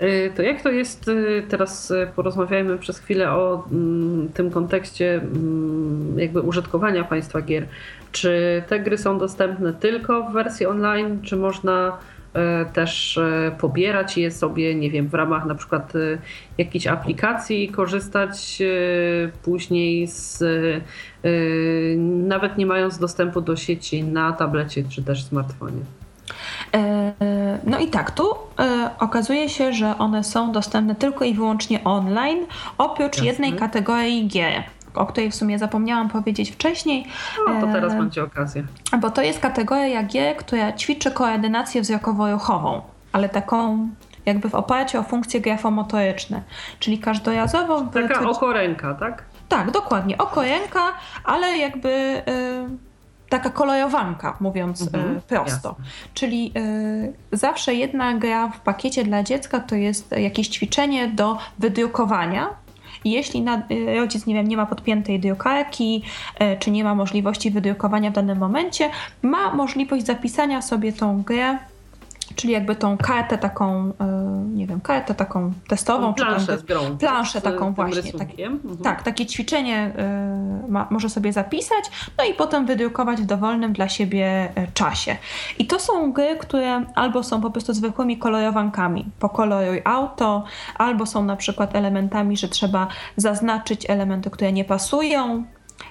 Y, 0.00 0.32
to 0.36 0.42
jak 0.42 0.62
to 0.62 0.68
jest, 0.68 1.10
teraz 1.48 1.92
porozmawiajmy 2.16 2.78
przez 2.78 2.98
chwilę 2.98 3.32
o 3.32 3.64
mm, 3.72 4.28
tym 4.28 4.50
kontekście 4.50 5.14
mm, 5.14 6.18
jakby 6.18 6.40
użytkowania 6.40 7.04
państwa 7.04 7.42
gier. 7.42 7.66
Czy 8.12 8.62
te 8.68 8.80
gry 8.80 8.98
są 8.98 9.18
dostępne 9.18 9.72
tylko 9.72 10.22
w 10.22 10.32
wersji 10.32 10.66
online, 10.66 11.22
czy 11.22 11.36
można 11.36 11.92
E, 11.92 12.19
też 12.72 13.18
e, 13.18 13.56
pobierać 13.58 14.16
je 14.16 14.30
sobie, 14.30 14.74
nie 14.74 14.90
wiem, 14.90 15.08
w 15.08 15.14
ramach 15.14 15.46
na 15.46 15.54
przykład 15.54 15.96
e, 15.96 15.98
jakiejś 16.58 16.86
aplikacji, 16.86 17.68
korzystać 17.68 18.58
później 19.42 20.06
z, 20.06 20.44
nawet 22.28 22.58
nie 22.58 22.66
mając 22.66 22.98
dostępu 22.98 23.40
do 23.40 23.56
sieci 23.56 24.04
na 24.04 24.32
tablecie 24.32 24.84
czy 24.88 25.02
też 25.02 25.24
smartfonie. 25.24 25.80
No 27.66 27.78
i 27.78 27.86
tak, 27.86 28.10
tu 28.10 28.24
okazuje 28.98 29.48
się, 29.48 29.72
że 29.72 29.98
one 29.98 30.24
są 30.24 30.52
dostępne 30.52 30.94
tylko 30.94 31.24
i 31.24 31.34
wyłącznie 31.34 31.84
online, 31.84 32.38
oprócz 32.78 33.16
Jasne. 33.16 33.26
jednej 33.26 33.52
kategorii 33.52 34.28
gier 34.28 34.62
o 34.94 35.06
której 35.06 35.30
w 35.30 35.34
sumie 35.34 35.58
zapomniałam 35.58 36.08
powiedzieć 36.08 36.50
wcześniej. 36.50 37.06
No 37.48 37.60
to 37.60 37.72
teraz 37.72 37.94
będzie 37.94 38.22
okazja. 38.22 38.62
Bo 39.00 39.10
to 39.10 39.22
jest 39.22 39.38
kategoria 39.40 40.02
G, 40.02 40.34
która 40.34 40.72
ćwiczy 40.72 41.10
koordynację 41.10 41.82
wzrokowo-ruchową, 41.82 42.80
ale 43.12 43.28
taką 43.28 43.88
jakby 44.26 44.48
w 44.48 44.54
oparciu 44.54 44.98
o 44.98 45.02
funkcje 45.02 45.40
grafomotoryczne. 45.40 46.42
Czyli 46.78 46.98
każdorazowo... 46.98 47.80
Taka 47.80 48.30
okoręka, 48.30 48.94
tak? 48.94 49.24
Tak, 49.48 49.70
dokładnie. 49.70 50.18
Okoręka, 50.18 50.92
ale 51.24 51.58
jakby... 51.58 52.22
Y 52.28 52.90
taka 53.30 53.50
kolejowanka, 53.50 54.36
mówiąc 54.40 54.82
mhm, 54.82 55.16
y, 55.16 55.20
prosto. 55.20 55.68
Jasne. 55.68 55.84
Czyli 56.14 56.52
y, 57.32 57.36
zawsze 57.36 57.74
jedna 57.74 58.14
gra 58.14 58.48
w 58.48 58.60
pakiecie 58.60 59.04
dla 59.04 59.22
dziecka 59.22 59.60
to 59.60 59.74
jest 59.74 60.12
jakieś 60.12 60.48
ćwiczenie 60.48 61.08
do 61.08 61.38
wydrukowania, 61.58 62.48
jeśli 63.04 63.44
y, 63.70 63.96
rodzic 63.96 64.26
nie, 64.26 64.34
wiem, 64.34 64.48
nie 64.48 64.56
ma 64.56 64.66
podpiętej 64.66 65.20
drukarki, 65.20 66.02
y, 66.40 66.58
czy 66.58 66.70
nie 66.70 66.84
ma 66.84 66.94
możliwości 66.94 67.50
wydrukowania 67.50 68.10
w 68.10 68.14
danym 68.14 68.38
momencie, 68.38 68.90
ma 69.22 69.54
możliwość 69.54 70.06
zapisania 70.06 70.62
sobie 70.62 70.92
tą 70.92 71.22
grę 71.22 71.58
czyli 72.34 72.52
jakby 72.52 72.76
tą 72.76 72.96
kartę 72.96 73.38
taką, 73.38 73.92
e, 74.00 74.06
nie 74.54 74.66
wiem, 74.66 74.80
kartę 74.80 75.14
taką 75.14 75.52
testową. 75.68 76.14
Planszę 76.14 76.58
z 76.58 76.62
grą. 76.62 76.98
Planszę 76.98 77.40
taką 77.40 77.72
właśnie. 77.72 78.12
Tak, 78.12 78.28
mhm. 78.40 78.76
tak, 78.76 79.02
takie 79.02 79.26
ćwiczenie 79.26 79.92
e, 79.96 80.66
ma, 80.68 80.86
może 80.90 81.08
sobie 81.08 81.32
zapisać, 81.32 81.84
no 82.18 82.24
i 82.24 82.34
potem 82.34 82.66
wydrukować 82.66 83.20
w 83.20 83.26
dowolnym 83.26 83.72
dla 83.72 83.88
siebie 83.88 84.52
e, 84.54 84.66
czasie. 84.74 85.16
I 85.58 85.66
to 85.66 85.78
są 85.78 86.12
gry, 86.12 86.36
które 86.36 86.84
albo 86.94 87.22
są 87.22 87.40
po 87.40 87.50
prostu 87.50 87.72
zwykłymi 87.72 88.18
kolorowankami, 88.18 89.04
pokoloruj 89.18 89.82
auto, 89.84 90.44
albo 90.74 91.06
są 91.06 91.24
na 91.24 91.36
przykład 91.36 91.76
elementami, 91.76 92.36
że 92.36 92.48
trzeba 92.48 92.88
zaznaczyć 93.16 93.90
elementy, 93.90 94.30
które 94.30 94.52
nie 94.52 94.64
pasują, 94.64 95.44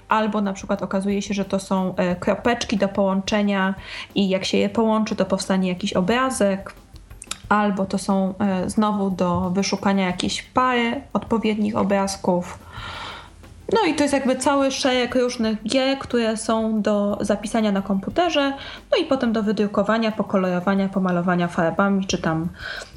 albo 0.10 0.42
na 0.42 0.54
przykład 0.54 0.84
okazuje 0.84 1.22
się, 1.22 1.34
że 1.34 1.46
to 1.46 1.60
są 1.60 1.96
e, 1.96 2.16
kropeczki 2.16 2.78
do 2.78 2.88
połączenia 2.88 3.76
i 4.16 4.30
jak 4.30 4.46
się 4.46 4.58
je 4.58 4.70
połączy, 4.70 5.16
to 5.16 5.26
powstanie 5.26 5.70
jakiś 5.70 5.94
obrazek, 5.94 6.74
albo 7.50 7.86
to 7.86 7.98
są 7.98 8.34
e, 8.40 8.70
znowu 8.70 9.10
do 9.10 9.50
wyszukania 9.50 10.06
jakiejś 10.06 10.44
pary 10.44 11.02
odpowiednich 11.14 11.78
obrazków. 11.78 12.60
No 13.74 13.86
i 13.88 13.96
to 13.96 14.04
jest 14.04 14.14
jakby 14.14 14.36
cały 14.36 14.72
szereg 14.72 15.16
różnych 15.16 15.64
gier, 15.64 16.00
które 16.00 16.38
są 16.38 16.82
do 16.82 17.18
zapisania 17.22 17.72
na 17.72 17.82
komputerze, 17.82 18.54
no 18.92 18.98
i 18.98 19.06
potem 19.06 19.34
do 19.34 19.44
wydrukowania, 19.44 20.12
pokolorowania, 20.12 20.90
pomalowania 20.90 21.48
farbami, 21.48 22.06
czy 22.06 22.18
tam 22.18 22.50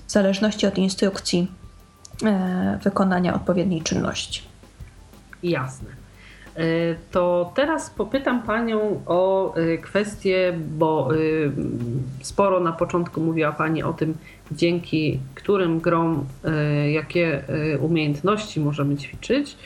w 0.07 0.13
zależności 0.13 0.67
od 0.67 0.79
instrukcji 0.79 1.51
e, 2.25 2.79
wykonania 2.83 3.35
odpowiedniej 3.35 3.83
czynności. 3.83 4.43
Jasne. 5.43 6.02
E, 6.57 6.95
to 7.11 7.53
teraz 7.55 7.91
popytam 7.91 8.43
Panią 8.43 9.03
o 9.07 9.55
e, 9.55 9.79
kwestię, 9.79 10.53
bo 10.79 11.09
e, 11.15 11.17
sporo 12.23 12.61
na 12.61 12.73
początku 12.73 13.21
mówiła 13.21 13.53
Pani 13.53 13.83
o 13.83 13.93
tym, 13.93 14.15
dzięki 14.53 15.21
którym 15.35 15.81
grom, 15.81 16.25
jakie 16.93 17.43
umiejętności 17.81 18.61
możemy 18.61 18.97
ćwiczyć. 18.97 19.57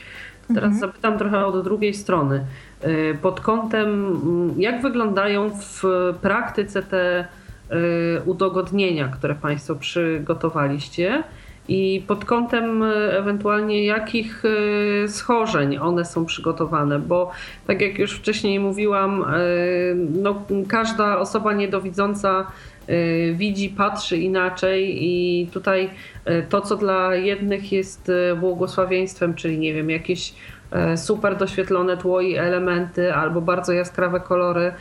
Teraz 0.47 0.73
mhm. 0.73 0.79
zapytam 0.79 1.17
trochę 1.17 1.45
od 1.45 1.63
drugiej 1.63 1.93
strony. 1.93 2.45
Pod 3.21 3.41
kątem, 3.41 3.87
mm, 3.87 4.61
jak 4.61 4.81
wyglądają 4.81 5.49
w 5.49 5.83
praktyce 6.21 6.83
te 6.83 7.27
udogodnienia, 8.25 9.07
które 9.07 9.35
Państwo 9.35 9.75
przygotowaliście? 9.75 11.23
I 11.67 12.03
pod 12.07 12.25
kątem 12.25 12.83
e, 12.83 13.17
ewentualnie 13.17 13.85
jakich 13.85 14.43
e, 14.45 15.07
schorzeń 15.07 15.77
one 15.77 16.05
są 16.05 16.25
przygotowane, 16.25 16.99
bo 16.99 17.31
tak 17.67 17.81
jak 17.81 17.99
już 17.99 18.11
wcześniej 18.11 18.59
mówiłam, 18.59 19.23
e, 19.23 19.25
no, 19.95 20.43
każda 20.67 21.19
osoba 21.19 21.53
niedowidząca 21.53 22.47
widzi, 23.33 23.69
patrzy 23.69 24.17
inaczej 24.17 25.05
i 25.05 25.47
tutaj 25.47 25.89
to, 26.49 26.61
co 26.61 26.75
dla 26.75 27.15
jednych 27.15 27.71
jest 27.71 28.11
błogosławieństwem, 28.39 29.33
czyli 29.33 29.59
nie 29.59 29.73
wiem, 29.73 29.89
jakieś 29.89 30.33
super 30.95 31.37
doświetlone 31.37 31.97
tło 31.97 32.21
i 32.21 32.35
elementy 32.35 33.13
albo 33.13 33.41
bardzo 33.41 33.73
jaskrawe 33.73 34.19
kolory, 34.19 34.73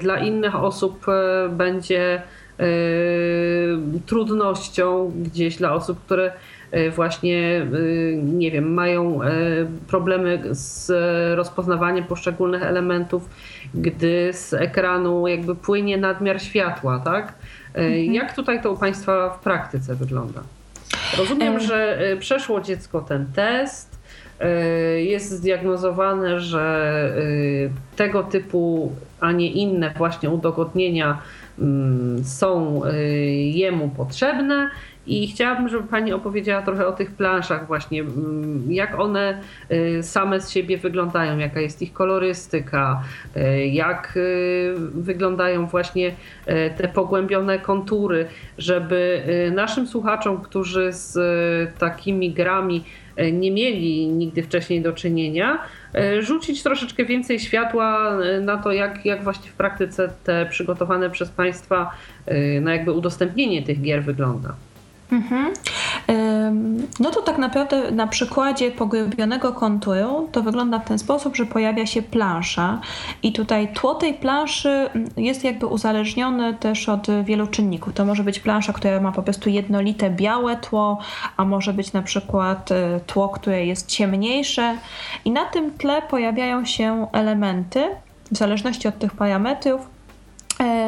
dla 0.00 0.18
innych 0.18 0.56
osób 0.56 1.06
będzie 1.50 2.22
trudnością 4.06 5.12
gdzieś 5.22 5.56
dla 5.56 5.74
osób, 5.74 6.04
które 6.04 6.32
y, 6.74 6.90
właśnie, 6.90 7.66
y, 7.74 8.20
nie 8.22 8.50
wiem, 8.50 8.74
mają 8.74 9.20
problemy 9.86 10.42
z 10.50 10.90
rozpoznawaniem 11.36 12.04
poszczególnych 12.04 12.62
elementów, 12.62 13.28
gdy 13.74 14.30
z 14.32 14.54
ekranu 14.54 15.28
jakby 15.28 15.54
płynie 15.54 15.96
nadmiar 15.96 16.42
światła, 16.42 17.02
tak? 17.04 17.34
Mhm. 17.74 18.14
Jak 18.14 18.34
tutaj 18.34 18.62
to 18.62 18.72
u 18.72 18.76
Państwa 18.76 19.30
w 19.30 19.42
praktyce 19.42 19.94
wygląda? 19.94 20.40
Rozumiem, 21.18 21.60
że 21.60 21.98
przeszło 22.20 22.60
dziecko 22.60 23.00
ten 23.00 23.26
test, 23.34 23.98
jest 24.96 25.30
zdiagnozowane, 25.30 26.40
że 26.40 27.12
tego 27.96 28.22
typu, 28.22 28.92
a 29.20 29.32
nie 29.32 29.50
inne 29.50 29.94
właśnie 29.96 30.30
udogodnienia 30.30 31.18
są 32.22 32.82
y, 32.84 33.04
jemu 33.34 33.88
potrzebne. 33.88 34.70
I 35.06 35.28
chciałabym, 35.28 35.68
żeby 35.68 35.88
Pani 35.88 36.12
opowiedziała 36.12 36.62
trochę 36.62 36.86
o 36.86 36.92
tych 36.92 37.10
planszach, 37.10 37.66
właśnie 37.66 38.00
mm, 38.00 38.72
jak 38.72 39.00
one 39.00 39.40
y, 39.70 40.02
same 40.02 40.40
z 40.40 40.50
siebie 40.50 40.78
wyglądają, 40.78 41.38
jaka 41.38 41.60
jest 41.60 41.82
ich 41.82 41.92
kolorystyka, 41.92 43.02
y, 43.36 43.66
jak 43.66 44.18
wyglądają 44.94 45.66
właśnie 45.66 46.12
te 46.76 46.88
pogłębione 46.88 47.58
kontury, 47.58 48.26
żeby 48.58 49.22
naszym 49.54 49.86
słuchaczom, 49.86 50.40
którzy 50.40 50.92
z 50.92 51.18
takimi 51.78 52.32
grami 52.32 52.84
nie 53.32 53.50
mieli 53.50 54.08
nigdy 54.08 54.42
wcześniej 54.42 54.82
do 54.82 54.92
czynienia, 54.92 55.58
rzucić 56.20 56.62
troszeczkę 56.62 57.04
więcej 57.04 57.40
światła 57.40 58.18
e, 58.22 58.40
na 58.40 58.56
to, 58.56 58.72
jak, 58.72 59.06
jak 59.06 59.24
właśnie 59.24 59.50
w 59.50 59.54
praktyce 59.54 60.12
te 60.24 60.46
przygotowane 60.46 61.10
przez 61.10 61.28
Państwa 61.28 61.90
e, 62.26 62.60
na 62.60 62.74
jakby 62.74 62.92
udostępnienie 62.92 63.62
tych 63.62 63.82
gier 63.82 64.02
wygląda. 64.02 64.54
Mhm. 65.12 65.52
No 67.00 67.10
to 67.10 67.22
tak 67.22 67.38
naprawdę 67.38 67.90
na 67.90 68.06
przykładzie 68.06 68.70
pogłębionego 68.70 69.52
konturu 69.52 70.28
to 70.32 70.42
wygląda 70.42 70.78
w 70.78 70.84
ten 70.84 70.98
sposób, 70.98 71.36
że 71.36 71.46
pojawia 71.46 71.86
się 71.86 72.02
plansza 72.02 72.80
i 73.22 73.32
tutaj 73.32 73.72
tło 73.72 73.94
tej 73.94 74.14
planszy 74.14 74.90
jest 75.16 75.44
jakby 75.44 75.66
uzależnione 75.66 76.54
też 76.54 76.88
od 76.88 77.06
wielu 77.24 77.46
czynników. 77.46 77.94
To 77.94 78.04
może 78.04 78.24
być 78.24 78.40
plansza, 78.40 78.72
która 78.72 79.00
ma 79.00 79.12
po 79.12 79.22
prostu 79.22 79.50
jednolite 79.50 80.10
białe 80.10 80.56
tło, 80.56 80.98
a 81.36 81.44
może 81.44 81.72
być 81.72 81.92
na 81.92 82.02
przykład 82.02 82.72
e, 82.72 83.00
tło, 83.06 83.28
które 83.28 83.66
jest 83.66 83.86
ciemniejsze 83.86 84.78
i 85.24 85.30
na 85.30 85.44
tym 85.44 85.70
tle 85.70 86.02
pojawiają 86.02 86.64
się 86.64 87.06
elementy 87.12 87.88
w 88.32 88.36
zależności 88.36 88.88
od 88.88 88.98
tych 88.98 89.12
parametrów, 89.14 89.97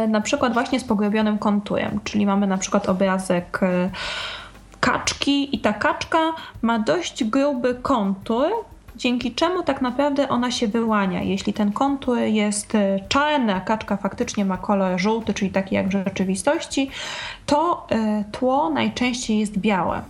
na 0.08 0.20
przykład 0.20 0.52
właśnie 0.52 0.80
z 0.80 0.84
pogłębionym 0.84 1.38
konturem, 1.38 2.00
czyli 2.04 2.26
mamy 2.26 2.46
na 2.46 2.58
przykład 2.58 2.88
obrazek 2.88 3.62
e, 3.62 3.90
kaczki 4.80 5.56
i 5.56 5.58
ta 5.58 5.72
kaczka 5.72 6.18
ma 6.62 6.78
dość 6.78 7.24
gruby 7.24 7.74
kontur, 7.74 8.46
dzięki 8.96 9.34
czemu 9.34 9.62
tak 9.62 9.82
naprawdę 9.82 10.28
ona 10.28 10.50
się 10.50 10.68
wyłania. 10.68 11.22
Jeśli 11.22 11.52
ten 11.52 11.72
kontur 11.72 12.18
jest 12.18 12.74
e, 12.74 13.00
czarny, 13.08 13.54
a 13.54 13.60
kaczka 13.60 13.96
faktycznie 13.96 14.44
ma 14.44 14.56
kolor 14.56 15.00
żółty, 15.00 15.34
czyli 15.34 15.50
taki 15.50 15.74
jak 15.74 15.88
w 15.88 15.92
rzeczywistości, 15.92 16.90
to 17.46 17.86
e, 17.90 18.24
tło 18.32 18.70
najczęściej 18.70 19.38
jest 19.38 19.58
białe. 19.58 20.02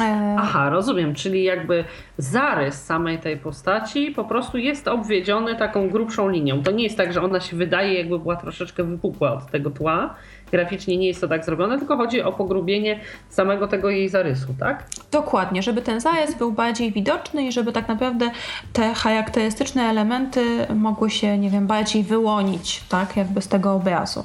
E, 0.00 0.36
Aha, 0.38 0.70
rozumiem, 0.70 1.14
czyli 1.14 1.44
jakby 1.44 1.84
zarys 2.18 2.84
samej 2.84 3.18
tej 3.18 3.36
postaci 3.36 4.10
po 4.10 4.24
prostu 4.24 4.58
jest 4.58 4.88
obwiedziony 4.88 5.56
taką 5.56 5.90
grubszą 5.90 6.28
linią. 6.28 6.62
To 6.62 6.70
nie 6.70 6.84
jest 6.84 6.96
tak, 6.96 7.12
że 7.12 7.22
ona 7.22 7.40
się 7.40 7.56
wydaje, 7.56 7.94
jakby 7.94 8.18
była 8.18 8.36
troszeczkę 8.36 8.84
wypukła 8.84 9.32
od 9.32 9.50
tego 9.50 9.70
tła, 9.70 10.14
graficznie 10.52 10.96
nie 10.96 11.06
jest 11.06 11.20
to 11.20 11.28
tak 11.28 11.44
zrobione, 11.44 11.78
tylko 11.78 11.96
chodzi 11.96 12.22
o 12.22 12.32
pogrubienie 12.32 13.00
samego 13.28 13.68
tego 13.68 13.90
jej 13.90 14.08
zarysu, 14.08 14.46
tak? 14.60 14.84
Dokładnie, 15.12 15.62
żeby 15.62 15.82
ten 15.82 16.00
zarys 16.00 16.34
był 16.34 16.52
bardziej 16.52 16.92
widoczny 16.92 17.46
i 17.46 17.52
żeby 17.52 17.72
tak 17.72 17.88
naprawdę 17.88 18.30
te 18.72 18.94
charakterystyczne 18.94 19.82
elementy 19.82 20.66
mogły 20.74 21.10
się, 21.10 21.38
nie 21.38 21.50
wiem, 21.50 21.66
bardziej 21.66 22.02
wyłonić, 22.02 22.84
tak, 22.88 23.16
jakby 23.16 23.42
z 23.42 23.48
tego 23.48 23.74
obrazu. 23.74 24.24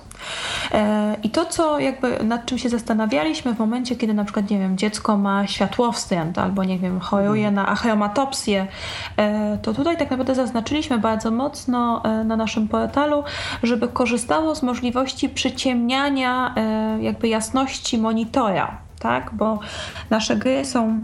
E, 0.71 1.15
I 1.23 1.29
to, 1.29 1.45
co 1.45 1.79
jakby 1.79 2.23
nad 2.23 2.45
czym 2.45 2.57
się 2.57 2.69
zastanawialiśmy 2.69 3.53
w 3.53 3.59
momencie, 3.59 3.95
kiedy 3.95 4.13
na 4.13 4.23
przykład, 4.23 4.49
nie 4.49 4.59
wiem, 4.59 4.77
dziecko 4.77 5.17
ma 5.17 5.47
światłowstręt 5.47 6.37
albo, 6.37 6.63
nie 6.63 6.79
wiem, 6.79 6.99
choruje 6.99 7.51
na 7.51 7.67
achromatopsję, 7.67 8.67
e, 9.17 9.57
to 9.61 9.73
tutaj 9.73 9.97
tak 9.97 10.11
naprawdę 10.11 10.35
zaznaczyliśmy 10.35 10.97
bardzo 10.97 11.31
mocno 11.31 12.01
e, 12.03 12.23
na 12.23 12.35
naszym 12.35 12.67
portalu, 12.67 13.23
żeby 13.63 13.87
korzystało 13.87 14.55
z 14.55 14.63
możliwości 14.63 15.29
przyciemniania 15.29 16.10
E, 16.19 16.97
jakby 17.01 17.27
jasności 17.27 17.97
monitora, 17.97 18.77
tak? 18.99 19.33
Bo 19.33 19.59
nasze 20.09 20.35
gry 20.35 20.65
są 20.65 20.99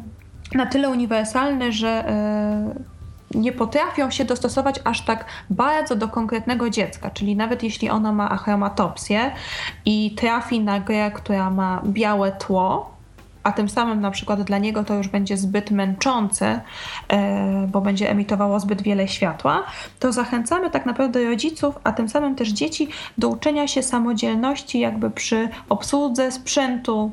na 0.54 0.66
tyle 0.66 0.90
uniwersalne, 0.90 1.72
że 1.72 1.90
e, 1.90 2.98
nie 3.36 3.52
potrafią 3.52 4.12
się 4.12 4.26
dostosować 4.26 4.80
aż 4.84 5.02
tak 5.02 5.26
bardzo 5.50 5.96
do 5.96 6.08
konkretnego 6.08 6.70
dziecka, 6.70 7.10
czyli 7.10 7.36
nawet 7.36 7.64
jeśli 7.64 7.90
ono 7.90 8.14
ma 8.14 8.30
achromatopsję 8.30 9.32
i 9.86 10.16
trafi 10.18 10.60
na 10.60 10.80
grę, 10.80 11.12
która 11.12 11.50
ma 11.50 11.82
białe 11.86 12.32
tło, 12.32 12.97
a 13.48 13.52
tym 13.52 13.70
samym 13.70 14.02
na 14.02 14.12
przykład 14.12 14.42
dla 14.42 14.58
niego 14.58 14.84
to 14.84 14.94
już 14.94 15.08
będzie 15.08 15.38
zbyt 15.38 15.72
męczące, 15.72 16.62
e, 17.08 17.68
bo 17.72 17.82
będzie 17.82 18.10
emitowało 18.10 18.60
zbyt 18.60 18.82
wiele 18.82 19.08
światła, 19.08 19.64
to 20.00 20.12
zachęcamy 20.12 20.70
tak 20.70 20.86
naprawdę 20.86 21.24
rodziców, 21.24 21.80
a 21.84 21.92
tym 21.92 22.10
samym 22.10 22.36
też 22.36 22.50
dzieci 22.50 22.88
do 23.18 23.28
uczenia 23.28 23.68
się 23.68 23.84
samodzielności 23.84 24.80
jakby 24.80 25.10
przy 25.10 25.50
obsłudze 25.70 26.32
sprzętu 26.32 27.12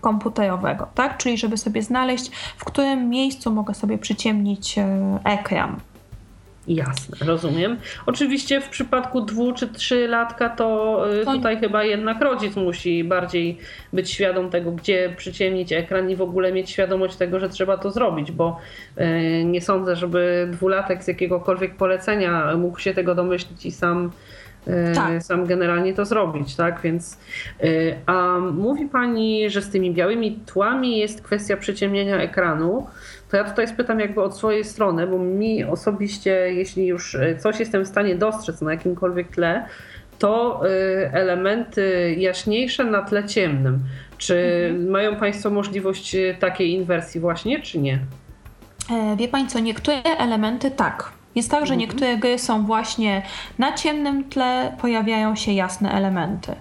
komputerowego, 0.00 0.86
tak? 0.94 1.16
Czyli 1.16 1.38
żeby 1.38 1.56
sobie 1.56 1.82
znaleźć, 1.82 2.30
w 2.56 2.64
którym 2.64 3.08
miejscu 3.08 3.50
mogę 3.50 3.74
sobie 3.74 3.98
przyciemnić 3.98 4.78
e, 4.78 5.18
ekran. 5.24 5.80
Jasne, 6.68 7.26
rozumiem. 7.26 7.76
Oczywiście 8.06 8.60
w 8.60 8.68
przypadku 8.68 9.20
dwu 9.20 9.52
czy 9.52 9.68
trzy 9.68 10.08
latka 10.08 10.48
to 10.48 11.04
y, 11.20 11.24
tutaj 11.24 11.58
chyba 11.58 11.84
jednak 11.84 12.22
rodzic 12.22 12.56
musi 12.56 13.04
bardziej 13.04 13.58
być 13.92 14.10
świadom 14.10 14.50
tego, 14.50 14.72
gdzie 14.72 15.14
przyciemnić 15.16 15.72
ekran 15.72 16.10
i 16.10 16.16
w 16.16 16.22
ogóle 16.22 16.52
mieć 16.52 16.70
świadomość 16.70 17.16
tego, 17.16 17.40
że 17.40 17.48
trzeba 17.48 17.76
to 17.76 17.90
zrobić, 17.90 18.32
bo 18.32 18.58
y, 18.98 19.44
nie 19.44 19.60
sądzę, 19.60 19.96
żeby 19.96 20.48
dwulatek 20.52 21.04
z 21.04 21.08
jakiegokolwiek 21.08 21.76
polecenia 21.76 22.56
mógł 22.56 22.78
się 22.78 22.94
tego 22.94 23.14
domyślić 23.14 23.66
i 23.66 23.70
sam 23.70 24.10
y, 24.68 24.92
tak. 24.94 25.22
sam 25.22 25.46
generalnie 25.46 25.94
to 25.94 26.04
zrobić, 26.04 26.56
tak? 26.56 26.80
Więc 26.80 27.18
a 28.06 28.38
mówi 28.38 28.86
pani, 28.86 29.50
że 29.50 29.62
z 29.62 29.70
tymi 29.70 29.90
białymi 29.90 30.38
tłami 30.46 30.98
jest 30.98 31.22
kwestia 31.22 31.56
przyciemnienia 31.56 32.16
ekranu 32.16 32.86
to 33.30 33.36
ja 33.36 33.44
tutaj 33.44 33.68
spytam 33.68 34.00
jakby 34.00 34.22
od 34.22 34.36
swojej 34.36 34.64
strony, 34.64 35.06
bo 35.06 35.18
mi 35.18 35.64
osobiście, 35.64 36.30
jeśli 36.30 36.86
już 36.86 37.14
e, 37.14 37.36
coś 37.36 37.60
jestem 37.60 37.84
w 37.84 37.88
stanie 37.88 38.14
dostrzec 38.14 38.60
na 38.60 38.70
jakimkolwiek 38.70 39.28
tle, 39.28 39.66
to 40.18 40.62
e, 40.64 41.12
elementy 41.12 42.14
jaśniejsze 42.18 42.84
na 42.84 43.02
tle 43.02 43.24
ciemnym. 43.24 43.80
Czy 44.18 44.66
mhm. 44.70 44.90
mają 44.90 45.16
Państwo 45.16 45.50
możliwość 45.50 46.14
e, 46.14 46.34
takiej 46.34 46.70
inwersji 46.70 47.20
właśnie, 47.20 47.62
czy 47.62 47.78
nie? 47.78 47.98
Wie 49.16 49.28
Pani 49.28 49.46
co, 49.46 49.58
niektóre 49.60 50.02
elementy 50.02 50.70
tak. 50.70 51.12
Jest 51.34 51.50
tak, 51.50 51.66
że 51.66 51.74
mhm. 51.74 51.80
niektóre 51.80 52.16
gry 52.16 52.38
są 52.38 52.66
właśnie 52.66 53.22
na 53.58 53.72
ciemnym 53.72 54.24
tle, 54.24 54.76
pojawiają 54.80 55.36
się 55.36 55.52
jasne 55.52 55.92
elementy. 55.92 56.54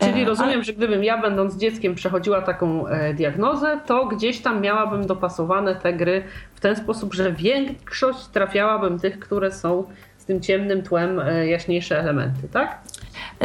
Czyli 0.00 0.22
e, 0.22 0.24
rozumiem, 0.24 0.64
że 0.64 0.72
gdybym 0.72 1.04
ja 1.04 1.18
będąc 1.18 1.56
dzieckiem 1.56 1.94
przechodziła 1.94 2.42
taką 2.42 2.86
e, 2.86 3.14
diagnozę, 3.14 3.80
to 3.86 4.06
gdzieś 4.06 4.40
tam 4.40 4.60
miałabym 4.60 5.06
dopasowane 5.06 5.74
te 5.74 5.92
gry 5.92 6.24
w 6.54 6.60
ten 6.60 6.76
sposób, 6.76 7.14
że 7.14 7.32
większość 7.32 8.26
trafiałabym 8.26 8.98
tych, 8.98 9.18
które 9.18 9.52
są 9.52 9.84
z 10.18 10.24
tym 10.24 10.40
ciemnym 10.40 10.82
tłem 10.82 11.20
e, 11.20 11.46
jaśniejsze 11.46 12.00
elementy, 12.00 12.48
tak? 12.52 12.78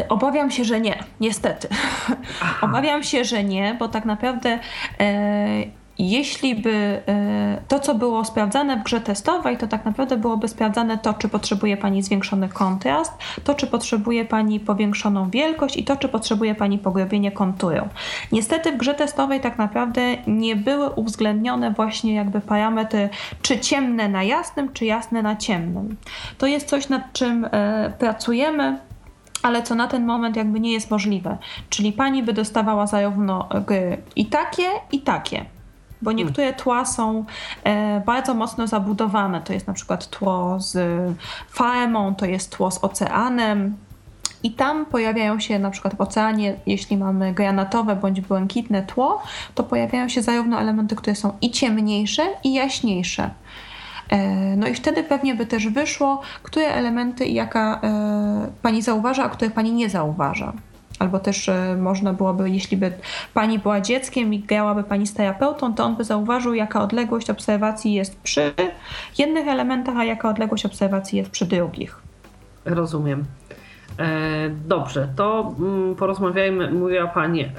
Obawiam 0.10 0.52
się, 0.52 0.64
że 0.64 0.82
nie, 0.82 1.04
niestety. 1.20 1.68
Aha. 2.42 2.58
Obawiam 2.68 3.04
się, 3.04 3.24
że 3.24 3.44
nie, 3.44 3.76
bo 3.80 3.88
tak 3.88 4.06
naprawdę 4.06 4.60
jeśli 6.00 6.56
by 6.56 7.02
e, 7.08 7.62
to, 7.68 7.80
co 7.80 7.96
było 7.96 8.26
sprawdzane 8.26 8.78
w 8.78 8.84
grze 8.84 9.02
testowej, 9.02 9.58
to 9.58 9.68
tak 9.68 9.86
naprawdę 9.86 10.18
byłoby 10.18 10.48
sprawdzane 10.48 10.98
to, 10.98 11.14
czy 11.14 11.30
potrzebuje 11.30 11.78
Pani 11.78 12.04
zwiększony 12.04 12.50
kontrast, 12.50 13.14
to, 13.44 13.54
czy 13.54 13.68
potrzebuje 13.68 14.26
Pani 14.26 14.60
powiększoną 14.60 15.30
wielkość 15.30 15.78
i 15.78 15.84
to, 15.84 15.98
czy 15.98 16.10
potrzebuje 16.10 16.56
Pani 16.56 16.78
pogłębienie 16.78 17.32
konturu. 17.32 17.88
Niestety 18.32 18.72
w 18.72 18.78
grze 18.78 18.94
testowej 18.94 19.40
tak 19.40 19.58
naprawdę 19.58 20.02
nie 20.28 20.56
były 20.56 20.90
uwzględnione 20.90 21.72
właśnie 21.72 22.14
jakby 22.14 22.42
parametry, 22.42 23.10
czy 23.42 23.60
ciemne 23.60 24.10
na 24.10 24.24
jasnym, 24.24 24.74
czy 24.74 24.86
jasne 24.86 25.22
na 25.22 25.36
ciemnym. 25.36 25.96
To 26.38 26.48
jest 26.48 26.68
coś, 26.68 26.90
nad 26.90 27.14
czym 27.14 27.46
e, 27.52 27.94
pracujemy 28.00 28.80
ale 29.44 29.64
co 29.64 29.76
na 29.76 29.88
ten 29.88 30.06
moment 30.06 30.36
jakby 30.36 30.60
nie 30.60 30.74
jest 30.74 30.92
możliwe. 30.92 31.38
Czyli 31.70 31.94
pani 31.94 32.24
by 32.24 32.34
dostawała 32.34 32.88
zarówno 32.88 33.50
gry 33.68 33.98
i 34.16 34.26
takie, 34.26 34.64
i 34.92 35.02
takie. 35.02 35.46
Bo 36.02 36.12
niektóre 36.12 36.54
tła 36.54 36.86
są 36.86 37.26
e, 37.64 38.02
bardzo 38.06 38.34
mocno 38.34 38.68
zabudowane. 38.68 39.42
To 39.42 39.54
jest 39.54 39.68
na 39.68 39.74
przykład 39.74 40.08
tło 40.08 40.60
z 40.60 40.78
farmą, 41.50 42.16
to 42.16 42.26
jest 42.26 42.58
tło 42.58 42.72
z 42.72 42.84
oceanem. 42.84 43.78
I 44.44 44.52
tam 44.52 44.86
pojawiają 44.86 45.40
się 45.40 45.60
na 45.60 45.70
przykład 45.70 45.96
w 45.96 46.02
oceanie, 46.02 46.56
jeśli 46.66 46.98
mamy 46.98 47.34
granatowe 47.34 47.96
bądź 47.96 48.22
błękitne 48.22 48.84
tło, 48.84 49.22
to 49.56 49.64
pojawiają 49.64 50.10
się 50.10 50.22
zarówno 50.22 50.60
elementy, 50.60 50.96
które 50.96 51.16
są 51.16 51.34
i 51.42 51.52
ciemniejsze, 51.52 52.24
i 52.44 52.54
jaśniejsze. 52.54 53.30
E, 54.10 54.18
no 54.56 54.68
i 54.68 54.76
wtedy 54.76 55.04
pewnie 55.04 55.36
by 55.36 55.46
też 55.46 55.68
wyszło, 55.68 56.22
które 56.44 56.68
elementy 56.68 57.26
i 57.26 57.34
jaka 57.34 57.80
e, 57.84 58.48
pani 58.62 58.82
zauważa, 58.82 59.24
a 59.24 59.30
które 59.30 59.52
pani 59.52 59.72
nie 59.72 59.90
zauważa. 59.90 60.54
Albo 61.00 61.20
też 61.20 61.50
e, 61.50 61.78
można 61.80 62.14
byłoby, 62.14 62.50
jeśli 62.50 62.78
by 62.78 62.94
pani 63.34 63.60
była 63.60 63.82
dzieckiem 63.82 64.34
i 64.34 64.40
grałaby 64.40 64.84
pani 64.84 65.08
z 65.08 65.14
terapeutą, 65.14 65.74
to 65.74 65.84
on 65.84 65.96
by 65.96 66.04
zauważył, 66.04 66.54
jaka 66.54 66.82
odległość 66.82 67.30
obserwacji 67.30 67.94
jest 67.94 68.22
przy 68.22 68.54
jednych 69.18 69.48
elementach, 69.48 69.98
a 69.98 70.04
jaka 70.04 70.30
odległość 70.30 70.66
obserwacji 70.66 71.18
jest 71.18 71.30
przy 71.30 71.46
drugich. 71.46 72.02
Rozumiem. 72.66 73.26
E, 74.00 74.50
dobrze, 74.68 75.08
to 75.16 75.56
mm, 75.60 75.96
porozmawiajmy, 75.96 76.72
mówiła 76.72 77.08
Pani 77.08 77.44
e, 77.44 77.50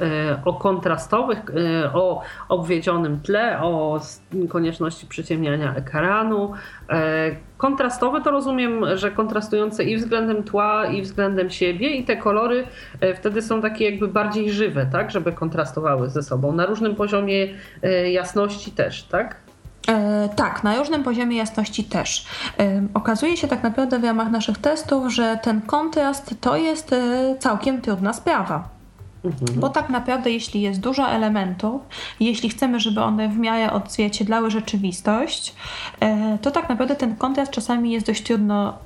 o 0.44 0.54
kontrastowych, 0.54 1.38
e, 1.84 1.92
o 1.92 2.22
obwiedzionym 2.48 3.20
tle, 3.20 3.62
o 3.62 4.00
konieczności 4.48 5.06
przyciemniania 5.06 5.74
ekranu. 5.74 6.52
Kontrastowe 7.56 8.20
to 8.20 8.30
rozumiem, 8.30 8.96
że 8.96 9.10
kontrastujące 9.10 9.84
i 9.84 9.96
względem 9.96 10.42
tła, 10.42 10.86
i 10.86 11.02
względem 11.02 11.50
siebie, 11.50 11.90
i 11.90 12.04
te 12.04 12.16
kolory 12.16 12.64
wtedy 13.16 13.42
są 13.42 13.62
takie 13.62 13.90
jakby 13.90 14.08
bardziej 14.08 14.50
żywe, 14.50 14.86
tak, 14.92 15.10
żeby 15.10 15.32
kontrastowały 15.32 16.08
ze 16.10 16.22
sobą. 16.22 16.52
Na 16.52 16.66
różnym 16.66 16.94
poziomie 16.96 17.48
jasności 18.12 18.70
też, 18.70 19.02
tak? 19.02 19.49
E, 19.88 20.28
tak, 20.36 20.64
na 20.64 20.76
różnym 20.76 21.04
poziomie 21.04 21.36
jasności 21.36 21.84
też. 21.84 22.26
E, 22.58 22.82
okazuje 22.94 23.36
się 23.36 23.48
tak 23.48 23.62
naprawdę 23.62 23.98
w 23.98 24.04
ramach 24.04 24.30
naszych 24.30 24.58
testów, 24.58 25.12
że 25.12 25.38
ten 25.42 25.60
kontrast 25.60 26.34
to 26.40 26.56
jest 26.56 26.92
e, 26.92 27.36
całkiem 27.38 27.80
trudna 27.80 28.12
sprawa. 28.12 28.68
Mhm. 29.24 29.60
Bo 29.60 29.68
tak 29.68 29.88
naprawdę, 29.88 30.30
jeśli 30.30 30.60
jest 30.60 30.80
dużo 30.80 31.08
elementów, 31.08 31.82
jeśli 32.20 32.48
chcemy, 32.48 32.80
żeby 32.80 33.00
one 33.00 33.28
w 33.28 33.38
miarę 33.38 33.72
odzwierciedlały 33.72 34.50
rzeczywistość, 34.50 35.54
to 36.42 36.50
tak 36.50 36.68
naprawdę 36.68 36.96
ten 36.96 37.16
kontrast 37.16 37.52
czasami 37.52 37.92
jest 37.92 38.06
dość 38.06 38.22
trudno 38.22 38.78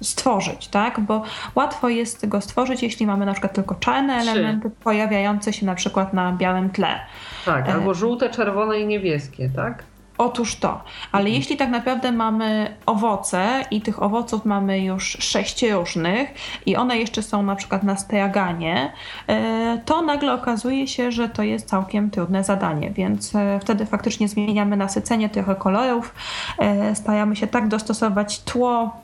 stworzyć, 0.00 0.68
tak? 0.68 1.00
Bo 1.00 1.22
łatwo 1.54 1.88
jest 1.88 2.28
go 2.28 2.40
stworzyć, 2.40 2.82
jeśli 2.82 3.06
mamy 3.06 3.26
na 3.26 3.32
przykład 3.32 3.54
tylko 3.54 3.74
czarne 3.74 4.14
elementy 4.14 4.70
pojawiające 4.70 5.52
się 5.52 5.66
na 5.66 5.74
przykład 5.74 6.12
na 6.12 6.32
białym 6.32 6.70
tle. 6.70 7.00
Tak, 7.44 7.68
albo 7.68 7.94
żółte, 7.94 8.30
czerwone 8.30 8.80
i 8.80 8.86
niebieskie, 8.86 9.50
tak? 9.56 9.84
Otóż 10.20 10.56
to, 10.56 10.80
ale 11.12 11.24
mhm. 11.24 11.34
jeśli 11.34 11.56
tak 11.56 11.70
naprawdę 11.70 12.12
mamy 12.12 12.76
owoce 12.86 13.64
i 13.70 13.80
tych 13.80 14.02
owoców 14.02 14.44
mamy 14.44 14.80
już 14.80 15.04
sześć 15.20 15.62
różnych 15.62 16.34
i 16.66 16.76
one 16.76 16.98
jeszcze 16.98 17.22
są 17.22 17.42
na 17.42 17.56
przykład 17.56 17.82
na 17.82 17.96
straganie, 17.96 18.92
e, 19.26 19.80
to 19.84 20.02
nagle 20.02 20.32
okazuje 20.32 20.88
się, 20.88 21.12
że 21.12 21.28
to 21.28 21.42
jest 21.42 21.68
całkiem 21.68 22.10
trudne 22.10 22.44
zadanie, 22.44 22.90
więc 22.90 23.34
e, 23.34 23.60
wtedy 23.62 23.86
faktycznie 23.86 24.28
zmieniamy 24.28 24.76
nasycenie 24.76 25.28
tych 25.28 25.46
kolorów, 25.58 26.14
e, 26.58 26.94
staramy 26.94 27.36
się 27.36 27.46
tak 27.46 27.68
dostosować 27.68 28.40
tło 28.40 28.96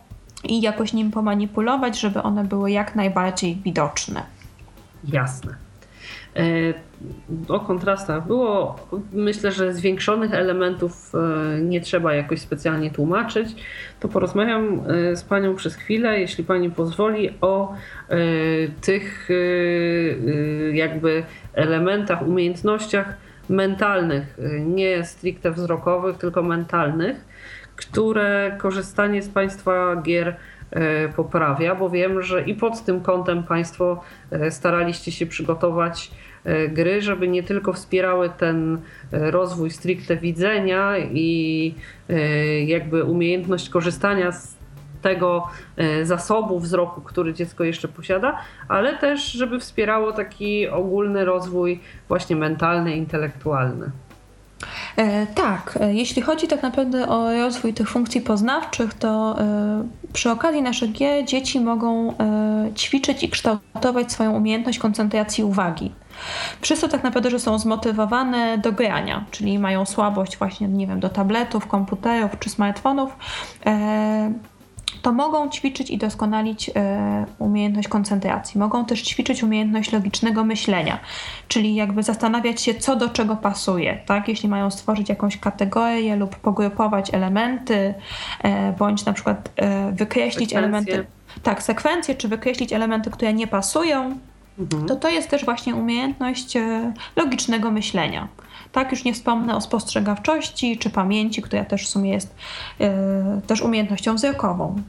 i 0.45 0.61
jakoś 0.61 0.93
nim 0.93 1.11
pomanipulować, 1.11 2.01
żeby 2.01 2.23
one 2.23 2.45
były 2.45 2.71
jak 2.71 2.95
najbardziej 2.95 3.57
widoczne. 3.57 4.23
Jasne. 5.05 5.66
E, 6.37 6.75
o 7.49 7.61
kontrastach 7.61 8.27
było, 8.27 8.77
myślę, 9.13 9.53
że 9.53 9.75
zwiększonych 9.75 10.35
elementów 10.35 11.13
e, 11.15 11.61
nie 11.61 11.81
trzeba 11.81 12.15
jakoś 12.15 12.41
specjalnie 12.41 12.91
tłumaczyć. 12.91 13.55
To 14.01 14.09
porozmawiam 14.09 14.83
e, 14.89 15.17
z 15.17 15.25
Panią 15.25 15.55
przez 15.55 15.75
chwilę, 15.75 16.21
jeśli 16.21 16.45
Pani 16.45 16.71
pozwoli, 16.71 17.31
o 17.41 17.75
tych 18.81 19.29
jakby 20.73 21.23
elementach, 21.55 22.27
umiejętnościach 22.27 23.17
mentalnych, 23.49 24.39
nie 24.61 25.05
stricte 25.05 25.51
wzrokowych, 25.51 26.17
tylko 26.17 26.43
mentalnych, 26.43 27.17
które 27.77 28.57
korzystanie 28.59 29.23
z 29.23 29.29
Państwa 29.29 29.97
gier 30.03 30.37
poprawia, 31.17 31.75
bo 31.75 31.91
wiem, 31.91 32.23
że 32.23 32.43
i 32.43 32.55
pod 32.55 32.85
tym 32.85 33.01
kątem 33.01 33.43
Państwo 33.43 34.03
staraliście 34.51 35.13
się 35.13 35.27
przygotować 35.27 36.11
gry, 36.69 37.03
żeby 37.03 37.29
nie 37.29 37.43
tylko 37.43 37.73
wspierały 37.73 38.31
ten 38.31 38.79
e, 39.13 39.31
rozwój 39.31 39.71
stricte 39.71 40.17
widzenia 40.17 40.99
i 40.99 41.75
e, 42.09 42.15
jakby 42.61 43.05
umiejętność 43.05 43.69
korzystania 43.69 44.33
z 44.33 44.57
tego 45.03 45.49
zasobu 46.03 46.61
wzroku, 46.61 47.01
który 47.01 47.35
dziecko 47.35 47.65
jeszcze 47.65 47.89
posiada, 47.89 48.39
ale 48.69 48.99
też, 48.99 49.33
żeby 49.33 49.61
wspierało 49.61 50.13
taki 50.13 50.69
ogólny 50.69 51.25
rozwój 51.25 51.81
właśnie 52.09 52.37
mentalny, 52.37 52.97
intelektualny. 52.97 53.91
E, 54.97 55.27
tak, 55.27 55.79
jeśli 55.91 56.23
chodzi 56.23 56.49
tak 56.49 56.63
naprawdę 56.63 57.09
o 57.09 57.33
rozwój 57.33 57.75
tych 57.75 57.89
funkcji 57.89 58.21
poznawczych, 58.21 58.95
to 58.95 59.41
e, 59.41 59.89
przy 60.13 60.31
okazji 60.31 60.63
naszych 60.63 60.93
gier 60.93 61.25
dzieci 61.25 61.61
mogą 61.61 62.19
e, 62.19 62.71
ćwiczyć 62.75 63.23
i 63.23 63.29
kształtować 63.29 64.13
swoją 64.13 64.33
umiejętność 64.33 64.79
koncentracji 64.79 65.45
uwagi. 65.45 65.93
To 66.81 66.89
tak 66.89 67.05
naprawdę, 67.05 67.31
że 67.31 67.39
są 67.39 67.59
zmotywowane 67.59 68.59
do 68.59 68.73
grania, 68.73 69.25
czyli 69.31 69.59
mają 69.59 69.85
słabość 69.85 70.37
właśnie, 70.37 70.69
nie 70.69 70.87
wiem, 70.87 71.01
do 71.01 71.09
tabletów, 71.09 71.67
komputerów 71.67 72.39
czy 72.39 72.51
smartfonów, 72.51 73.17
to 75.03 75.13
mogą 75.13 75.51
ćwiczyć 75.51 75.91
i 75.91 75.99
doskonalić 75.99 76.71
umiejętność 77.39 77.89
koncentracji. 77.89 78.61
Mogą 78.61 78.85
też 78.85 79.03
ćwiczyć 79.03 79.43
umiejętność 79.43 79.93
logicznego 79.93 80.45
myślenia, 80.45 80.99
czyli 81.49 81.75
jakby 81.75 82.03
zastanawiać 82.03 82.63
się, 82.63 82.75
co 82.75 82.97
do 82.97 83.09
czego 83.09 83.37
pasuje. 83.37 83.99
Tak? 84.07 84.29
Jeśli 84.29 84.49
mają 84.49 84.71
stworzyć 84.71 85.09
jakąś 85.09 85.37
kategorię 85.37 86.17
lub 86.17 86.37
pogrupować 86.37 87.15
elementy, 87.15 87.95
bądź 88.79 89.05
na 89.05 89.13
przykład 89.13 89.51
wykreślić 89.93 90.51
sekwencje. 90.51 90.95
elementy. 90.95 91.07
Tak, 91.43 91.63
sekwencje, 91.63 92.15
czy 92.15 92.29
wykreślić 92.29 92.73
elementy, 92.73 93.11
które 93.11 93.33
nie 93.33 93.47
pasują, 93.47 94.19
mhm. 94.59 94.87
to 94.87 94.97
to 94.97 95.09
jest 95.09 95.29
też 95.31 95.45
właśnie 95.45 95.75
umiejętność 95.75 96.55
logicznego 97.17 97.71
myślenia. 97.71 98.29
Tak, 98.73 98.91
już 98.91 99.05
nie 99.05 99.15
wspomnę 99.15 99.57
o 99.57 99.61
spostrzegawczości 99.61 100.79
czy 100.79 100.91
pamięci, 100.91 101.43
która 101.43 101.65
też 101.65 101.85
w 101.85 101.89
sumie 101.89 102.11
jest 102.11 102.35
też 103.47 103.63
umiejętnością 103.63 104.15
wzrokową. 104.15 104.83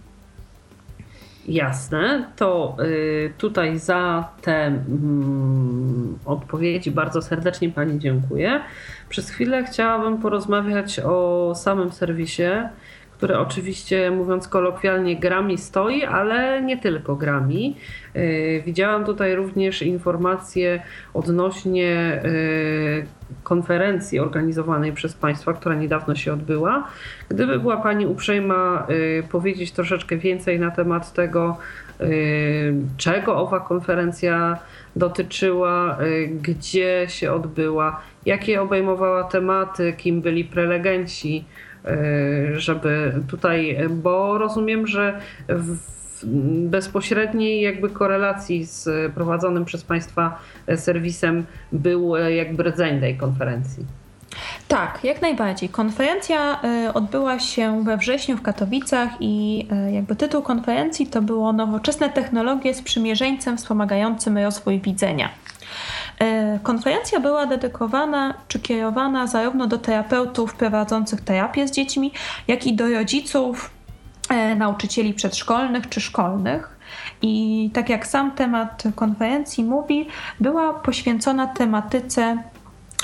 Jasne, 1.47 2.25
to 2.35 2.77
y, 2.79 3.33
tutaj 3.37 3.79
za 3.79 4.29
te 4.41 4.65
mm, 4.65 6.19
odpowiedzi 6.25 6.91
bardzo 6.91 7.21
serdecznie 7.21 7.69
Pani 7.69 7.99
dziękuję. 7.99 8.61
Przez 9.09 9.29
chwilę 9.29 9.63
chciałabym 9.63 10.17
porozmawiać 10.17 10.99
o 10.99 11.53
samym 11.55 11.91
serwisie, 11.91 12.49
który 13.17 13.37
oczywiście, 13.37 14.11
mówiąc 14.11 14.47
kolokwialnie, 14.47 15.15
grami 15.15 15.57
stoi, 15.57 16.03
ale 16.03 16.61
nie 16.61 16.77
tylko 16.77 17.15
grami. 17.15 17.75
Y, 18.15 18.63
widziałam 18.65 19.05
tutaj 19.05 19.35
również 19.35 19.81
informacje 19.81 20.81
odnośnie 21.13 22.21
y, 22.25 23.05
konferencji 23.43 24.19
organizowanej 24.19 24.93
przez 24.93 25.13
Państwa, 25.13 25.53
która 25.53 25.75
niedawno 25.75 26.15
się 26.15 26.33
odbyła. 26.33 26.87
Gdyby 27.29 27.59
była 27.59 27.77
Pani 27.77 28.05
uprzejma 28.07 28.87
y, 28.89 29.23
powiedzieć 29.31 29.71
troszeczkę 29.71 30.17
więcej 30.17 30.59
na 30.59 30.71
temat 30.71 31.13
tego, 31.13 31.57
czego 32.97 33.37
owa 33.37 33.59
konferencja 33.59 34.59
dotyczyła, 34.95 35.97
gdzie 36.41 37.05
się 37.09 37.33
odbyła, 37.33 38.01
jakie 38.25 38.61
obejmowała 38.61 39.23
tematy, 39.23 39.93
kim 39.97 40.21
byli 40.21 40.43
prelegenci, 40.43 41.45
żeby 42.55 43.13
tutaj, 43.27 43.77
bo 43.89 44.37
rozumiem, 44.37 44.87
że 44.87 45.19
w 45.49 45.77
bezpośredniej 46.69 47.61
jakby 47.61 47.89
korelacji 47.89 48.65
z 48.65 49.13
prowadzonym 49.13 49.65
przez 49.65 49.83
Państwa 49.83 50.39
serwisem 50.75 51.45
był 51.71 52.15
jakby 52.15 52.63
rdzeń 52.63 52.99
tej 52.99 53.17
konferencji. 53.17 53.85
Tak, 54.67 54.99
jak 55.03 55.21
najbardziej. 55.21 55.69
Konferencja 55.69 56.59
y, 56.87 56.93
odbyła 56.93 57.39
się 57.39 57.83
we 57.83 57.97
wrześniu 57.97 58.37
w 58.37 58.41
Katowicach 58.41 59.09
i 59.19 59.67
y, 59.87 59.91
jakby 59.91 60.15
tytuł 60.15 60.41
konferencji 60.41 61.07
to 61.07 61.21
było 61.21 61.53
Nowoczesne 61.53 62.09
technologie 62.09 62.73
z 62.73 62.81
przymierzeńcem 62.81 63.57
wspomagającym 63.57 64.37
rozwój 64.37 64.79
widzenia. 64.79 65.29
Y, 66.21 66.59
konferencja 66.63 67.19
była 67.19 67.45
dedykowana 67.45 68.33
czy 68.47 68.59
kierowana 68.59 69.27
zarówno 69.27 69.67
do 69.67 69.77
terapeutów 69.77 70.55
prowadzących 70.55 71.21
terapię 71.21 71.67
z 71.67 71.71
dziećmi, 71.71 72.11
jak 72.47 72.67
i 72.67 72.75
do 72.75 72.89
rodziców, 72.89 73.69
nauczycieli 74.57 75.13
przedszkolnych 75.13 75.89
czy 75.89 76.01
szkolnych. 76.01 76.77
I 77.21 77.69
tak 77.73 77.89
jak 77.89 78.07
sam 78.07 78.31
temat 78.31 78.83
konferencji 78.95 79.63
mówi, 79.63 80.07
była 80.39 80.73
poświęcona 80.73 81.47
tematyce 81.47 82.37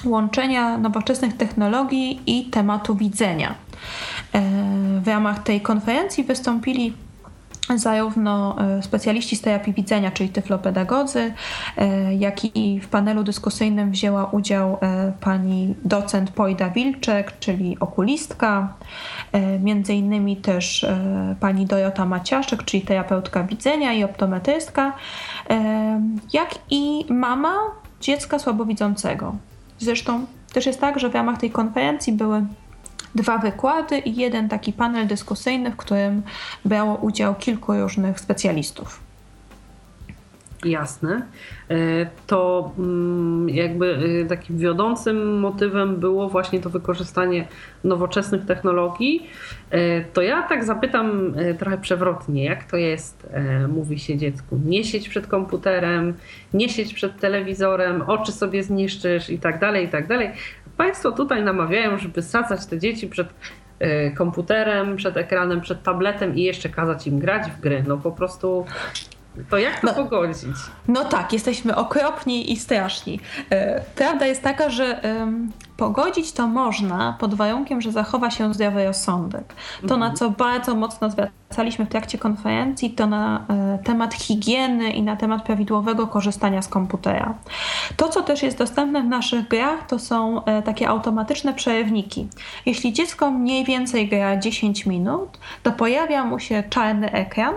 łączenia 0.06 0.78
nowoczesnych 0.78 1.38
technologii 1.38 2.22
i 2.28 2.46
tematu 2.46 2.96
widzenia. 2.96 3.56
E, 4.34 4.42
w 5.02 5.08
ramach 5.08 5.44
tej 5.44 5.62
konferencji 5.62 6.24
wystąpili 6.24 6.94
zarówno 7.76 8.56
e, 8.60 8.84
specjaliści 8.84 9.36
z 9.36 9.42
terapii 9.42 9.74
widzenia, 9.74 10.12
czyli 10.12 10.30
tyflopedagodzy, 10.30 11.34
e, 11.78 12.16
jak 12.16 12.46
i 12.56 12.80
w 12.80 12.88
panelu 12.88 13.24
dyskusyjnym 13.24 13.92
wzięła 13.92 14.26
udział 14.26 14.78
pani 15.20 15.76
docent 15.86 16.32
Pojda 16.32 16.70
Wilczek, 16.70 17.40
czyli 17.40 17.78
okulistka, 17.80 18.74
między 19.60 19.94
innymi 19.94 20.38
też 20.38 20.86
pani 21.40 21.66
Dorota 21.66 22.06
Maciaszek, 22.06 22.64
czyli 22.64 22.84
terapeutka 22.84 23.44
widzenia 23.44 23.94
i 23.94 24.04
optometrystka, 24.04 24.94
jak 26.34 26.50
i 26.70 27.06
mama 27.10 27.54
dziecka 28.02 28.40
słabowidzącego. 28.40 29.36
Zresztą 29.80 30.26
też 30.54 30.66
jest 30.66 30.82
tak, 30.82 31.00
że 31.00 31.10
w 31.10 31.14
ramach 31.14 31.38
tej 31.38 31.52
konferencji 31.52 32.14
były 32.14 32.46
dwa 33.16 33.38
wykłady 33.38 34.00
i 34.00 34.16
jeden 34.16 34.50
taki 34.50 34.74
panel 34.74 35.08
dyskusyjny, 35.08 35.72
w 35.72 35.78
którym 35.78 36.24
brało 36.66 36.96
udział 36.96 37.36
kilku 37.36 37.74
różnych 37.74 38.20
specjalistów. 38.20 39.03
Jasne. 40.66 41.22
E, 41.70 41.76
to 42.28 42.72
mm, 42.78 43.50
jakby 43.50 43.98
e, 44.24 44.26
takim 44.26 44.58
wiodącym 44.58 45.40
motywem 45.40 45.96
było 45.96 46.30
właśnie 46.30 46.60
to 46.60 46.70
wykorzystanie 46.70 47.48
nowoczesnych 47.84 48.46
technologii. 48.46 49.30
E, 49.72 50.02
to 50.02 50.22
ja 50.22 50.44
tak 50.44 50.64
zapytam 50.64 51.34
trochę 51.60 51.78
przewrotnie, 51.78 52.44
jak 52.44 52.64
to 52.64 52.78
jest, 52.78 53.30
mówi 53.70 54.00
się 54.00 54.18
dziecku, 54.18 54.60
nie 54.66 54.84
siedź 54.84 55.10
przed 55.10 55.28
komputerem, 55.28 56.14
nie 56.54 56.70
siedź 56.70 56.94
przed 56.94 57.20
telewizorem, 57.20 58.02
oczy 58.02 58.32
sobie 58.32 58.64
zniszczysz 58.64 59.30
i 59.30 59.40
tak 59.40 59.60
dalej, 59.60 59.86
i 59.86 59.90
tak 59.90 60.08
dalej. 60.08 60.32
Państwo 60.78 61.12
tutaj 61.12 61.44
namawiają, 61.44 61.98
żeby 61.98 62.22
sadzać 62.22 62.66
te 62.66 62.80
dzieci 62.80 63.08
przed 63.08 63.28
komputerem, 64.16 64.96
przed 64.96 65.18
ekranem, 65.18 65.62
przed 65.62 65.84
tabletem 65.84 66.36
i 66.36 66.42
jeszcze 66.42 66.70
kazać 66.70 67.08
im 67.08 67.20
grać 67.20 67.52
w 67.52 67.60
gry. 67.60 67.84
No 67.88 67.98
po 67.98 68.12
prostu 68.12 68.66
to 69.50 69.58
jak 69.58 69.80
to 69.80 69.88
no, 69.88 69.94
pogodzić? 69.94 70.58
No 70.88 71.06
tak, 71.06 71.34
jesteśmy 71.34 71.76
okropni 71.76 72.52
i 72.52 72.58
straszni. 72.58 73.20
E, 73.50 73.82
prawda 73.96 74.26
jest 74.26 74.42
taka, 74.42 74.70
że 74.70 75.02
pogodzić 75.78 76.32
to 76.32 76.48
można 76.48 77.16
pod 77.20 77.34
warunkiem, 77.34 77.82
że 77.82 77.92
zachowa 77.92 78.32
się 78.32 78.54
zdrowy 78.54 78.86
rozsądek. 78.86 79.54
To, 79.88 79.98
na 79.98 80.06
mhm. 80.06 80.16
co 80.16 80.30
bardzo 80.30 80.76
mocno 80.76 81.10
zwracaliśmy 81.10 81.86
w 81.86 81.90
trakcie 81.90 82.18
konferencji, 82.18 82.92
to 82.92 83.08
na 83.08 83.46
e, 83.50 83.80
temat 83.84 84.14
higieny 84.14 84.92
i 84.92 85.02
na 85.02 85.16
temat 85.16 85.44
prawidłowego 85.44 86.08
korzystania 86.08 86.62
z 86.62 86.68
komputera. 86.68 87.34
To, 87.98 88.10
co 88.10 88.22
też 88.22 88.44
jest 88.44 88.58
dostępne 88.58 89.02
w 89.02 89.06
naszych 89.06 89.48
grach, 89.48 89.88
to 89.88 90.00
są 90.00 90.46
e, 90.46 90.62
takie 90.62 90.90
automatyczne 90.90 91.54
przerywniki. 91.54 92.28
Jeśli 92.66 92.94
dziecko 92.94 93.32
mniej 93.32 93.66
więcej 93.66 94.10
gra 94.10 94.38
10 94.38 94.86
minut, 94.86 95.38
to 95.64 95.72
pojawia 95.72 96.26
mu 96.26 96.40
się 96.40 96.64
czarny 96.70 97.12
ekran, 97.12 97.54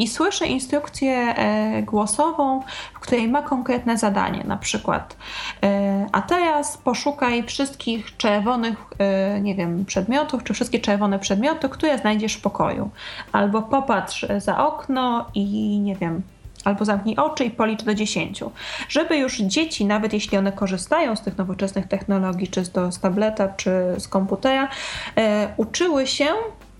i 0.00 0.08
słyszę 0.08 0.46
instrukcję 0.46 1.12
e, 1.12 1.82
głosową, 1.82 2.62
w 2.94 3.00
której 3.00 3.28
ma 3.28 3.42
konkretne 3.42 3.98
zadanie, 3.98 4.44
na 4.44 4.56
przykład 4.56 5.16
e, 5.62 6.06
a 6.12 6.22
teraz 6.22 6.78
poszukaj 6.78 7.42
wszystkich 7.42 8.16
czerwonych, 8.16 8.84
e, 8.98 9.40
nie 9.40 9.54
wiem, 9.54 9.84
przedmiotów, 9.84 10.44
czy 10.44 10.54
wszystkie 10.54 10.78
czerwone 10.78 11.18
przedmioty, 11.18 11.68
które 11.68 11.98
znajdziesz 11.98 12.34
w 12.34 12.40
pokoju. 12.40 12.90
Albo 13.32 13.62
popatrz 13.62 14.26
za 14.38 14.66
okno 14.66 15.26
i 15.34 15.44
nie 15.78 15.96
wiem, 15.96 16.22
albo 16.64 16.84
zamknij 16.84 17.16
oczy 17.16 17.44
i 17.44 17.50
policz 17.50 17.82
do 17.82 17.94
10. 17.94 18.40
Żeby 18.88 19.16
już 19.16 19.38
dzieci, 19.38 19.84
nawet 19.84 20.12
jeśli 20.12 20.38
one 20.38 20.52
korzystają 20.52 21.16
z 21.16 21.20
tych 21.20 21.38
nowoczesnych 21.38 21.88
technologii, 21.88 22.48
czy 22.48 22.64
z, 22.64 22.72
z 22.90 23.00
tableta, 23.00 23.48
czy 23.48 23.70
z 23.98 24.08
komputera, 24.08 24.68
e, 25.16 25.48
uczyły 25.56 26.06
się, 26.06 26.26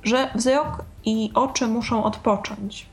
że 0.02 0.28
wzrok 0.34 0.84
i 1.04 1.30
oczy 1.34 1.66
muszą 1.66 2.04
odpocząć. 2.04 2.89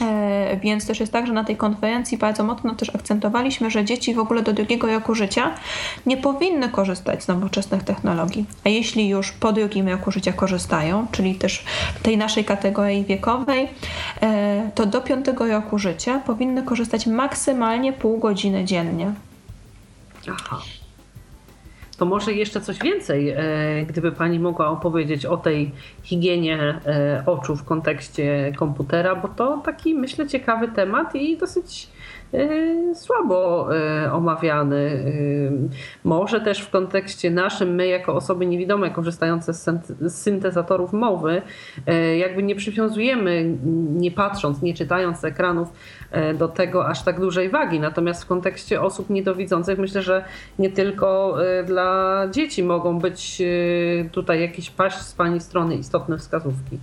E, 0.00 0.56
więc 0.56 0.86
też 0.86 1.00
jest 1.00 1.12
tak, 1.12 1.26
że 1.26 1.32
na 1.32 1.44
tej 1.44 1.56
konferencji 1.56 2.18
bardzo 2.18 2.44
mocno 2.44 2.74
też 2.74 2.94
akcentowaliśmy, 2.94 3.70
że 3.70 3.84
dzieci 3.84 4.14
w 4.14 4.18
ogóle 4.18 4.42
do 4.42 4.52
drugiego 4.52 4.86
roku 4.86 5.14
życia 5.14 5.54
nie 6.06 6.16
powinny 6.16 6.68
korzystać 6.68 7.24
z 7.24 7.28
nowoczesnych 7.28 7.82
technologii. 7.82 8.46
A 8.64 8.68
jeśli 8.68 9.08
już 9.08 9.32
po 9.32 9.52
drugim 9.52 9.88
roku 9.88 10.10
życia 10.10 10.32
korzystają, 10.32 11.06
czyli 11.12 11.34
też 11.34 11.64
w 11.94 12.02
tej 12.02 12.18
naszej 12.18 12.44
kategorii 12.44 13.04
wiekowej, 13.04 13.68
e, 14.22 14.70
to 14.74 14.86
do 14.86 15.00
piątego 15.00 15.46
roku 15.46 15.78
życia 15.78 16.20
powinny 16.26 16.62
korzystać 16.62 17.06
maksymalnie 17.06 17.92
pół 17.92 18.18
godziny 18.18 18.64
dziennie. 18.64 19.12
Aha. 20.30 20.60
To 21.98 22.04
może 22.04 22.32
jeszcze 22.32 22.60
coś 22.60 22.78
więcej, 22.78 23.28
e, 23.28 23.36
gdyby 23.86 24.12
Pani 24.12 24.38
mogła 24.38 24.68
opowiedzieć 24.68 25.26
o 25.26 25.36
tej 25.36 25.70
higienie 26.02 26.80
e, 26.86 27.22
oczu 27.26 27.56
w 27.56 27.64
kontekście 27.64 28.52
komputera, 28.56 29.16
bo 29.16 29.28
to 29.28 29.62
taki, 29.64 29.94
myślę, 29.94 30.26
ciekawy 30.26 30.68
temat 30.68 31.14
i 31.14 31.36
dosyć 31.36 31.88
e, 32.34 32.94
słabo 32.94 33.68
omawiany. 34.12 35.04
Może 36.04 36.40
też 36.40 36.60
w 36.60 36.70
kontekście 36.70 37.30
naszym, 37.30 37.74
my 37.74 37.86
jako 37.86 38.14
osoby 38.14 38.46
niewidome 38.46 38.90
korzystające 38.90 39.52
z 39.52 40.14
syntezatorów 40.14 40.92
mowy, 40.92 41.42
jakby 42.18 42.42
nie 42.42 42.54
przywiązujemy, 42.54 43.56
nie 43.94 44.10
patrząc, 44.10 44.62
nie 44.62 44.74
czytając 44.74 45.24
ekranów, 45.24 45.72
do 46.34 46.48
tego 46.48 46.86
aż 46.86 47.02
tak 47.02 47.20
dużej 47.20 47.48
wagi. 47.48 47.80
Natomiast 47.80 48.24
w 48.24 48.26
kontekście 48.26 48.82
osób 48.82 49.10
niedowidzących 49.10 49.78
myślę, 49.78 50.02
że 50.02 50.24
nie 50.58 50.70
tylko 50.70 51.36
e, 51.44 51.64
dla 51.64 52.22
dzieci 52.30 52.62
mogą 52.62 52.98
być 52.98 53.40
e, 53.40 54.04
tutaj 54.10 54.40
jakieś 54.40 54.70
paść 54.70 54.98
z 54.98 55.14
Pani 55.14 55.40
strony 55.40 55.76
istotne 55.76 56.18
wskazówki. 56.18 56.78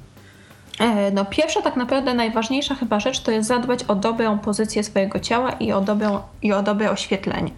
No 1.13 1.25
pierwsza 1.25 1.61
tak 1.61 1.75
naprawdę 1.75 2.13
najważniejsza 2.13 2.75
chyba 2.75 2.99
rzecz 2.99 3.19
to 3.19 3.31
jest 3.31 3.47
zadbać 3.47 3.83
o 3.83 3.95
dobrą 3.95 4.39
pozycję 4.39 4.83
swojego 4.83 5.19
ciała 5.19 5.51
i 5.51 5.71
o, 5.71 5.85
i 6.41 6.53
o 6.53 6.63
dobre 6.63 6.91
oświetlenie. 6.91 7.51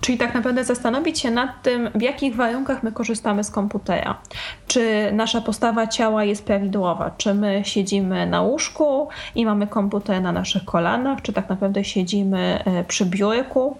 Czyli 0.00 0.18
tak 0.18 0.34
naprawdę 0.34 0.64
zastanowić 0.64 1.20
się 1.20 1.30
nad 1.30 1.62
tym, 1.62 1.90
w 1.94 2.02
jakich 2.02 2.36
warunkach 2.36 2.82
my 2.82 2.92
korzystamy 2.92 3.44
z 3.44 3.50
komputera. 3.50 4.18
Czy 4.66 5.12
nasza 5.12 5.40
postawa 5.40 5.86
ciała 5.86 6.24
jest 6.24 6.44
prawidłowa? 6.44 7.10
Czy 7.16 7.34
my 7.34 7.62
siedzimy 7.64 8.26
na 8.26 8.42
łóżku 8.42 9.08
i 9.34 9.46
mamy 9.46 9.66
komputer 9.66 10.22
na 10.22 10.32
naszych 10.32 10.64
kolanach? 10.64 11.22
Czy 11.22 11.32
tak 11.32 11.48
naprawdę 11.48 11.84
siedzimy 11.84 12.62
e, 12.64 12.84
przy 12.84 13.06
biurku? 13.06 13.76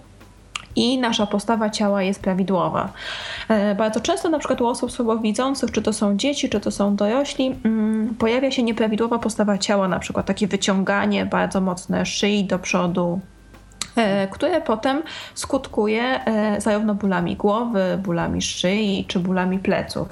i 0.77 0.99
nasza 0.99 1.27
postawa 1.27 1.71
ciała 1.71 2.03
jest 2.03 2.23
prawidłowa. 2.23 2.93
E, 3.49 3.75
bardzo 3.75 4.01
często, 4.01 4.29
na 4.29 4.39
przykład 4.39 4.61
u 4.61 4.67
osób 4.67 4.93
słabowidzących, 4.93 5.73
czy 5.73 5.83
to 5.83 5.93
są 5.93 6.17
dzieci, 6.17 6.49
czy 6.49 6.61
to 6.61 6.71
są 6.71 6.97
dorośli, 6.97 7.55
mm, 7.65 8.15
pojawia 8.15 8.51
się 8.51 8.63
nieprawidłowa 8.63 9.19
postawa 9.19 9.59
ciała, 9.59 9.89
na 9.89 9.99
przykład 9.99 10.27
takie 10.27 10.47
wyciąganie 10.47 11.27
bardzo 11.27 11.61
mocne 11.61 12.07
szyi 12.07 12.45
do 12.45 12.59
przodu, 12.59 13.21
które 14.31 14.61
potem 14.61 15.03
skutkuje 15.35 16.03
e, 16.03 16.61
zarówno 16.61 16.95
bólami 16.95 17.37
głowy, 17.37 17.99
bólami 18.03 18.43
szyi 18.43 19.05
czy 19.09 19.21
bólami 19.21 19.59
pleców. 19.59 20.09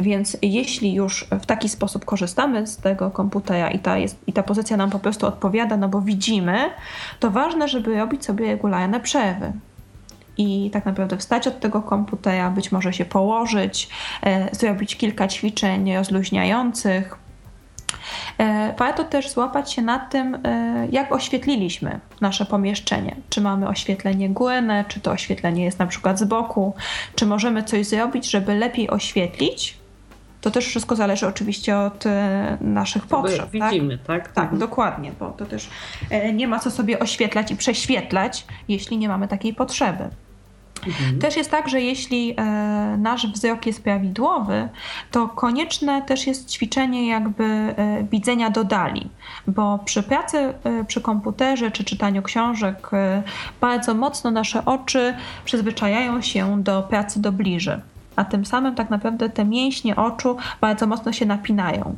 Więc 0.00 0.36
jeśli 0.42 0.94
już 0.94 1.26
w 1.30 1.46
taki 1.46 1.68
sposób 1.68 2.04
korzystamy 2.04 2.66
z 2.66 2.76
tego 2.76 3.10
komputera 3.10 3.70
i 3.70 3.78
ta, 3.78 3.98
jest, 3.98 4.16
i 4.26 4.32
ta 4.32 4.42
pozycja 4.42 4.76
nam 4.76 4.90
po 4.90 4.98
prostu 4.98 5.26
odpowiada, 5.26 5.76
no 5.76 5.88
bo 5.88 6.00
widzimy, 6.00 6.58
to 7.20 7.30
ważne, 7.30 7.68
żeby 7.68 7.96
robić 7.96 8.24
sobie 8.24 8.46
regularne 8.46 9.00
przerwy 9.00 9.52
i 10.38 10.70
tak 10.72 10.86
naprawdę 10.86 11.16
wstać 11.16 11.46
od 11.46 11.60
tego 11.60 11.82
komputera, 11.82 12.50
być 12.50 12.72
może 12.72 12.92
się 12.92 13.04
położyć, 13.04 13.88
e, 14.22 14.56
zrobić 14.56 14.96
kilka 14.96 15.28
ćwiczeń 15.28 15.94
rozluźniających, 15.94 17.21
E, 17.21 17.21
warto 18.78 19.04
też 19.04 19.30
złapać 19.30 19.72
się 19.72 19.82
nad 19.82 20.10
tym, 20.10 20.38
e, 20.44 20.86
jak 20.90 21.12
oświetliliśmy 21.12 22.00
nasze 22.20 22.46
pomieszczenie. 22.46 23.16
Czy 23.28 23.40
mamy 23.40 23.68
oświetlenie 23.68 24.28
górne, 24.30 24.84
czy 24.88 25.00
to 25.00 25.10
oświetlenie 25.10 25.64
jest 25.64 25.78
na 25.78 25.86
przykład 25.86 26.18
z 26.18 26.24
boku, 26.24 26.74
czy 27.14 27.26
możemy 27.26 27.62
coś 27.62 27.86
zrobić, 27.86 28.30
żeby 28.30 28.54
lepiej 28.54 28.90
oświetlić. 28.90 29.76
To 30.40 30.50
też 30.50 30.66
wszystko 30.66 30.96
zależy 30.96 31.26
oczywiście 31.26 31.78
od 31.78 32.06
e, 32.06 32.56
naszych 32.60 33.06
potrzeb. 33.06 33.50
Widzimy, 33.50 33.98
tak? 33.98 34.06
Tak, 34.06 34.32
tak 34.32 34.44
mhm. 34.44 34.60
dokładnie, 34.60 35.12
bo 35.20 35.30
to 35.30 35.46
też 35.46 35.70
nie 36.34 36.48
ma 36.48 36.58
co 36.58 36.70
sobie 36.70 36.98
oświetlać 36.98 37.50
i 37.50 37.56
prześwietlać, 37.56 38.46
jeśli 38.68 38.98
nie 38.98 39.08
mamy 39.08 39.28
takiej 39.28 39.54
potrzeby. 39.54 40.08
Mhm. 40.86 41.18
Też 41.18 41.36
jest 41.36 41.50
tak, 41.50 41.68
że 41.68 41.80
jeśli 41.80 42.34
e, 42.36 42.42
nasz 42.98 43.26
wzrok 43.26 43.66
jest 43.66 43.84
prawidłowy, 43.84 44.68
to 45.10 45.28
konieczne 45.28 46.02
też 46.02 46.26
jest 46.26 46.50
ćwiczenie 46.50 47.08
jakby 47.08 47.44
e, 47.44 48.04
widzenia 48.12 48.50
do 48.50 48.64
dali, 48.64 49.08
bo 49.46 49.78
przy 49.84 50.02
pracy 50.02 50.38
e, 50.38 50.84
przy 50.84 51.00
komputerze 51.00 51.70
czy 51.70 51.84
czytaniu 51.84 52.22
książek 52.22 52.90
bardzo 53.60 53.94
mocno 53.94 54.30
nasze 54.30 54.64
oczy 54.64 55.14
przyzwyczajają 55.44 56.22
się 56.22 56.62
do 56.62 56.82
pracy 56.82 57.22
do 57.22 57.32
bliży 57.32 57.80
a 58.22 58.24
tym 58.24 58.44
samym 58.44 58.74
tak 58.74 58.90
naprawdę 58.90 59.28
te 59.28 59.44
mięśnie 59.44 59.96
oczu 59.96 60.36
bardzo 60.60 60.86
mocno 60.86 61.12
się 61.12 61.26
napinają. 61.26 61.96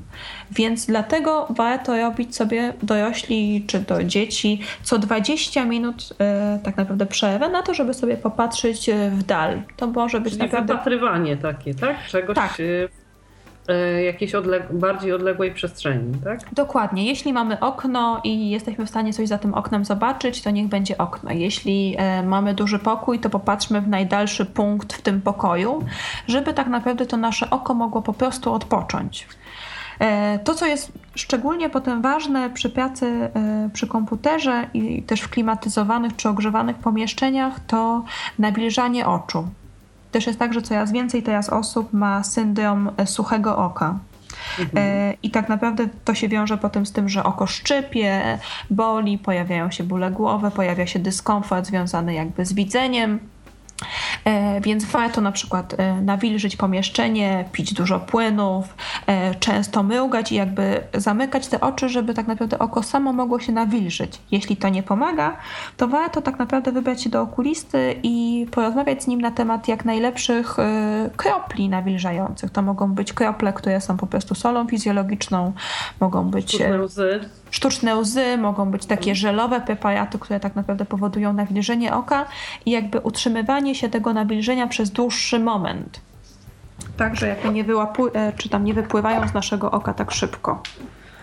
Więc 0.50 0.86
dlatego 0.86 1.46
warto 1.50 1.96
robić 1.96 2.36
sobie 2.36 2.72
dorośli 2.82 3.64
czy 3.66 3.80
do 3.80 4.04
dzieci 4.04 4.60
co 4.82 4.98
20 4.98 5.64
minut 5.64 6.08
e, 6.18 6.58
tak 6.64 6.76
naprawdę 6.76 7.06
przerwę 7.06 7.48
na 7.48 7.62
to, 7.62 7.74
żeby 7.74 7.94
sobie 7.94 8.16
popatrzeć 8.16 8.88
e, 8.88 9.10
w 9.10 9.22
dal. 9.22 9.62
To 9.76 9.86
może 9.86 10.20
być 10.20 10.32
Czyli 10.32 10.42
naprawdę... 10.42 10.72
wypatrywanie 10.72 11.36
takie, 11.36 11.74
tak? 11.74 12.06
Czegoś 12.06 12.34
tak. 12.34 12.60
E, 12.60 13.03
jakiejś 14.04 14.34
odleg 14.34 14.72
bardziej 14.72 15.12
odległej 15.12 15.54
przestrzeni, 15.54 16.12
tak? 16.24 16.54
Dokładnie. 16.54 17.06
Jeśli 17.06 17.32
mamy 17.32 17.60
okno 17.60 18.20
i 18.24 18.50
jesteśmy 18.50 18.86
w 18.86 18.88
stanie 18.88 19.12
coś 19.12 19.28
za 19.28 19.38
tym 19.38 19.54
oknem 19.54 19.84
zobaczyć, 19.84 20.42
to 20.42 20.50
niech 20.50 20.68
będzie 20.68 20.98
okno. 20.98 21.30
Jeśli 21.32 21.94
e, 21.98 22.22
mamy 22.22 22.54
duży 22.54 22.78
pokój, 22.78 23.18
to 23.18 23.30
popatrzmy 23.30 23.80
w 23.80 23.88
najdalszy 23.88 24.46
punkt 24.46 24.92
w 24.92 25.02
tym 25.02 25.20
pokoju, 25.20 25.84
żeby 26.26 26.54
tak 26.54 26.68
naprawdę 26.68 27.06
to 27.06 27.16
nasze 27.16 27.50
oko 27.50 27.74
mogło 27.74 28.02
po 28.02 28.12
prostu 28.12 28.52
odpocząć. 28.52 29.28
E, 29.98 30.38
to, 30.38 30.54
co 30.54 30.66
jest 30.66 30.92
szczególnie 31.14 31.70
potem 31.70 32.02
ważne 32.02 32.50
przy 32.50 32.70
pracy 32.70 33.30
przy 33.72 33.86
komputerze 33.86 34.66
i 34.74 35.02
też 35.02 35.20
w 35.20 35.28
klimatyzowanych 35.28 36.16
czy 36.16 36.28
ogrzewanych 36.28 36.76
pomieszczeniach, 36.76 37.60
to 37.66 38.04
nawilżanie 38.38 39.06
oczu. 39.06 39.48
Też 40.14 40.26
jest 40.26 40.38
tak, 40.38 40.54
że 40.54 40.62
coraz 40.62 40.92
więcej 40.92 41.22
teraz 41.22 41.50
osób 41.50 41.92
ma 41.92 42.24
syndrom 42.24 42.90
e, 42.96 43.06
suchego 43.06 43.56
oka. 43.56 43.98
Mhm. 44.60 44.78
E, 44.78 45.14
I 45.22 45.30
tak 45.30 45.48
naprawdę 45.48 45.88
to 46.04 46.14
się 46.14 46.28
wiąże 46.28 46.58
potem 46.58 46.86
z 46.86 46.92
tym, 46.92 47.08
że 47.08 47.24
oko 47.24 47.46
szczypie, 47.46 48.38
boli, 48.70 49.18
pojawiają 49.18 49.70
się 49.70 49.84
bóle 49.84 50.10
głowy, 50.10 50.50
pojawia 50.50 50.86
się 50.86 50.98
dyskomfort 50.98 51.66
związany 51.66 52.14
jakby 52.14 52.44
z 52.44 52.52
widzeniem. 52.52 53.18
E, 54.24 54.60
więc 54.60 54.84
warto 54.84 55.20
na 55.20 55.32
przykład 55.32 55.74
e, 55.78 56.00
nawilżyć 56.00 56.56
pomieszczenie, 56.56 57.44
pić 57.52 57.74
dużo 57.74 58.00
płynów, 58.00 58.74
e, 59.06 59.34
często 59.34 59.82
mrugać 59.82 60.32
i 60.32 60.34
jakby 60.34 60.80
zamykać 60.94 61.46
te 61.48 61.60
oczy, 61.60 61.88
żeby 61.88 62.14
tak 62.14 62.26
naprawdę 62.26 62.58
oko 62.58 62.82
samo 62.82 63.12
mogło 63.12 63.40
się 63.40 63.52
nawilżyć. 63.52 64.20
Jeśli 64.30 64.56
to 64.56 64.68
nie 64.68 64.82
pomaga, 64.82 65.36
to 65.76 65.88
warto 65.88 66.22
tak 66.22 66.38
naprawdę 66.38 66.72
wybrać 66.72 67.02
się 67.02 67.10
do 67.10 67.22
okulisty 67.22 67.96
i 68.02 68.46
porozmawiać 68.50 69.02
z 69.02 69.06
nim 69.06 69.20
na 69.20 69.30
temat 69.30 69.68
jak 69.68 69.84
najlepszych 69.84 70.56
kropli 71.16 71.68
nawilżających. 71.68 72.50
To 72.50 72.62
mogą 72.62 72.94
być 72.94 73.12
krople, 73.12 73.52
które 73.52 73.80
są 73.80 73.96
po 73.96 74.06
prostu 74.06 74.34
solą 74.34 74.66
fizjologiczną, 74.66 75.52
mogą 76.00 76.30
być 76.30 76.56
sztuczne 77.54 77.96
łzy, 77.96 78.38
mogą 78.38 78.70
być 78.70 78.86
takie 78.86 79.14
żelowe 79.14 79.60
preparaty, 79.60 80.18
które 80.18 80.40
tak 80.40 80.56
naprawdę 80.56 80.84
powodują 80.84 81.32
nawilżenie 81.32 81.94
oka 81.94 82.26
i 82.66 82.70
jakby 82.70 83.00
utrzymywanie 83.00 83.74
się 83.74 83.88
tego 83.88 84.12
nawilżenia 84.12 84.66
przez 84.66 84.90
dłuższy 84.90 85.38
moment. 85.38 86.00
Tak, 86.96 87.16
że 87.16 87.28
jakby 87.28 87.48
nie 87.48 87.64
wyłapu- 87.64 88.10
e, 88.14 88.32
czy 88.36 88.48
tam 88.48 88.64
nie 88.64 88.74
wypływają 88.74 89.28
z 89.28 89.34
naszego 89.34 89.70
oka 89.70 89.94
tak 89.94 90.10
szybko. 90.10 90.62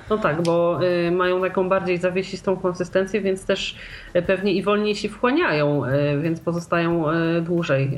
No 0.09 0.17
tak, 0.17 0.41
bo 0.41 0.79
y, 0.83 1.11
mają 1.11 1.41
taką 1.41 1.69
bardziej 1.69 1.97
zawiesistą 1.97 2.57
konsystencję, 2.57 3.21
więc 3.21 3.45
też 3.45 3.75
y, 4.15 4.21
pewnie 4.21 4.53
i 4.53 4.63
wolniej 4.63 4.95
się 4.95 5.09
wchłaniają, 5.09 5.85
y, 5.85 6.21
więc 6.21 6.39
pozostają 6.39 7.05
dłużej 7.41 7.97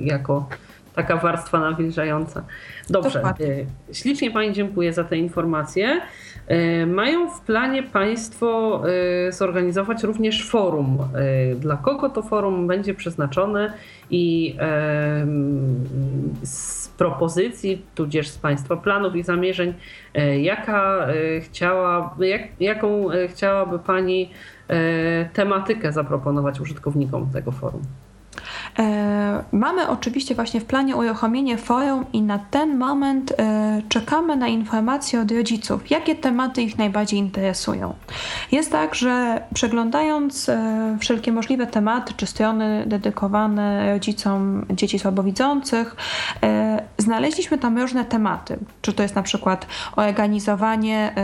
jako 0.00 0.48
taka 0.94 1.16
warstwa 1.16 1.60
nawilżająca. 1.60 2.44
Dobrze, 2.90 3.18
Dokładnie. 3.18 3.46
ślicznie 3.92 4.30
Pani 4.30 4.52
dziękuję 4.52 4.92
za 4.92 5.04
te 5.04 5.16
informacje. 5.16 6.00
E, 6.46 6.86
mają 6.86 7.30
w 7.30 7.40
planie 7.40 7.82
Państwo 7.82 8.82
e, 9.28 9.32
zorganizować 9.32 10.02
również 10.02 10.50
forum. 10.50 10.98
E, 11.14 11.54
dla 11.54 11.76
kogo 11.76 12.10
to 12.10 12.22
forum 12.22 12.66
będzie 12.66 12.94
przeznaczone 12.94 13.72
i 14.10 14.56
z 16.42 16.88
propozycji, 16.88 17.82
tudzież 17.94 18.28
z 18.28 18.38
Państwa 18.38 18.76
planów 18.76 19.16
i 19.16 19.22
zamierzeń, 19.22 19.74
jaka 20.42 21.06
chciała, 21.40 22.14
jak, 22.20 22.42
jaką 22.60 23.08
chciałaby 23.28 23.78
Pani 23.78 24.30
tematykę 25.32 25.92
zaproponować 25.92 26.60
użytkownikom 26.60 27.30
tego 27.32 27.52
forum? 27.52 27.82
E, 28.78 29.44
mamy 29.52 29.88
oczywiście 29.88 30.34
właśnie 30.34 30.60
w 30.60 30.64
planie 30.64 30.96
uruchomienie 30.96 31.58
forum 31.58 32.04
i 32.12 32.22
na 32.22 32.38
ten 32.38 32.76
moment 32.76 33.32
e, 33.38 33.82
czekamy 33.88 34.36
na 34.36 34.48
informacje 34.48 35.20
od 35.20 35.32
rodziców, 35.32 35.90
jakie 35.90 36.14
tematy 36.14 36.62
ich 36.62 36.78
najbardziej 36.78 37.18
interesują. 37.18 37.94
Jest 38.52 38.72
tak, 38.72 38.94
że 38.94 39.42
przeglądając 39.54 40.48
e, 40.48 40.96
wszelkie 41.00 41.32
możliwe 41.32 41.66
tematy 41.66 42.14
czy 42.16 42.26
strony 42.26 42.84
dedykowane 42.86 43.92
rodzicom 43.92 44.66
dzieci 44.70 44.98
słabowidzących, 44.98 45.96
znaleźliśmy 46.98 47.58
tam 47.58 47.78
różne 47.78 48.04
tematy. 48.04 48.58
Czy 48.82 48.92
to 48.92 49.02
jest 49.02 49.14
na 49.14 49.22
przykład 49.22 49.66
organizowanie 49.96 51.14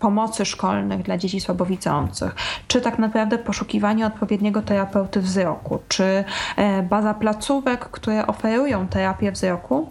pomocy 0.00 0.44
szkolnych 0.44 1.02
dla 1.02 1.18
dzieci 1.18 1.40
słabowidzących, 1.40 2.34
czy 2.68 2.80
tak 2.80 2.98
naprawdę 2.98 3.38
poszukiwanie 3.38 4.06
odpowiedniego 4.06 4.62
terapeuty 4.62 5.20
wzroku, 5.20 5.78
czy 5.88 6.24
e, 6.56 6.82
baza 6.82 7.14
placówek, 7.14 7.80
które 7.80 8.26
oferują 8.26 8.88
terapię 8.88 9.32
wzroku, 9.32 9.88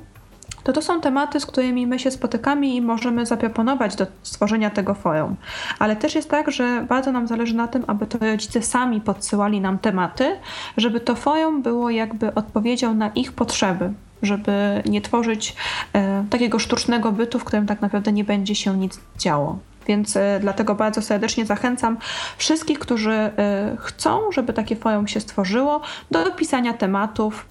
to 0.63 0.73
to 0.73 0.81
są 0.81 1.01
tematy, 1.01 1.39
z 1.39 1.45
którymi 1.45 1.87
my 1.87 1.99
się 1.99 2.11
spotykamy 2.11 2.67
i 2.67 2.81
możemy 2.81 3.25
zaproponować 3.25 3.95
do 3.95 4.07
stworzenia 4.23 4.69
tego 4.69 4.93
forum. 4.93 5.35
Ale 5.79 5.95
też 5.95 6.15
jest 6.15 6.29
tak, 6.29 6.51
że 6.51 6.85
bardzo 6.89 7.11
nam 7.11 7.27
zależy 7.27 7.55
na 7.55 7.67
tym, 7.67 7.83
aby 7.87 8.07
to 8.07 8.17
rodzice 8.17 8.61
sami 8.61 9.01
podsyłali 9.01 9.61
nam 9.61 9.79
tematy, 9.79 10.35
żeby 10.77 10.99
to 10.99 11.15
forum 11.15 11.61
było 11.61 11.89
jakby 11.89 12.33
odpowiedzią 12.33 12.93
na 12.93 13.09
ich 13.09 13.33
potrzeby, 13.33 13.93
żeby 14.21 14.83
nie 14.85 15.01
tworzyć 15.01 15.55
e, 15.93 16.23
takiego 16.29 16.59
sztucznego 16.59 17.11
bytu, 17.11 17.39
w 17.39 17.43
którym 17.43 17.65
tak 17.65 17.81
naprawdę 17.81 18.11
nie 18.11 18.23
będzie 18.23 18.55
się 18.55 18.77
nic 18.77 18.99
działo 19.17 19.59
więc 19.89 20.17
e, 20.17 20.39
dlatego 20.41 20.75
bardzo 20.75 21.01
serdecznie 21.01 21.45
zachęcam 21.45 21.97
wszystkich, 22.37 22.79
którzy 22.79 23.11
e, 23.11 23.31
chcą, 23.79 24.31
żeby 24.31 24.53
takie 24.53 24.75
forum 24.75 25.07
się 25.07 25.19
stworzyło, 25.19 25.81
do 26.11 26.23
dopisania 26.23 26.73
tematów, 26.73 27.45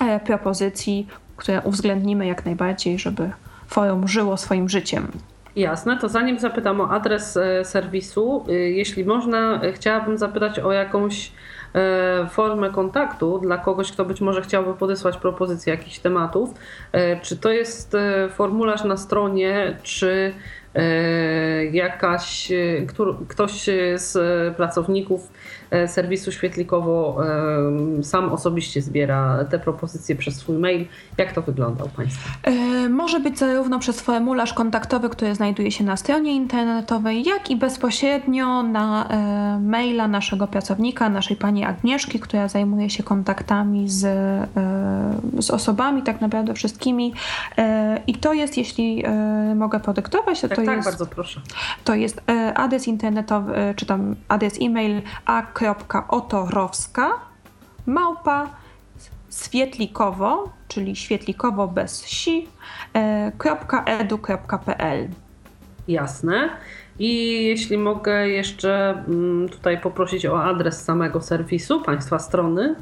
e, 0.00 0.20
propozycji, 0.20 1.06
które 1.36 1.62
uwzględnimy 1.64 2.26
jak 2.26 2.44
najbardziej, 2.44 2.98
żeby 2.98 3.30
forum 3.66 4.08
żyło 4.08 4.36
swoim 4.36 4.68
życiem. 4.68 5.08
Jasne, 5.56 5.98
to 5.98 6.08
zanim 6.08 6.38
zapytam 6.38 6.80
o 6.80 6.90
adres 6.90 7.38
serwisu, 7.64 8.44
jeśli 8.48 9.04
można, 9.04 9.60
chciałabym 9.74 10.18
zapytać 10.18 10.58
o 10.58 10.72
jakąś 10.72 11.32
formę 12.30 12.70
kontaktu 12.70 13.38
dla 13.38 13.58
kogoś, 13.58 13.92
kto 13.92 14.04
być 14.04 14.20
może 14.20 14.42
chciałby 14.42 14.74
podesłać 14.74 15.16
propozycję 15.16 15.74
jakichś 15.74 15.98
tematów. 15.98 16.54
Czy 17.22 17.36
to 17.36 17.50
jest 17.50 17.96
formularz 18.30 18.84
na 18.84 18.96
stronie, 18.96 19.76
czy 19.82 20.34
jakaś, 21.72 22.52
e, 22.52 22.86
ktoś 23.28 23.70
z 23.96 24.16
pracowników 24.56 25.28
E, 25.65 25.65
serwisu 25.86 26.32
Świetlikowo 26.32 27.16
e, 27.98 28.02
sam 28.02 28.32
osobiście 28.32 28.82
zbiera 28.82 29.44
te 29.50 29.58
propozycje 29.58 30.16
przez 30.16 30.36
swój 30.36 30.58
mail. 30.58 30.86
Jak 31.18 31.32
to 31.32 31.42
wygląda 31.42 31.84
u 31.84 31.88
Państwa? 31.88 32.30
E, 32.42 32.88
może 32.88 33.20
być 33.20 33.38
zarówno 33.38 33.78
przez 33.78 34.00
formularz 34.00 34.52
kontaktowy, 34.52 35.10
który 35.10 35.34
znajduje 35.34 35.70
się 35.70 35.84
na 35.84 35.96
stronie 35.96 36.34
internetowej, 36.34 37.24
jak 37.24 37.50
i 37.50 37.56
bezpośrednio 37.56 38.62
na 38.62 39.08
maila 39.60 40.08
naszego 40.08 40.46
pracownika, 40.46 41.08
naszej 41.08 41.36
pani 41.36 41.64
Agnieszki, 41.64 42.20
która 42.20 42.48
zajmuje 42.48 42.90
się 42.90 43.02
kontaktami 43.02 43.88
z, 43.88 44.06
z 45.40 45.50
osobami, 45.50 46.02
tak 46.02 46.20
naprawdę 46.20 46.54
wszystkimi. 46.54 47.12
I 48.06 48.14
to 48.14 48.32
jest, 48.32 48.58
jeśli 48.58 49.04
mogę 49.54 49.80
podyktować, 49.80 50.40
to, 50.40 50.48
tak, 50.48 50.58
to 50.58 50.64
tak, 50.64 50.76
jest. 50.76 50.88
bardzo 50.88 51.06
proszę. 51.06 51.40
To 51.84 51.94
jest 51.94 52.22
adres 52.54 52.88
internetowy, 52.88 53.74
czy 53.76 53.86
tam 53.86 54.16
adres 54.28 54.58
e-mail 54.62 55.02
a 55.26 55.42
otorowska 56.08 57.10
małpa 57.86 58.50
świetlikowo, 59.42 60.50
czyli 60.68 60.96
świetlikowo 60.96 61.68
bez 61.68 62.04
si, 62.04 62.48
e, 62.94 63.32
.edu.pl. 63.86 65.08
Jasne. 65.88 66.50
I 66.98 67.42
jeśli 67.44 67.78
mogę 67.78 68.28
jeszcze 68.28 69.04
mm, 69.08 69.48
tutaj 69.48 69.80
poprosić 69.80 70.26
o 70.26 70.44
adres 70.44 70.84
samego 70.84 71.20
serwisu, 71.20 71.80
Państwa 71.80 72.18
strony. 72.18 72.74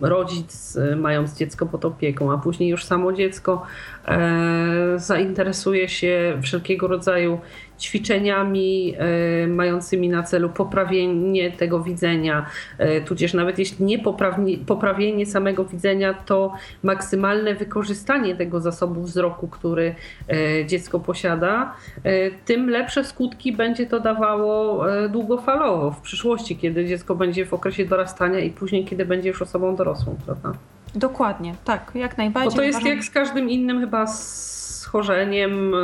rodzic 0.00 0.78
mając 0.96 1.38
dziecko 1.38 1.66
pod 1.66 1.84
opieką, 1.84 2.32
a 2.32 2.38
później 2.38 2.68
już 2.68 2.84
samo 2.84 3.12
dziecko 3.12 3.62
zainteresuje 4.96 5.88
się 5.88 6.38
wszelkiego 6.42 6.88
rodzaju 6.88 7.40
ćwiczeniami 7.80 8.94
e, 8.98 9.46
mającymi 9.46 10.08
na 10.08 10.22
celu 10.22 10.48
poprawienie 10.48 11.50
tego 11.50 11.80
widzenia, 11.80 12.46
e, 12.78 13.00
tudzież 13.00 13.34
nawet 13.34 13.58
jeśli 13.58 13.84
nie 13.84 13.98
poprawienie 14.66 15.26
samego 15.26 15.64
widzenia, 15.64 16.14
to 16.14 16.52
maksymalne 16.82 17.54
wykorzystanie 17.54 18.36
tego 18.36 18.60
zasobu 18.60 19.02
wzroku, 19.02 19.48
który 19.48 19.94
e, 20.28 20.66
dziecko 20.66 21.00
posiada, 21.00 21.74
tym 22.44 22.70
lepsze 22.70 23.04
skutki 23.04 23.52
będzie 23.52 23.86
to 23.86 24.00
dawało 24.00 24.84
długofalowo 25.08 25.90
w 25.90 26.00
przyszłości, 26.00 26.56
kiedy 26.56 26.86
dziecko 26.86 27.14
będzie 27.14 27.46
w 27.46 27.54
okresie 27.54 27.84
dorastania 27.84 28.38
i 28.38 28.50
później, 28.50 28.84
kiedy 28.84 29.04
będzie 29.04 29.28
już 29.28 29.42
osobą 29.42 29.76
dorosłą, 29.76 30.16
prawda? 30.26 30.52
Dokładnie, 30.94 31.54
tak, 31.64 31.92
jak 31.94 32.18
najbardziej. 32.18 32.50
Bo 32.50 32.56
to 32.56 32.62
jest 32.62 32.78
uważam... 32.78 32.96
jak 32.96 33.04
z 33.04 33.10
każdym 33.10 33.50
innym 33.50 33.80
chyba 33.80 34.06
schorzeniem 34.94 35.74
e, 35.74 35.78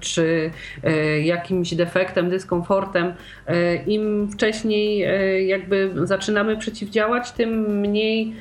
czy 0.00 0.50
e, 0.84 1.20
jakimś 1.20 1.74
defektem, 1.74 2.30
dyskomfortem, 2.30 3.14
e, 3.46 3.76
im 3.76 4.28
wcześniej 4.32 5.06
jakby 5.48 5.90
zaczynamy 6.04 6.56
przeciwdziałać, 6.56 7.32
tym 7.32 7.80
mniej 7.80 8.34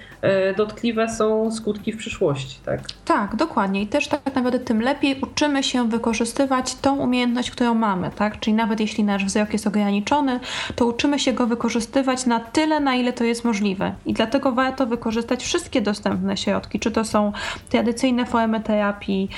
dotkliwe 0.58 1.10
są 1.10 1.52
skutki 1.52 1.94
w 1.94 1.98
przyszłości, 1.98 2.60
tak? 2.66 2.80
Tak, 3.06 3.36
dokładnie. 3.36 3.82
I 3.82 3.88
też 3.88 4.08
tak 4.08 4.26
naprawdę 4.36 4.60
tym 4.60 4.82
lepiej 4.82 5.22
uczymy 5.22 5.64
się 5.64 5.90
wykorzystywać 5.90 6.76
tą 6.76 6.98
umiejętność, 6.98 7.52
którą 7.52 7.74
mamy, 7.74 8.12
tak? 8.16 8.40
Czyli 8.40 8.54
nawet 8.54 8.80
jeśli 8.80 9.04
nasz 9.04 9.26
wzrok 9.26 9.54
jest 9.54 9.68
ograniczony, 9.68 10.40
to 10.76 10.86
uczymy 10.86 11.20
się 11.20 11.34
go 11.34 11.48
wykorzystywać 11.48 12.26
na 12.26 12.40
tyle, 12.40 12.80
na 12.80 12.96
ile 12.96 13.14
to 13.14 13.24
jest 13.24 13.46
możliwe. 13.46 13.94
I 14.06 14.14
dlatego 14.14 14.52
warto 14.52 14.86
wykorzystać 14.86 15.44
wszystkie 15.44 15.82
dostępne 15.82 16.38
środki, 16.38 16.80
czy 16.80 16.92
to 16.92 17.06
są 17.06 17.32
tradycyjne 17.70 18.26
formy 18.26 18.60
terapii, 18.62 19.30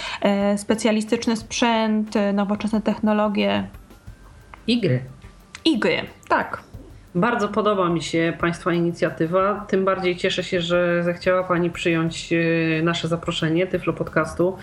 specjalistyczny 0.57 1.37
sprzęt, 1.37 2.13
nowoczesne 2.33 2.81
technologie. 2.81 3.67
I 4.67 4.81
gry. 4.81 5.01
I 5.65 5.79
gry, 5.79 6.01
tak. 6.27 6.63
Bardzo 7.15 7.47
podoba 7.47 7.89
mi 7.89 8.01
się 8.01 8.33
Państwa 8.39 8.73
inicjatywa. 8.73 9.65
Tym 9.67 9.85
bardziej 9.85 10.15
cieszę 10.15 10.43
się, 10.43 10.61
że 10.61 11.03
zechciała 11.03 11.43
Pani 11.43 11.69
przyjąć 11.69 12.33
e, 12.33 12.37
nasze 12.83 13.07
zaproszenie 13.07 13.67
Tyflo 13.67 13.93
Podcastu. 13.93 14.57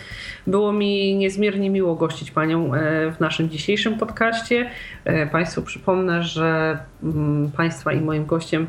Było 0.46 0.72
mi 0.72 1.16
niezmiernie 1.16 1.70
miło 1.70 1.94
gościć 1.94 2.30
Panią 2.30 2.74
e, 2.74 3.10
w 3.12 3.20
naszym 3.20 3.50
dzisiejszym 3.50 3.98
podcaście. 3.98 4.70
E, 5.04 5.26
państwu 5.26 5.62
przypomnę, 5.62 6.22
że 6.22 6.78
mm, 7.02 7.50
Państwa 7.56 7.92
i 7.92 8.00
moim 8.00 8.26
gościem 8.26 8.66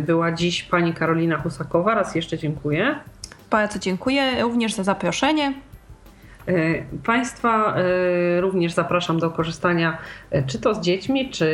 była 0.00 0.32
dziś 0.32 0.62
Pani 0.62 0.94
Karolina 0.94 1.36
Husakowa. 1.36 1.94
Raz 1.94 2.14
jeszcze 2.14 2.38
dziękuję. 2.38 2.94
Bardzo 3.50 3.78
dziękuję 3.78 4.42
również 4.42 4.74
za 4.74 4.84
zaproszenie. 4.84 5.52
E, 6.50 6.82
państwa 7.04 7.76
e, 7.76 8.40
również 8.40 8.72
zapraszam 8.72 9.18
do 9.18 9.30
korzystania 9.30 9.98
e, 10.30 10.42
czy 10.42 10.60
to 10.60 10.74
z 10.74 10.80
dziećmi, 10.80 11.30
czy 11.30 11.50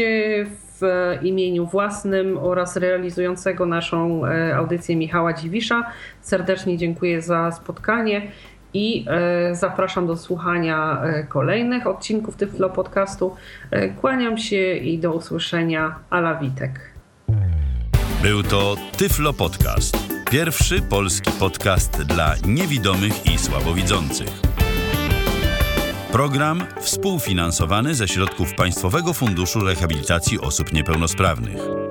w 0.81 1.17
imieniu 1.21 1.65
własnym 1.65 2.37
oraz 2.37 2.77
realizującego 2.77 3.65
naszą 3.65 4.21
audycję 4.55 4.95
Michała 4.95 5.33
Dziwisza 5.33 5.91
serdecznie 6.21 6.77
dziękuję 6.77 7.21
za 7.21 7.51
spotkanie 7.51 8.21
i 8.74 9.05
e, 9.07 9.55
zapraszam 9.55 10.07
do 10.07 10.17
słuchania 10.17 11.01
e, 11.03 11.24
kolejnych 11.24 11.88
odcinków 11.88 12.36
Tyflo 12.36 12.70
Podcastu. 12.70 13.36
E, 13.72 13.89
kłaniam 13.89 14.38
się 14.38 14.74
i 14.74 14.99
do 14.99 15.13
usłyszenia. 15.13 15.95
Ala 16.09 16.36
Witek. 16.36 16.80
Był 18.22 18.43
to 18.43 18.76
Tyflo 18.97 19.34
Podcast. 19.34 19.97
Pierwszy 20.32 20.82
polski 20.82 21.32
podcast 21.39 22.03
dla 22.03 22.36
niewidomych 22.47 23.26
i 23.26 23.38
słabowidzących. 23.38 24.30
Program 26.11 26.63
współfinansowany 26.80 27.95
ze 27.95 28.07
środków 28.07 28.53
Państwowego 28.55 29.13
Funduszu 29.13 29.59
Rehabilitacji 29.59 30.39
Osób 30.39 30.74
Niepełnosprawnych. 30.74 31.88